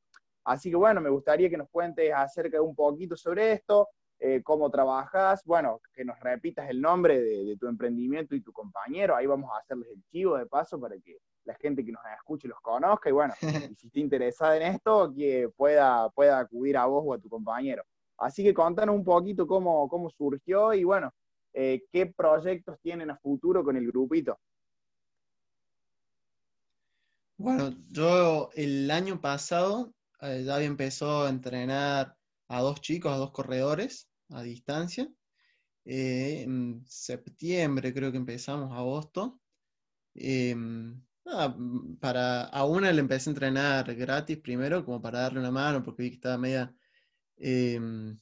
Así 0.49 0.71
que 0.71 0.77
bueno, 0.77 1.03
me 1.03 1.11
gustaría 1.11 1.51
que 1.51 1.59
nos 1.59 1.69
cuentes 1.69 2.11
acerca 2.11 2.57
de 2.57 2.61
un 2.61 2.75
poquito 2.75 3.19
sobre 3.19 3.53
esto, 3.53 3.91
eh, 4.19 4.41
cómo 4.43 4.71
trabajas, 4.71 5.45
bueno, 5.45 5.79
que 5.93 6.07
nos 6.07 6.19
repitas 6.21 6.71
el 6.71 6.81
nombre 6.81 7.21
de, 7.21 7.55
tu 7.59 7.69
emprendimiento 7.69 8.35
y 8.35 8.41
tu 8.41 8.51
compañero, 8.51 9.15
ahí 9.15 9.27
vamos 9.27 9.51
a 9.53 9.59
hacerles 9.59 9.91
el 9.91 10.03
chivo 10.11 10.39
de 10.39 10.47
paso 10.47 10.81
para 10.81 10.97
que 11.01 11.19
la 11.45 11.55
gente 11.57 11.85
que 11.85 11.93
nos 11.93 12.01
escuche 12.17 12.49
los 12.49 12.59
conozca 12.63 13.11
y 13.11 13.13
bueno, 13.13 13.35
si 13.79 13.89
está 13.89 14.01
interesada 14.01 14.57
en 14.57 14.63
esto, 14.75 15.13
que 15.15 15.51
pueda, 15.55 16.09
pueda 16.09 16.39
acudir 16.39 16.79
a 16.79 16.87
vos 16.87 17.05
o 17.07 17.13
a 17.13 17.19
tu 17.19 17.29
compañero. 17.29 17.83
Así 18.17 18.43
que 18.43 18.55
contanos 18.55 18.97
un 18.97 19.05
poquito 19.05 19.47
cómo, 19.47 19.87
cómo 19.87 20.09
surgió 20.09 20.73
y 20.73 20.83
bueno, 20.83 21.13
eh, 21.53 21.85
qué 21.93 22.07
proyectos 22.07 22.81
tienen 22.81 23.11
a 23.11 23.19
futuro 23.19 23.63
con 23.63 23.77
el 23.77 23.87
grupito. 23.87 24.39
Bueno, 27.37 27.71
yo 27.91 28.49
el 28.55 28.91
año 28.91 29.21
pasado 29.21 29.93
eh, 30.21 30.43
ya 30.45 30.57
había 30.57 30.67
empezado 30.67 31.27
a 31.27 31.31
entrenar 31.31 32.17
a 32.49 32.61
dos 32.61 32.81
chicos, 32.81 33.13
a 33.13 33.17
dos 33.17 33.31
corredores 33.31 34.09
a 34.31 34.43
distancia. 34.43 35.09
Eh, 35.85 36.43
en 36.43 36.85
septiembre 36.87 37.95
creo 37.95 38.11
que 38.11 38.19
empezamos, 38.19 38.73
agosto. 38.77 39.41
Em, 40.15 41.03
para, 42.01 42.45
a 42.45 42.65
una 42.65 42.93
le 42.93 43.01
empecé 43.01 43.31
a 43.31 43.33
entrenar 43.33 43.95
gratis 43.95 44.39
primero, 44.39 44.85
como 44.85 45.01
para 45.01 45.21
darle 45.21 45.41
una 45.41 45.51
mano, 45.51 45.83
porque 45.83 46.03
vi 46.03 46.11
que 46.11 46.17
estaba 46.17 46.39
media 46.39 46.75
em, 47.37 48.19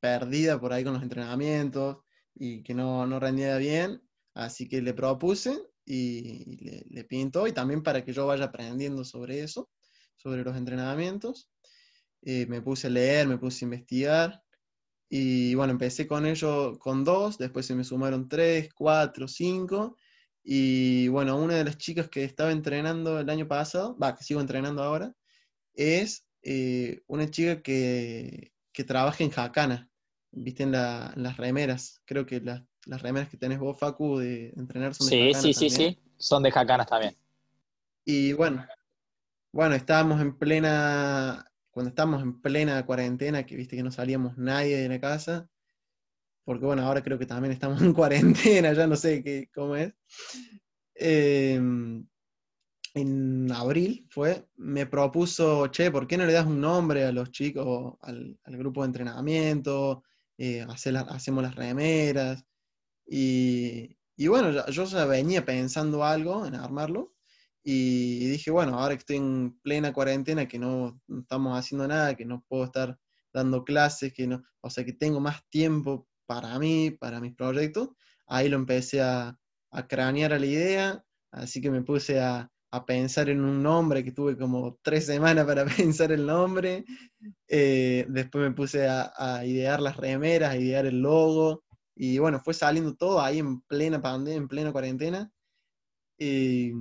perdida 0.00 0.60
por 0.60 0.72
ahí 0.72 0.84
con 0.84 0.94
los 0.94 1.02
entrenamientos 1.02 1.98
y 2.34 2.62
que 2.62 2.74
no, 2.74 3.06
no 3.06 3.20
rendía 3.20 3.56
bien. 3.58 4.02
Así 4.34 4.68
que 4.68 4.82
le 4.82 4.94
propuse 4.94 5.56
y 5.84 6.56
le, 6.64 6.84
le 6.88 7.04
pinto, 7.04 7.46
y 7.46 7.52
también 7.52 7.82
para 7.82 8.04
que 8.04 8.12
yo 8.12 8.26
vaya 8.26 8.46
aprendiendo 8.46 9.04
sobre 9.04 9.42
eso, 9.42 9.68
sobre 10.16 10.44
los 10.44 10.56
entrenamientos. 10.56 11.48
Eh, 12.22 12.46
me 12.46 12.62
puse 12.62 12.86
a 12.86 12.90
leer, 12.90 13.28
me 13.28 13.38
puse 13.38 13.64
a 13.64 13.66
investigar. 13.66 14.42
Y 15.08 15.54
bueno, 15.54 15.72
empecé 15.72 16.06
con 16.06 16.26
ellos 16.26 16.78
con 16.78 17.04
dos, 17.04 17.38
después 17.38 17.66
se 17.66 17.74
me 17.74 17.84
sumaron 17.84 18.28
tres, 18.28 18.72
cuatro, 18.74 19.28
cinco. 19.28 19.96
Y 20.42 21.08
bueno, 21.08 21.36
una 21.36 21.54
de 21.54 21.64
las 21.64 21.78
chicas 21.78 22.08
que 22.08 22.24
estaba 22.24 22.52
entrenando 22.52 23.18
el 23.20 23.30
año 23.30 23.46
pasado, 23.46 23.96
va, 23.96 24.14
que 24.14 24.24
sigo 24.24 24.40
entrenando 24.40 24.82
ahora, 24.82 25.14
es 25.74 26.26
eh, 26.42 27.02
una 27.06 27.30
chica 27.30 27.62
que, 27.62 28.52
que, 28.72 28.84
trabaja 28.84 29.24
en 29.24 29.30
Jacana, 29.30 29.88
viste 30.30 30.64
en, 30.64 30.72
las 30.72 31.36
remeras. 31.36 32.02
Creo 32.04 32.26
que 32.26 32.40
las, 32.40 32.62
las, 32.86 33.00
remeras 33.00 33.28
que 33.28 33.36
tenés 33.36 33.58
vos, 33.58 33.78
Facu, 33.78 34.18
de 34.18 34.52
entrenar 34.56 34.94
son 34.94 35.08
de 35.08 35.32
Sí, 35.34 35.40
sí, 35.40 35.54
sí, 35.54 35.70
sí, 35.70 35.98
son 36.18 36.42
de 36.42 36.50
Jacanas 36.50 36.86
también. 36.86 37.16
Y 38.04 38.34
bueno, 38.34 38.66
bueno, 39.54 39.76
estábamos 39.76 40.20
en 40.20 40.36
plena 40.36 41.48
cuando 41.70 41.90
estamos 41.90 42.22
en 42.22 42.40
plena 42.40 42.84
cuarentena, 42.84 43.46
que 43.46 43.54
viste 43.54 43.76
que 43.76 43.84
no 43.84 43.92
salíamos 43.92 44.36
nadie 44.36 44.78
de 44.78 44.88
la 44.88 45.00
casa, 45.00 45.48
porque 46.44 46.66
bueno, 46.66 46.82
ahora 46.82 47.04
creo 47.04 47.20
que 47.20 47.26
también 47.26 47.52
estamos 47.52 47.80
en 47.82 47.94
cuarentena, 47.94 48.72
ya 48.72 48.88
no 48.88 48.96
sé 48.96 49.22
qué, 49.22 49.48
cómo 49.54 49.76
es. 49.76 49.94
Em, 50.96 52.04
en 52.94 53.52
abril 53.52 54.06
fue, 54.10 54.44
me 54.56 54.86
propuso, 54.86 55.68
che, 55.68 55.90
¿por 55.92 56.08
qué 56.08 56.16
no 56.16 56.26
le 56.26 56.32
das 56.32 56.46
un 56.46 56.60
nombre 56.60 57.04
a 57.04 57.12
los 57.12 57.30
chicos, 57.30 57.94
al, 58.02 58.36
grupo 58.44 58.82
de 58.82 58.86
entrenamiento? 58.86 60.02
Eh, 60.36 60.66
hacemos 60.68 61.42
las 61.44 61.54
remeras. 61.54 62.44
Y, 63.06 63.96
y 64.16 64.26
bueno, 64.26 64.50
yo, 64.50 64.84
yo, 64.84 65.08
venía 65.08 65.44
pensando 65.44 66.04
algo 66.04 66.44
en 66.44 66.56
armarlo, 66.56 67.13
y 67.64 68.26
dije, 68.26 68.50
bueno, 68.50 68.78
ahora 68.78 68.94
que 68.94 69.00
estoy 69.00 69.16
en 69.16 69.58
plena 69.62 69.92
cuarentena, 69.94 70.46
que 70.46 70.58
no, 70.58 71.00
estamos 71.08 71.58
haciendo 71.58 71.88
nada, 71.88 72.14
que 72.14 72.26
no 72.26 72.44
puedo 72.46 72.64
estar 72.64 72.98
dando 73.32 73.64
clases, 73.64 74.12
que 74.12 74.26
no, 74.26 74.44
o 74.60 74.68
sea, 74.68 74.84
que 74.84 74.92
tengo 74.92 75.18
más 75.18 75.42
tiempo 75.48 76.06
para 76.26 76.58
mí, 76.58 76.90
para 76.90 77.20
mis 77.20 77.34
proyectos, 77.34 77.88
ahí 78.26 78.50
lo 78.50 78.56
empecé 78.56 79.00
a, 79.00 79.38
a 79.70 79.88
cranear 79.88 80.34
a 80.34 80.38
la 80.38 80.46
idea, 80.46 81.04
así 81.30 81.62
que 81.62 81.70
me 81.70 81.82
puse 81.82 82.20
a, 82.20 82.50
a, 82.70 82.84
pensar 82.84 83.30
en 83.30 83.42
un 83.42 83.62
nombre, 83.62 84.04
que 84.04 84.12
tuve 84.12 84.36
como 84.36 84.78
tres 84.82 85.06
semanas 85.06 85.46
para 85.46 85.64
pensar 85.64 86.12
el 86.12 86.26
nombre, 86.26 86.84
eh, 87.48 88.04
después 88.10 88.44
me 88.44 88.54
puse 88.54 88.86
a, 88.86 89.10
a, 89.16 89.46
idear 89.46 89.80
las 89.80 89.96
remeras, 89.96 90.52
a 90.52 90.58
idear 90.58 90.84
el 90.84 91.00
logo, 91.00 91.64
y 91.96 92.18
bueno, 92.18 92.40
fue 92.40 92.52
saliendo 92.52 92.94
todo 92.94 93.22
ahí 93.22 93.38
en 93.38 93.62
plena 93.62 94.02
pandemia, 94.02 94.36
en 94.36 94.48
plena 94.48 94.72
cuarentena. 94.72 95.30
Y, 96.18 96.72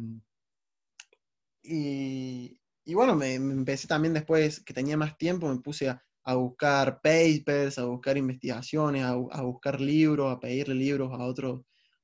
y, 1.63 2.59
bueno, 2.93 3.15
me, 3.15 3.35
empecé 3.35 3.87
también 3.87 4.13
después 4.13 4.59
que 4.61 4.73
tenía 4.73 4.97
más 4.97 5.17
tiempo, 5.17 5.47
me 5.47 5.61
puse 5.61 5.89
a, 5.89 6.03
buscar 6.35 7.01
papers, 7.01 7.77
a 7.77 7.85
buscar 7.85 8.17
investigaciones, 8.17 9.03
a, 9.03 9.41
buscar 9.41 9.79
libros, 9.81 10.31
a 10.31 10.39
pedirle 10.39 10.75
libros 10.75 11.11
a 11.13 11.23
otros 11.23 11.61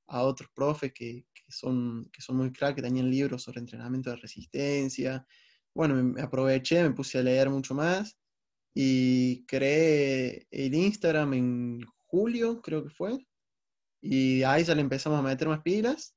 a 0.10 0.24
otros 0.24 0.50
profes 0.56 0.92
que, 0.92 1.26
son, 1.48 2.10
que 2.12 2.22
son 2.22 2.38
muy 2.38 2.52
crack, 2.52 2.76
que 2.76 2.82
tenían 2.82 3.10
libros 3.10 3.44
sobre 3.44 3.60
entrenamiento 3.60 4.10
de 4.10 4.16
resistencia. 4.16 5.26
Bueno, 5.74 5.96
me, 6.04 6.22
aproveché, 6.22 6.82
me 6.82 6.96
puse 6.96 7.20
a 7.20 7.24
leer 7.24 7.50
mucho 7.50 7.76
más 7.76 8.18
y 8.74 9.46
creé 9.46 10.48
el 10.52 10.74
Instagram 10.74 11.34
en 11.34 11.86
julio, 12.08 12.62
creo 12.62 12.84
que 12.84 12.90
fue, 12.90 13.20
y 14.02 14.44
ahí 14.44 14.64
ya 14.64 14.74
le 14.76 14.82
empezamos 14.82 15.20
a 15.20 15.24
meter 15.24 15.48
más 15.48 15.62
pilas. 15.62 16.16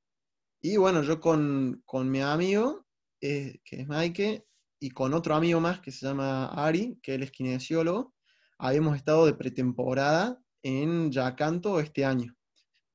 Y 0.62 0.76
bueno, 0.76 1.02
yo 1.02 1.20
con, 1.20 1.82
con 1.84 2.10
mi 2.10 2.20
amigo 2.20 2.86
que 3.22 3.60
es 3.70 3.86
Maike, 3.86 4.44
y 4.80 4.90
con 4.90 5.14
otro 5.14 5.36
amigo 5.36 5.60
más 5.60 5.80
que 5.80 5.92
se 5.92 6.04
llama 6.04 6.46
Ari, 6.46 6.98
que 7.02 7.14
él 7.14 7.22
es 7.22 7.30
kinesiólogo, 7.30 8.12
habíamos 8.58 8.96
estado 8.96 9.26
de 9.26 9.34
pretemporada 9.34 10.40
en 10.62 11.12
Yacanto 11.12 11.78
este 11.78 12.04
año, 12.04 12.34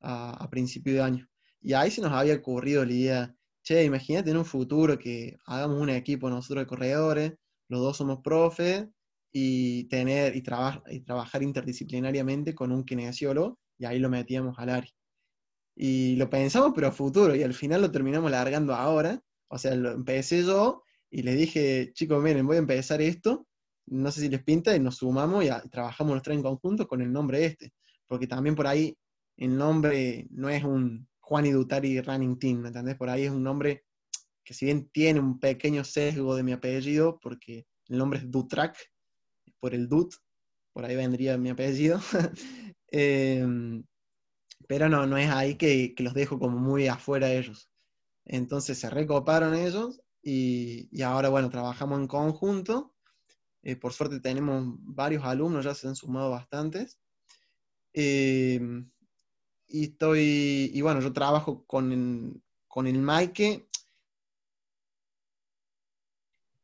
a, 0.01 0.49
principio 0.49 0.93
de 0.95 1.01
año. 1.01 1.29
Y 1.61 1.73
ahí 1.73 1.89
se 1.89 2.01
nos 2.01 2.11
había 2.11 2.35
ocurrido 2.35 2.83
la 2.85 2.91
idea, 2.91 3.35
che, 3.63 3.85
imagínate 3.85 4.31
en 4.31 4.37
un 4.37 4.45
futuro 4.45 4.99
que 4.99 5.37
hagamos 5.45 5.79
un 5.79 5.89
equipo 5.89 6.29
nosotros 6.29 6.63
de 6.63 6.67
corredores, 6.67 7.33
los 7.69 7.79
dos 7.79 7.95
somos 7.95 8.19
profes, 8.21 8.85
y 9.31 9.85
tener 9.85 10.35
y, 10.35 10.39
y 10.39 10.99
trabajar 11.01 11.43
interdisciplinariamente 11.43 12.53
con 12.53 12.71
un 12.73 12.83
kinesiólogo, 12.83 13.59
y 13.77 13.85
ahí 13.85 13.99
lo 13.99 14.09
metíamos 14.09 14.59
al 14.59 14.69
Ari. 14.69 14.93
Y 15.73 16.15
lo 16.17 16.29
pensamos, 16.29 16.73
pero 16.75 16.87
a 16.87 16.91
futuro, 16.91 17.33
y 17.33 17.43
al 17.43 17.53
final 17.53 17.81
lo 17.81 17.91
terminamos 17.91 18.29
largando 18.31 18.73
ahora, 18.75 19.21
o 19.47 19.57
sea, 19.57 19.75
lo 19.75 19.91
empecé 19.91 20.43
yo 20.43 20.83
y 21.09 21.21
les 21.23 21.37
dije, 21.37 21.91
chicos, 21.93 22.21
miren, 22.21 22.45
voy 22.45 22.57
a 22.57 22.59
empezar 22.59 23.01
esto, 23.01 23.47
no 23.87 24.11
sé 24.11 24.21
si 24.21 24.29
les 24.29 24.43
pinta, 24.43 24.75
y 24.75 24.79
nos 24.79 24.97
sumamos 24.97 25.45
y, 25.45 25.49
trabajamos 25.69 26.13
los 26.15 26.23
tres 26.23 26.37
en 26.37 26.43
conjunto 26.43 26.87
con 26.87 27.01
el 27.01 27.11
nombre 27.11 27.45
este. 27.45 27.73
Porque 28.05 28.27
también 28.27 28.55
por 28.55 28.67
ahí 28.67 28.97
el 29.37 29.57
nombre 29.57 30.27
no 30.31 30.49
es 30.49 30.63
un 30.63 31.07
Juan 31.19 31.45
y 31.45 31.51
Dutari 31.51 32.01
Running 32.01 32.39
Team, 32.39 32.59
¿me 32.59 32.67
entendés? 32.69 32.95
Por 32.95 33.09
ahí 33.09 33.23
es 33.23 33.31
un 33.31 33.43
nombre 33.43 33.83
que 34.43 34.53
si 34.53 34.65
bien 34.65 34.89
tiene 34.89 35.19
un 35.19 35.39
pequeño 35.39 35.83
sesgo 35.83 36.35
de 36.35 36.43
mi 36.43 36.53
apellido, 36.53 37.19
porque 37.19 37.65
el 37.89 37.97
nombre 37.97 38.19
es 38.19 38.31
Dutrak, 38.31 38.77
por 39.59 39.73
el 39.73 39.89
Dut, 39.89 40.13
por 40.73 40.85
ahí 40.85 40.95
vendría 40.95 41.37
mi 41.37 41.49
apellido. 41.49 41.99
Em, 42.89 43.83
pero 44.65 44.87
no, 44.87 45.05
no 45.05 45.17
es 45.17 45.29
ahí 45.29 45.55
que, 45.55 45.93
que, 45.93 46.03
los 46.03 46.13
dejo 46.13 46.39
como 46.39 46.57
muy 46.57 46.87
afuera 46.87 47.33
ellos. 47.33 47.69
Entonces 48.27 48.77
se 48.77 48.89
recoparon 48.89 49.55
ellos 49.55 50.01
y, 50.21 51.01
ahora, 51.01 51.29
bueno, 51.29 51.49
trabajamos 51.49 51.99
en 51.99 52.07
conjunto. 52.07 52.93
Eh, 53.63 53.77
por 53.77 53.93
suerte 53.93 54.19
tenemos 54.19 54.75
varios 54.79 55.23
alumnos, 55.23 55.65
ya 55.65 55.73
se 55.73 55.87
han 55.87 55.95
sumado 55.95 56.29
bastantes. 56.29 56.99
Eh, 57.93 58.59
y 59.67 59.83
estoy, 59.83 60.71
y 60.73 60.81
bueno, 60.81 60.99
yo 61.01 61.13
trabajo 61.13 61.65
con 61.65 61.91
el, 61.91 62.41
con 62.67 62.87
el 62.87 63.03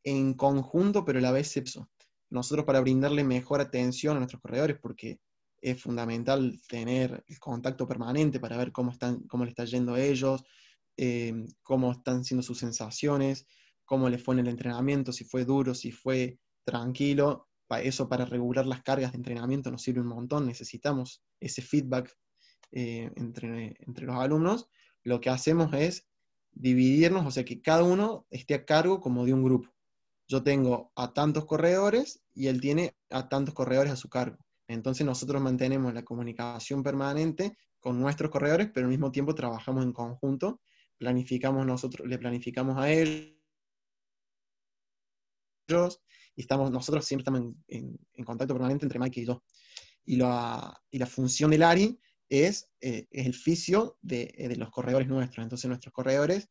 en 0.03 0.33
conjunto, 0.33 1.05
pero 1.05 1.19
a 1.19 1.21
la 1.21 1.31
vez 1.31 1.55
eso. 1.55 1.89
Nosotros 2.29 2.65
para 2.65 2.81
brindarle 2.81 3.23
mejor 3.23 3.61
atención 3.61 4.17
a 4.17 4.19
nuestros 4.19 4.41
corredores, 4.41 4.77
porque 4.81 5.19
es 5.61 5.81
fundamental 5.81 6.59
tener 6.67 7.23
el 7.27 7.39
contacto 7.39 7.87
permanente 7.87 8.39
para 8.41 8.57
ver 8.57 8.73
cómo, 8.73 8.91
están, 8.91 9.21
cómo 9.27 9.45
le 9.45 9.51
está 9.51 9.63
yendo 9.63 9.95
ellos, 9.95 10.43
eh, 10.97 11.45
cómo 11.61 11.91
están 11.91 12.23
siendo 12.23 12.43
sus 12.43 12.59
sensaciones, 12.59 13.47
cómo 13.85 14.09
les 14.09 14.23
fue 14.23 14.35
en 14.35 14.39
el 14.39 14.47
entrenamiento, 14.47 15.11
si 15.11 15.23
fue 15.23 15.45
duro, 15.45 15.73
si 15.73 15.91
fue 15.91 16.39
tranquilo. 16.63 17.47
Eso 17.81 18.07
para 18.07 18.25
regular 18.25 18.67
las 18.67 18.83
cargas 18.83 19.13
de 19.13 19.17
entrenamiento 19.17 19.71
nos 19.71 19.81
sirve 19.81 20.01
un 20.01 20.07
montón, 20.07 20.45
necesitamos 20.45 21.23
ese 21.39 21.63
feedback 21.63 22.15
eh, 22.71 23.11
entre, 23.15 23.75
entre 23.79 24.05
los 24.05 24.15
alumnos. 24.15 24.67
Lo 25.03 25.19
que 25.19 25.31
hacemos 25.31 25.73
es 25.73 26.07
dividirnos, 26.51 27.25
o 27.25 27.31
sea, 27.31 27.43
que 27.43 27.61
cada 27.61 27.83
uno 27.83 28.27
esté 28.29 28.53
a 28.53 28.65
cargo 28.65 29.01
como 29.01 29.25
de 29.25 29.33
un 29.33 29.43
grupo. 29.43 29.69
Yo 30.27 30.43
tengo 30.43 30.91
a 30.95 31.13
tantos 31.13 31.45
corredores 31.45 32.21
y 32.33 32.47
él 32.47 32.61
tiene 32.61 32.95
a 33.09 33.27
tantos 33.27 33.53
corredores 33.53 33.91
a 33.91 33.95
su 33.95 34.09
cargo. 34.09 34.37
Entonces 34.67 35.05
nosotros 35.05 35.41
mantenemos 35.41 35.93
la 35.93 36.03
comunicación 36.03 36.83
permanente 36.83 37.57
con 37.79 37.99
nuestros 37.99 38.31
corredores, 38.31 38.69
pero 38.73 38.85
al 38.85 38.91
mismo 38.91 39.11
tiempo 39.11 39.35
trabajamos 39.35 39.83
en 39.83 39.93
conjunto 39.93 40.61
planificamos 41.03 41.65
nosotros, 41.65 42.07
le 42.07 42.17
planificamos 42.17 42.77
a 42.77 42.89
ellos, 42.89 43.33
y 46.35 46.41
estamos, 46.41 46.71
nosotros 46.71 47.05
siempre 47.05 47.23
estamos 47.23 47.55
en, 47.67 48.25
contacto 48.25 48.53
permanente 48.53 48.85
entre 48.85 48.99
Mike 48.99 49.21
y 49.21 49.25
yo. 49.25 49.43
y 50.05 50.15
la, 50.15 50.81
y 50.89 50.97
la 50.97 51.05
función 51.05 51.51
del 51.51 51.63
ARI 51.63 51.99
es, 52.29 52.69
eh, 52.79 53.05
es 53.11 53.25
el 53.25 53.33
fisio 53.33 53.97
de, 54.01 54.33
de, 54.37 54.55
los 54.55 54.69
corredores 54.69 55.09
nuestros. 55.09 55.43
Entonces 55.43 55.67
nuestros 55.67 55.93
corredores 55.93 56.49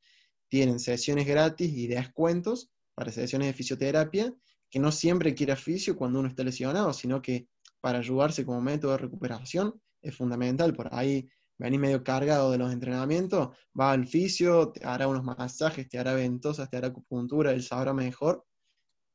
tienen 0.48 0.78
sesiones 0.78 1.26
gratis 1.26 1.72
y 1.72 1.86
descuentos 1.86 2.70
para 2.94 3.10
sesiones 3.10 3.48
de 3.48 3.54
fisioterapia, 3.54 4.34
que 4.70 4.78
no 4.78 4.92
siempre 4.92 5.34
quiere 5.34 5.56
fisio 5.56 5.96
cuando 5.96 6.20
uno 6.20 6.28
está 6.28 6.44
lesionado, 6.44 6.92
sino 6.92 7.22
que 7.22 7.48
para 7.80 7.98
ayudarse 7.98 8.44
como 8.44 8.60
método 8.60 8.92
de 8.92 8.98
recuperación 8.98 9.80
es 10.02 10.14
fundamental. 10.14 10.74
Por 10.74 10.94
ahí 10.94 11.28
venís 11.58 11.80
medio 11.80 12.02
cargado 12.02 12.50
de 12.50 12.58
los 12.58 12.72
entrenamientos, 12.72 13.56
va 13.78 13.92
al 13.92 14.06
fisio, 14.06 14.72
te 14.72 14.84
hará 14.84 15.08
unos 15.08 15.24
masajes, 15.24 15.88
te 15.88 15.98
hará 15.98 16.14
ventosas, 16.14 16.68
te 16.70 16.76
hará 16.76 16.88
acupuntura, 16.88 17.52
él 17.52 17.62
sabrá 17.62 17.92
mejor, 17.92 18.44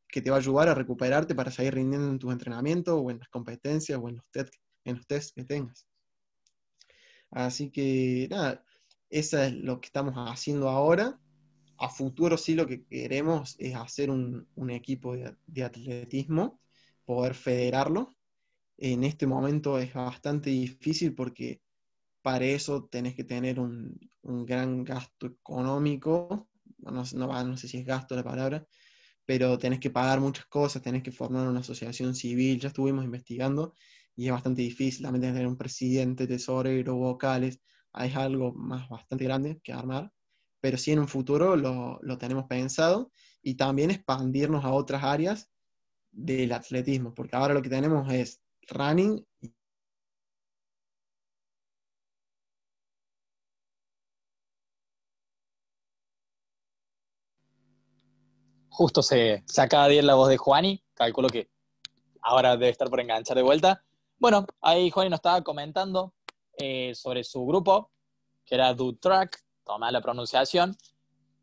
que 0.08 0.22
te 0.22 0.30
va 0.30 0.38
a 0.38 0.40
ayudar 0.40 0.70
a 0.70 0.76
recuperarte 0.76 1.36
para 1.36 1.52
seguir 1.52 1.76
rindiendo 1.76 2.10
en 2.10 2.20
tus 2.20 2.32
entrenamientos 2.32 3.00
o 3.02 3.12
en 3.12 3.20
las 3.20 3.30
competencias 3.30 4.00
o 4.02 4.10
en 4.10 4.16
los, 4.16 5.06
test, 5.06 5.36
que 5.36 5.44
tengas. 5.44 5.86
Así 7.32 7.70
que 7.70 8.28
nada, 8.30 8.64
eso 9.10 9.42
es 9.42 9.54
lo 9.54 9.82
que 9.82 9.88
estamos 9.88 10.14
haciendo 10.16 10.70
ahora. 10.70 11.20
A 11.78 11.90
futuro 11.90 12.38
sí 12.38 12.56
lo 12.56 12.66
que 12.66 12.86
queremos 12.86 13.56
es 13.60 13.76
hacer 13.76 14.10
un, 14.10 14.48
un 14.56 14.70
equipo 14.70 15.14
de, 15.14 15.36
de 15.46 15.64
atletismo, 15.64 16.62
poder 17.06 17.34
federarlo. 17.36 18.16
En 18.78 19.04
este 19.04 19.28
momento 19.28 19.78
es 19.78 19.94
bastante 19.94 20.50
difícil 20.50 21.14
porque 21.14 21.62
para 22.28 22.44
eso 22.44 22.90
tenés 22.92 23.16
que 23.16 23.24
tener 23.24 23.58
un, 23.58 23.98
un 24.24 24.46
gran 24.46 24.84
gasto 24.84 25.28
económico, 25.28 26.50
no, 26.80 26.92
no, 26.92 27.44
no, 27.46 27.56
sé 27.56 27.70
si 27.70 27.78
es 27.78 27.86
gasto 27.86 28.18
la 28.18 28.24
palabra, 28.26 28.68
pero 29.26 29.58
tenés 29.58 29.80
que 29.80 29.92
pagar 29.92 30.20
muchas 30.20 30.46
cosas, 30.48 30.82
tenés 30.82 31.04
que 31.04 31.14
formar 31.14 31.48
una 31.48 31.62
asociación 31.62 32.14
civil, 32.16 32.60
ya 32.60 32.68
estuvimos 32.68 33.06
investigando 33.06 33.74
y 34.14 34.26
es 34.26 34.34
bastante 34.34 34.62
difícil, 34.62 35.04
también 35.04 35.34
tener 35.34 35.48
un 35.48 35.56
presidente, 35.56 36.28
tesorero, 36.28 36.98
vocales, 36.98 37.62
es 37.98 38.16
algo 38.18 38.52
más 38.52 38.90
bastante 38.90 39.24
grande 39.24 39.62
que 39.64 39.72
armar, 39.72 40.12
pero 40.60 40.78
sí 40.78 40.92
en 40.92 41.00
un 41.00 41.08
futuro 41.08 41.56
lo, 41.56 41.98
lo 42.02 42.18
tenemos 42.18 42.44
pensado 42.48 43.10
y 43.42 43.56
también 43.56 43.90
expandirnos 43.90 44.66
a 44.66 44.74
otras 44.74 45.02
áreas 45.02 45.50
del 46.12 46.52
atletismo, 46.52 47.14
porque 47.14 47.38
ahora 47.38 47.54
lo 47.54 47.62
que 47.62 47.70
tenemos 47.70 48.12
es 48.12 48.42
running 48.70 49.26
Justo 58.78 59.02
se, 59.02 59.44
se 59.48 59.60
acaba 59.60 59.88
de 59.88 60.04
la 60.04 60.14
voz 60.14 60.30
de 60.30 60.38
Juani, 60.38 60.84
calculo 60.94 61.30
que 61.30 61.50
ahora 62.22 62.52
debe 62.52 62.70
estar 62.70 62.88
por 62.92 63.00
enganchar 63.00 63.36
de 63.36 63.42
vuelta. 63.42 63.84
Bueno, 64.20 64.46
ahí 64.62 64.92
Juani 64.92 65.10
nos 65.10 65.18
estaba 65.18 65.42
comentando 65.42 66.14
eh, 66.60 66.94
sobre 66.94 67.24
su 67.24 67.44
grupo, 67.44 67.90
que 68.46 68.54
era 68.54 68.76
Do 68.76 68.96
Track, 68.96 69.44
toma 69.66 69.92
la 69.92 70.00
pronunciación. 70.00 70.78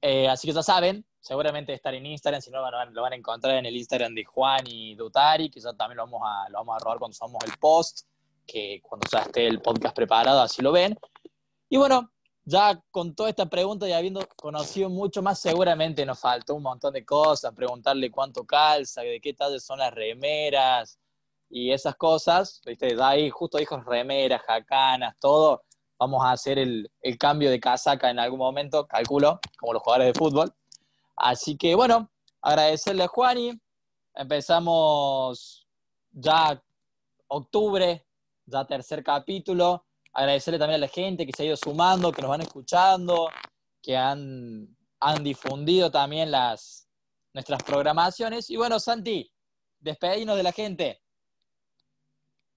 Eh, 0.01 0.29
así 0.29 0.47
que 0.47 0.55
ya 0.55 0.63
saben, 0.63 1.05
seguramente 1.19 1.73
estar 1.73 1.93
en 1.93 2.07
Instagram, 2.07 2.41
si 2.41 2.53
no 2.53 2.59
lo 2.59 2.71
van, 2.71 2.95
lo 2.95 3.03
van 3.03 3.15
a 3.15 3.17
encontrar 3.17 3.57
en 3.57 3.67
el 3.67 3.75
Instagram 3.75 4.15
de 4.15 4.25
Juan 4.25 4.65
y 4.69 4.95
Dutari, 4.95 5.51
que 5.51 5.59
ya 5.59 5.73
también 5.73 5.97
lo 5.97 6.05
vamos 6.05 6.23
a, 6.25 6.49
lo 6.51 6.59
vamos 6.59 6.77
a 6.77 6.85
robar 6.85 6.99
cuando 7.01 7.17
somos 7.17 7.43
el 7.45 7.59
post, 7.59 8.07
que 8.47 8.81
cuando 8.81 9.09
ya 9.11 9.23
esté 9.23 9.49
el 9.49 9.61
podcast 9.61 9.97
preparado, 9.97 10.41
así 10.41 10.63
lo 10.63 10.71
ven. 10.71 10.97
Y 11.69 11.79
bueno, 11.79 12.13
ya 12.45 12.79
con 12.91 13.15
toda 13.15 13.31
esta 13.31 13.47
pregunta 13.47 13.89
y 13.89 13.93
habiendo 13.93 14.27
conocido 14.37 14.91
mucho 14.91 15.23
más, 15.23 15.41
seguramente 15.41 16.05
nos 16.05 16.21
faltó 16.21 16.55
un 16.55 16.63
montón 16.63 16.93
de 16.93 17.05
cosas, 17.05 17.55
preguntarle 17.55 18.11
cuánto 18.11 18.45
calza, 18.45 19.01
de 19.01 19.21
qué 19.21 19.33
tal 19.33 19.59
son 19.61 19.79
las 19.79 19.93
remeras 19.95 20.99
y 21.49 21.73
esas 21.73 21.97
cosas. 21.97 22.61
¿viste? 22.67 22.97
Ahí 23.01 23.31
justo 23.31 23.59
dijo 23.59 23.81
remeras, 23.81 24.43
jacanas, 24.43 25.17
todo. 25.19 25.63
Vamos 25.99 26.23
a 26.25 26.33
hacer 26.33 26.59
el, 26.59 26.91
el 27.01 27.17
cambio 27.17 27.51
de 27.51 27.61
casaca 27.61 28.11
en 28.11 28.19
algún 28.19 28.41
momento, 28.41 28.87
calculo, 28.87 29.41
como 29.59 29.73
los 29.73 29.83
jugadores 29.83 30.13
de 30.13 30.19
fútbol. 30.19 30.53
Así 31.17 31.57
que 31.57 31.75
bueno, 31.75 32.11
agradecerle 32.43 33.05
a 33.05 33.09
Juani. 33.09 33.59
Empezamos 34.15 35.67
ya 36.13 36.63
octubre, 37.29 38.07
ya 38.45 38.67
tercer 38.67 39.03
capítulo 39.03 39.85
agradecerle 40.15 40.59
también 40.59 40.77
a 40.77 40.87
la 40.87 40.89
gente 40.89 41.27
que 41.27 41.33
se 41.37 41.43
ha 41.43 41.47
ido 41.47 41.57
sumando, 41.57 42.13
que 42.13 42.23
nos 42.23 42.31
van 42.31 42.41
escuchando, 42.41 43.29
que 43.83 43.97
han, 43.97 44.69
han 45.01 45.25
difundido 45.25 45.91
también 45.91 46.31
las, 46.31 46.89
nuestras 47.35 47.63
programaciones. 47.63 48.49
Y 48.49 48.57
bueno, 48.57 48.79
Santi, 48.79 49.31
despedimos 49.81 50.37
de 50.37 50.43
la 50.43 50.53
gente. 50.53 51.01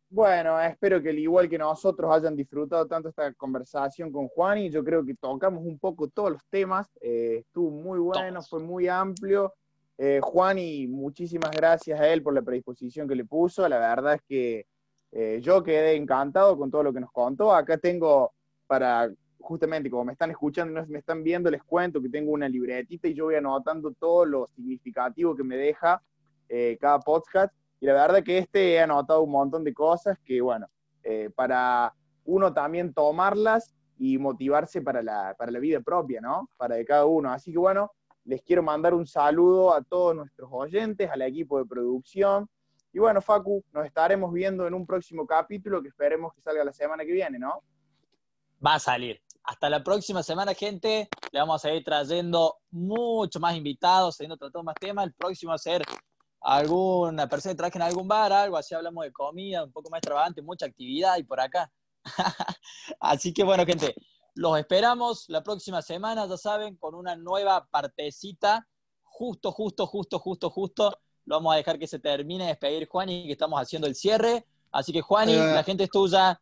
Bueno, 0.09 0.57
espero 0.61 1.01
que 1.01 1.09
al 1.09 1.19
igual 1.19 1.49
que 1.49 1.57
nosotros 1.57 2.09
hayan 2.13 2.33
disfrutado 2.33 2.87
tanto 2.87 3.09
esta 3.09 3.33
conversación 3.33 4.09
con 4.09 4.29
Juan 4.29 4.59
y 4.59 4.69
yo 4.69 4.81
creo 4.81 5.03
que 5.03 5.15
tocamos 5.15 5.65
un 5.65 5.77
poco 5.77 6.07
todos 6.07 6.31
los 6.31 6.45
temas, 6.49 6.87
eh, 7.01 7.39
estuvo 7.41 7.71
muy 7.71 7.99
bueno, 7.99 8.41
fue 8.41 8.61
muy 8.61 8.87
amplio. 8.87 9.53
Eh, 9.97 10.19
Juan 10.21 10.59
y 10.59 10.87
muchísimas 10.87 11.51
gracias 11.51 11.99
a 11.99 12.07
él 12.07 12.23
por 12.23 12.33
la 12.33 12.41
predisposición 12.41 13.07
que 13.07 13.15
le 13.15 13.25
puso, 13.25 13.67
la 13.67 13.79
verdad 13.79 14.13
es 14.13 14.21
que 14.21 14.67
eh, 15.11 15.39
yo 15.41 15.63
quedé 15.63 15.95
encantado 15.95 16.57
con 16.57 16.69
todo 16.69 16.83
lo 16.83 16.93
que 16.93 16.99
nos 16.99 17.11
contó. 17.11 17.53
Acá 17.53 17.77
tengo 17.77 18.33
para, 18.67 19.09
justamente 19.39 19.89
como 19.89 20.05
me 20.05 20.13
están 20.13 20.31
escuchando, 20.31 20.85
me 20.87 20.99
están 20.99 21.23
viendo, 21.23 21.49
les 21.49 21.63
cuento 21.63 22.01
que 22.01 22.09
tengo 22.09 22.31
una 22.31 22.49
libretita 22.49 23.07
y 23.07 23.13
yo 23.13 23.25
voy 23.25 23.35
anotando 23.35 23.91
todo 23.91 24.25
lo 24.25 24.47
significativo 24.47 25.35
que 25.35 25.43
me 25.43 25.57
deja 25.57 26.01
eh, 26.49 26.77
cada 26.79 26.99
podcast. 26.99 27.53
Y 27.79 27.85
la 27.85 27.93
verdad 27.93 28.23
que 28.23 28.39
este 28.39 28.73
he 28.73 28.79
anotado 28.79 29.21
un 29.21 29.31
montón 29.31 29.63
de 29.63 29.73
cosas 29.73 30.17
que, 30.25 30.41
bueno, 30.41 30.67
eh, 31.03 31.29
para 31.35 31.93
uno 32.25 32.53
también 32.53 32.93
tomarlas 32.93 33.73
y 33.97 34.17
motivarse 34.17 34.81
para 34.81 35.01
la, 35.01 35.35
para 35.37 35.51
la 35.51 35.59
vida 35.59 35.79
propia, 35.79 36.19
¿no? 36.21 36.49
Para 36.57 36.75
de 36.75 36.85
cada 36.85 37.05
uno. 37.05 37.31
Así 37.31 37.51
que, 37.51 37.57
bueno, 37.57 37.91
les 38.25 38.41
quiero 38.41 38.61
mandar 38.61 38.93
un 38.93 39.07
saludo 39.07 39.73
a 39.73 39.81
todos 39.81 40.15
nuestros 40.15 40.49
oyentes, 40.51 41.09
al 41.09 41.21
equipo 41.21 41.59
de 41.59 41.65
producción, 41.65 42.49
y 42.97 42.99
bueno, 42.99 43.21
Facu, 43.21 43.63
nos 43.73 43.85
estaremos 43.85 44.33
viendo 44.33 44.65
en 44.65 44.73
un 44.73 44.83
próximo 44.83 45.27
capítulo 45.27 45.83
que 45.83 45.89
esperemos 45.89 46.33
que 46.33 46.41
salga 46.41 46.63
la 46.63 46.73
semana 46.73 47.05
que 47.05 47.11
viene, 47.11 47.37
¿no? 47.37 47.61
Va 48.65 48.73
a 48.73 48.79
salir. 48.79 49.21
Hasta 49.43 49.69
la 49.69 49.83
próxima 49.83 50.23
semana, 50.23 50.55
gente. 50.55 51.07
Le 51.31 51.39
vamos 51.39 51.63
a 51.63 51.67
seguir 51.67 51.83
trayendo 51.83 52.57
mucho 52.71 53.39
más 53.39 53.55
invitados, 53.55 54.15
siguiendo 54.15 54.35
tratando 54.35 54.63
más 54.63 54.73
temas. 54.81 55.05
El 55.05 55.13
próximo 55.13 55.51
va 55.51 55.57
a 55.57 55.59
ser 55.59 55.83
alguna 56.41 57.29
persona 57.29 57.53
que 57.53 57.57
traje 57.57 57.77
en 57.77 57.83
algún 57.83 58.07
bar, 58.07 58.33
algo 58.33 58.57
así. 58.57 58.73
Hablamos 58.73 59.05
de 59.05 59.11
comida, 59.11 59.63
un 59.63 59.71
poco 59.71 59.91
más 59.91 59.99
extravagante, 59.99 60.41
mucha 60.41 60.65
actividad 60.65 61.17
y 61.17 61.23
por 61.23 61.39
acá. 61.39 61.71
así 62.99 63.31
que 63.31 63.43
bueno, 63.43 63.63
gente, 63.63 63.93
los 64.33 64.57
esperamos 64.57 65.25
la 65.27 65.43
próxima 65.43 65.83
semana, 65.83 66.25
ya 66.25 66.35
saben, 66.35 66.75
con 66.77 66.95
una 66.95 67.15
nueva 67.15 67.67
partecita. 67.69 68.67
Justo, 69.03 69.51
justo, 69.51 69.85
justo, 69.85 70.17
justo, 70.17 70.49
justo 70.49 70.97
lo 71.27 71.35
vamos 71.35 71.53
a 71.53 71.57
dejar 71.57 71.77
que 71.77 71.87
se 71.87 71.99
termine 71.99 72.45
de 72.45 72.49
despedir 72.51 72.87
Juani, 72.87 73.25
que 73.25 73.33
estamos 73.33 73.61
haciendo 73.61 73.85
el 73.85 73.95
cierre. 73.95 74.45
Así 74.71 74.93
que 74.93 75.01
Juani, 75.01 75.35
uh, 75.35 75.55
la 75.55 75.63
gente 75.63 75.83
es 75.83 75.89
tuya. 75.89 76.41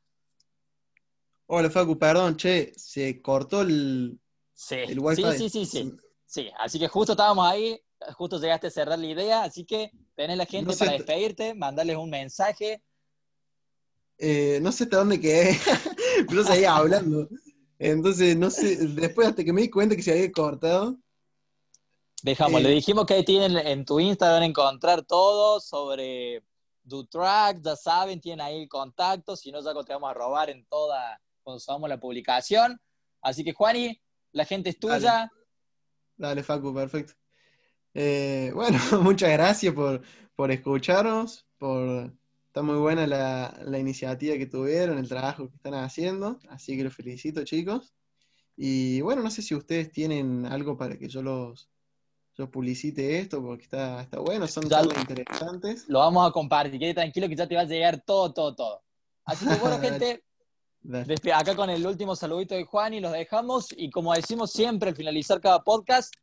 Hola 1.47 1.69
Facu, 1.69 1.97
perdón, 1.97 2.37
che, 2.37 2.71
se 2.75 3.21
cortó 3.21 3.61
el, 3.61 4.19
sí, 4.53 4.75
el 4.75 4.99
wifi. 4.99 5.23
Sí, 5.23 5.37
sí, 5.37 5.49
sí, 5.49 5.65
sí. 5.65 5.97
Sí, 6.25 6.49
así 6.59 6.79
que 6.79 6.87
justo 6.87 7.13
estábamos 7.13 7.47
ahí, 7.47 7.79
justo 8.13 8.39
llegaste 8.39 8.67
a 8.67 8.71
cerrar 8.71 8.99
la 8.99 9.05
idea, 9.05 9.43
así 9.43 9.63
que 9.63 9.91
tenés 10.15 10.37
la 10.37 10.45
gente 10.45 10.71
no 10.71 10.77
para 10.77 10.91
despedirte, 10.91 11.53
mandarles 11.53 11.97
un 11.97 12.09
mensaje. 12.09 12.81
Eh, 14.17 14.59
no 14.61 14.71
sé 14.71 14.83
hasta 14.85 14.97
dónde 14.97 15.19
quedé, 15.19 15.57
pero 16.29 16.43
seguía 16.43 16.75
hablando. 16.75 17.27
Entonces, 17.79 18.37
no 18.37 18.49
sé, 18.49 18.75
después 18.87 19.27
hasta 19.27 19.43
que 19.43 19.53
me 19.53 19.61
di 19.61 19.69
cuenta 19.69 19.95
que 19.95 20.03
se 20.03 20.11
había 20.11 20.31
cortado, 20.31 20.97
Dejamos, 22.23 22.61
le 22.61 22.69
dijimos 22.69 23.05
que 23.05 23.13
ahí 23.13 23.25
tienen 23.25 23.55
en 23.57 23.85
tu 23.85 23.99
Instagram 23.99 24.43
encontrar 24.43 25.03
todo 25.03 25.59
sobre 25.59 26.43
track, 27.09 27.61
ya 27.61 27.75
saben, 27.75 28.21
tienen 28.21 28.41
ahí 28.45 28.63
el 28.63 28.69
contacto, 28.69 29.35
si 29.35 29.51
no 29.51 29.61
ya 29.61 29.73
te 29.83 29.93
vamos 29.93 30.09
a 30.09 30.13
robar 30.13 30.49
en 30.49 30.65
toda, 30.65 31.19
cuando 31.43 31.59
subamos 31.59 31.89
la 31.89 31.99
publicación. 31.99 32.79
Así 33.21 33.43
que 33.43 33.53
Juani, 33.53 33.99
la 34.31 34.45
gente 34.45 34.69
es 34.69 34.79
tuya. 34.79 35.31
Dale, 36.17 36.43
Facu, 36.43 36.73
perfecto. 36.73 37.13
Eh, 37.93 38.51
bueno, 38.53 38.77
muchas 39.01 39.31
gracias 39.31 39.73
por, 39.73 40.01
por 40.35 40.51
escucharnos, 40.51 41.45
por 41.57 42.13
está 42.47 42.61
muy 42.61 42.77
buena 42.77 43.05
la, 43.05 43.57
la, 43.65 43.79
iniciativa 43.79 44.37
que 44.37 44.45
tuvieron, 44.45 44.97
el 44.97 45.09
trabajo 45.09 45.49
que 45.49 45.55
están 45.57 45.73
haciendo, 45.73 46.39
así 46.47 46.77
que 46.77 46.85
los 46.85 46.95
felicito 46.95 47.43
chicos. 47.43 47.93
Y 48.55 49.01
bueno, 49.01 49.21
no 49.21 49.29
sé 49.29 49.41
si 49.41 49.55
ustedes 49.55 49.91
tienen 49.91 50.45
algo 50.45 50.77
para 50.77 50.97
que 50.97 51.09
yo 51.09 51.21
los, 51.21 51.69
yo 52.37 52.49
publicite 52.49 53.19
esto 53.19 53.41
porque 53.41 53.63
está, 53.63 54.01
está 54.01 54.19
bueno, 54.19 54.47
son 54.47 54.67
charlas 54.69 54.97
interesantes. 54.97 55.85
Lo 55.87 55.99
vamos 55.99 56.27
a 56.27 56.31
compartir, 56.31 56.79
quede 56.79 56.93
tranquilo 56.93 57.29
que 57.29 57.35
ya 57.35 57.47
te 57.47 57.55
va 57.55 57.61
a 57.61 57.65
llegar 57.65 58.01
todo, 58.05 58.33
todo, 58.33 58.53
todo. 58.53 58.83
Así 59.23 59.47
que 59.47 59.55
bueno, 59.55 59.79
gente, 59.81 60.21
acá 61.33 61.55
con 61.55 61.69
el 61.69 61.85
último 61.85 62.15
saludito 62.15 62.55
de 62.55 62.65
Juan 62.65 62.93
y 62.93 62.99
los 62.99 63.13
dejamos. 63.13 63.67
Y 63.77 63.89
como 63.89 64.13
decimos 64.13 64.51
siempre 64.51 64.89
al 64.89 64.95
finalizar 64.95 65.39
cada 65.39 65.63
podcast, 65.63 66.13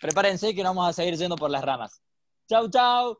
prepárense 0.00 0.54
que 0.54 0.62
nos 0.62 0.74
vamos 0.74 0.90
a 0.90 0.92
seguir 0.92 1.16
yendo 1.16 1.36
por 1.36 1.50
las 1.50 1.64
ramas. 1.64 2.02
Chau, 2.48 2.68
chau. 2.68 3.16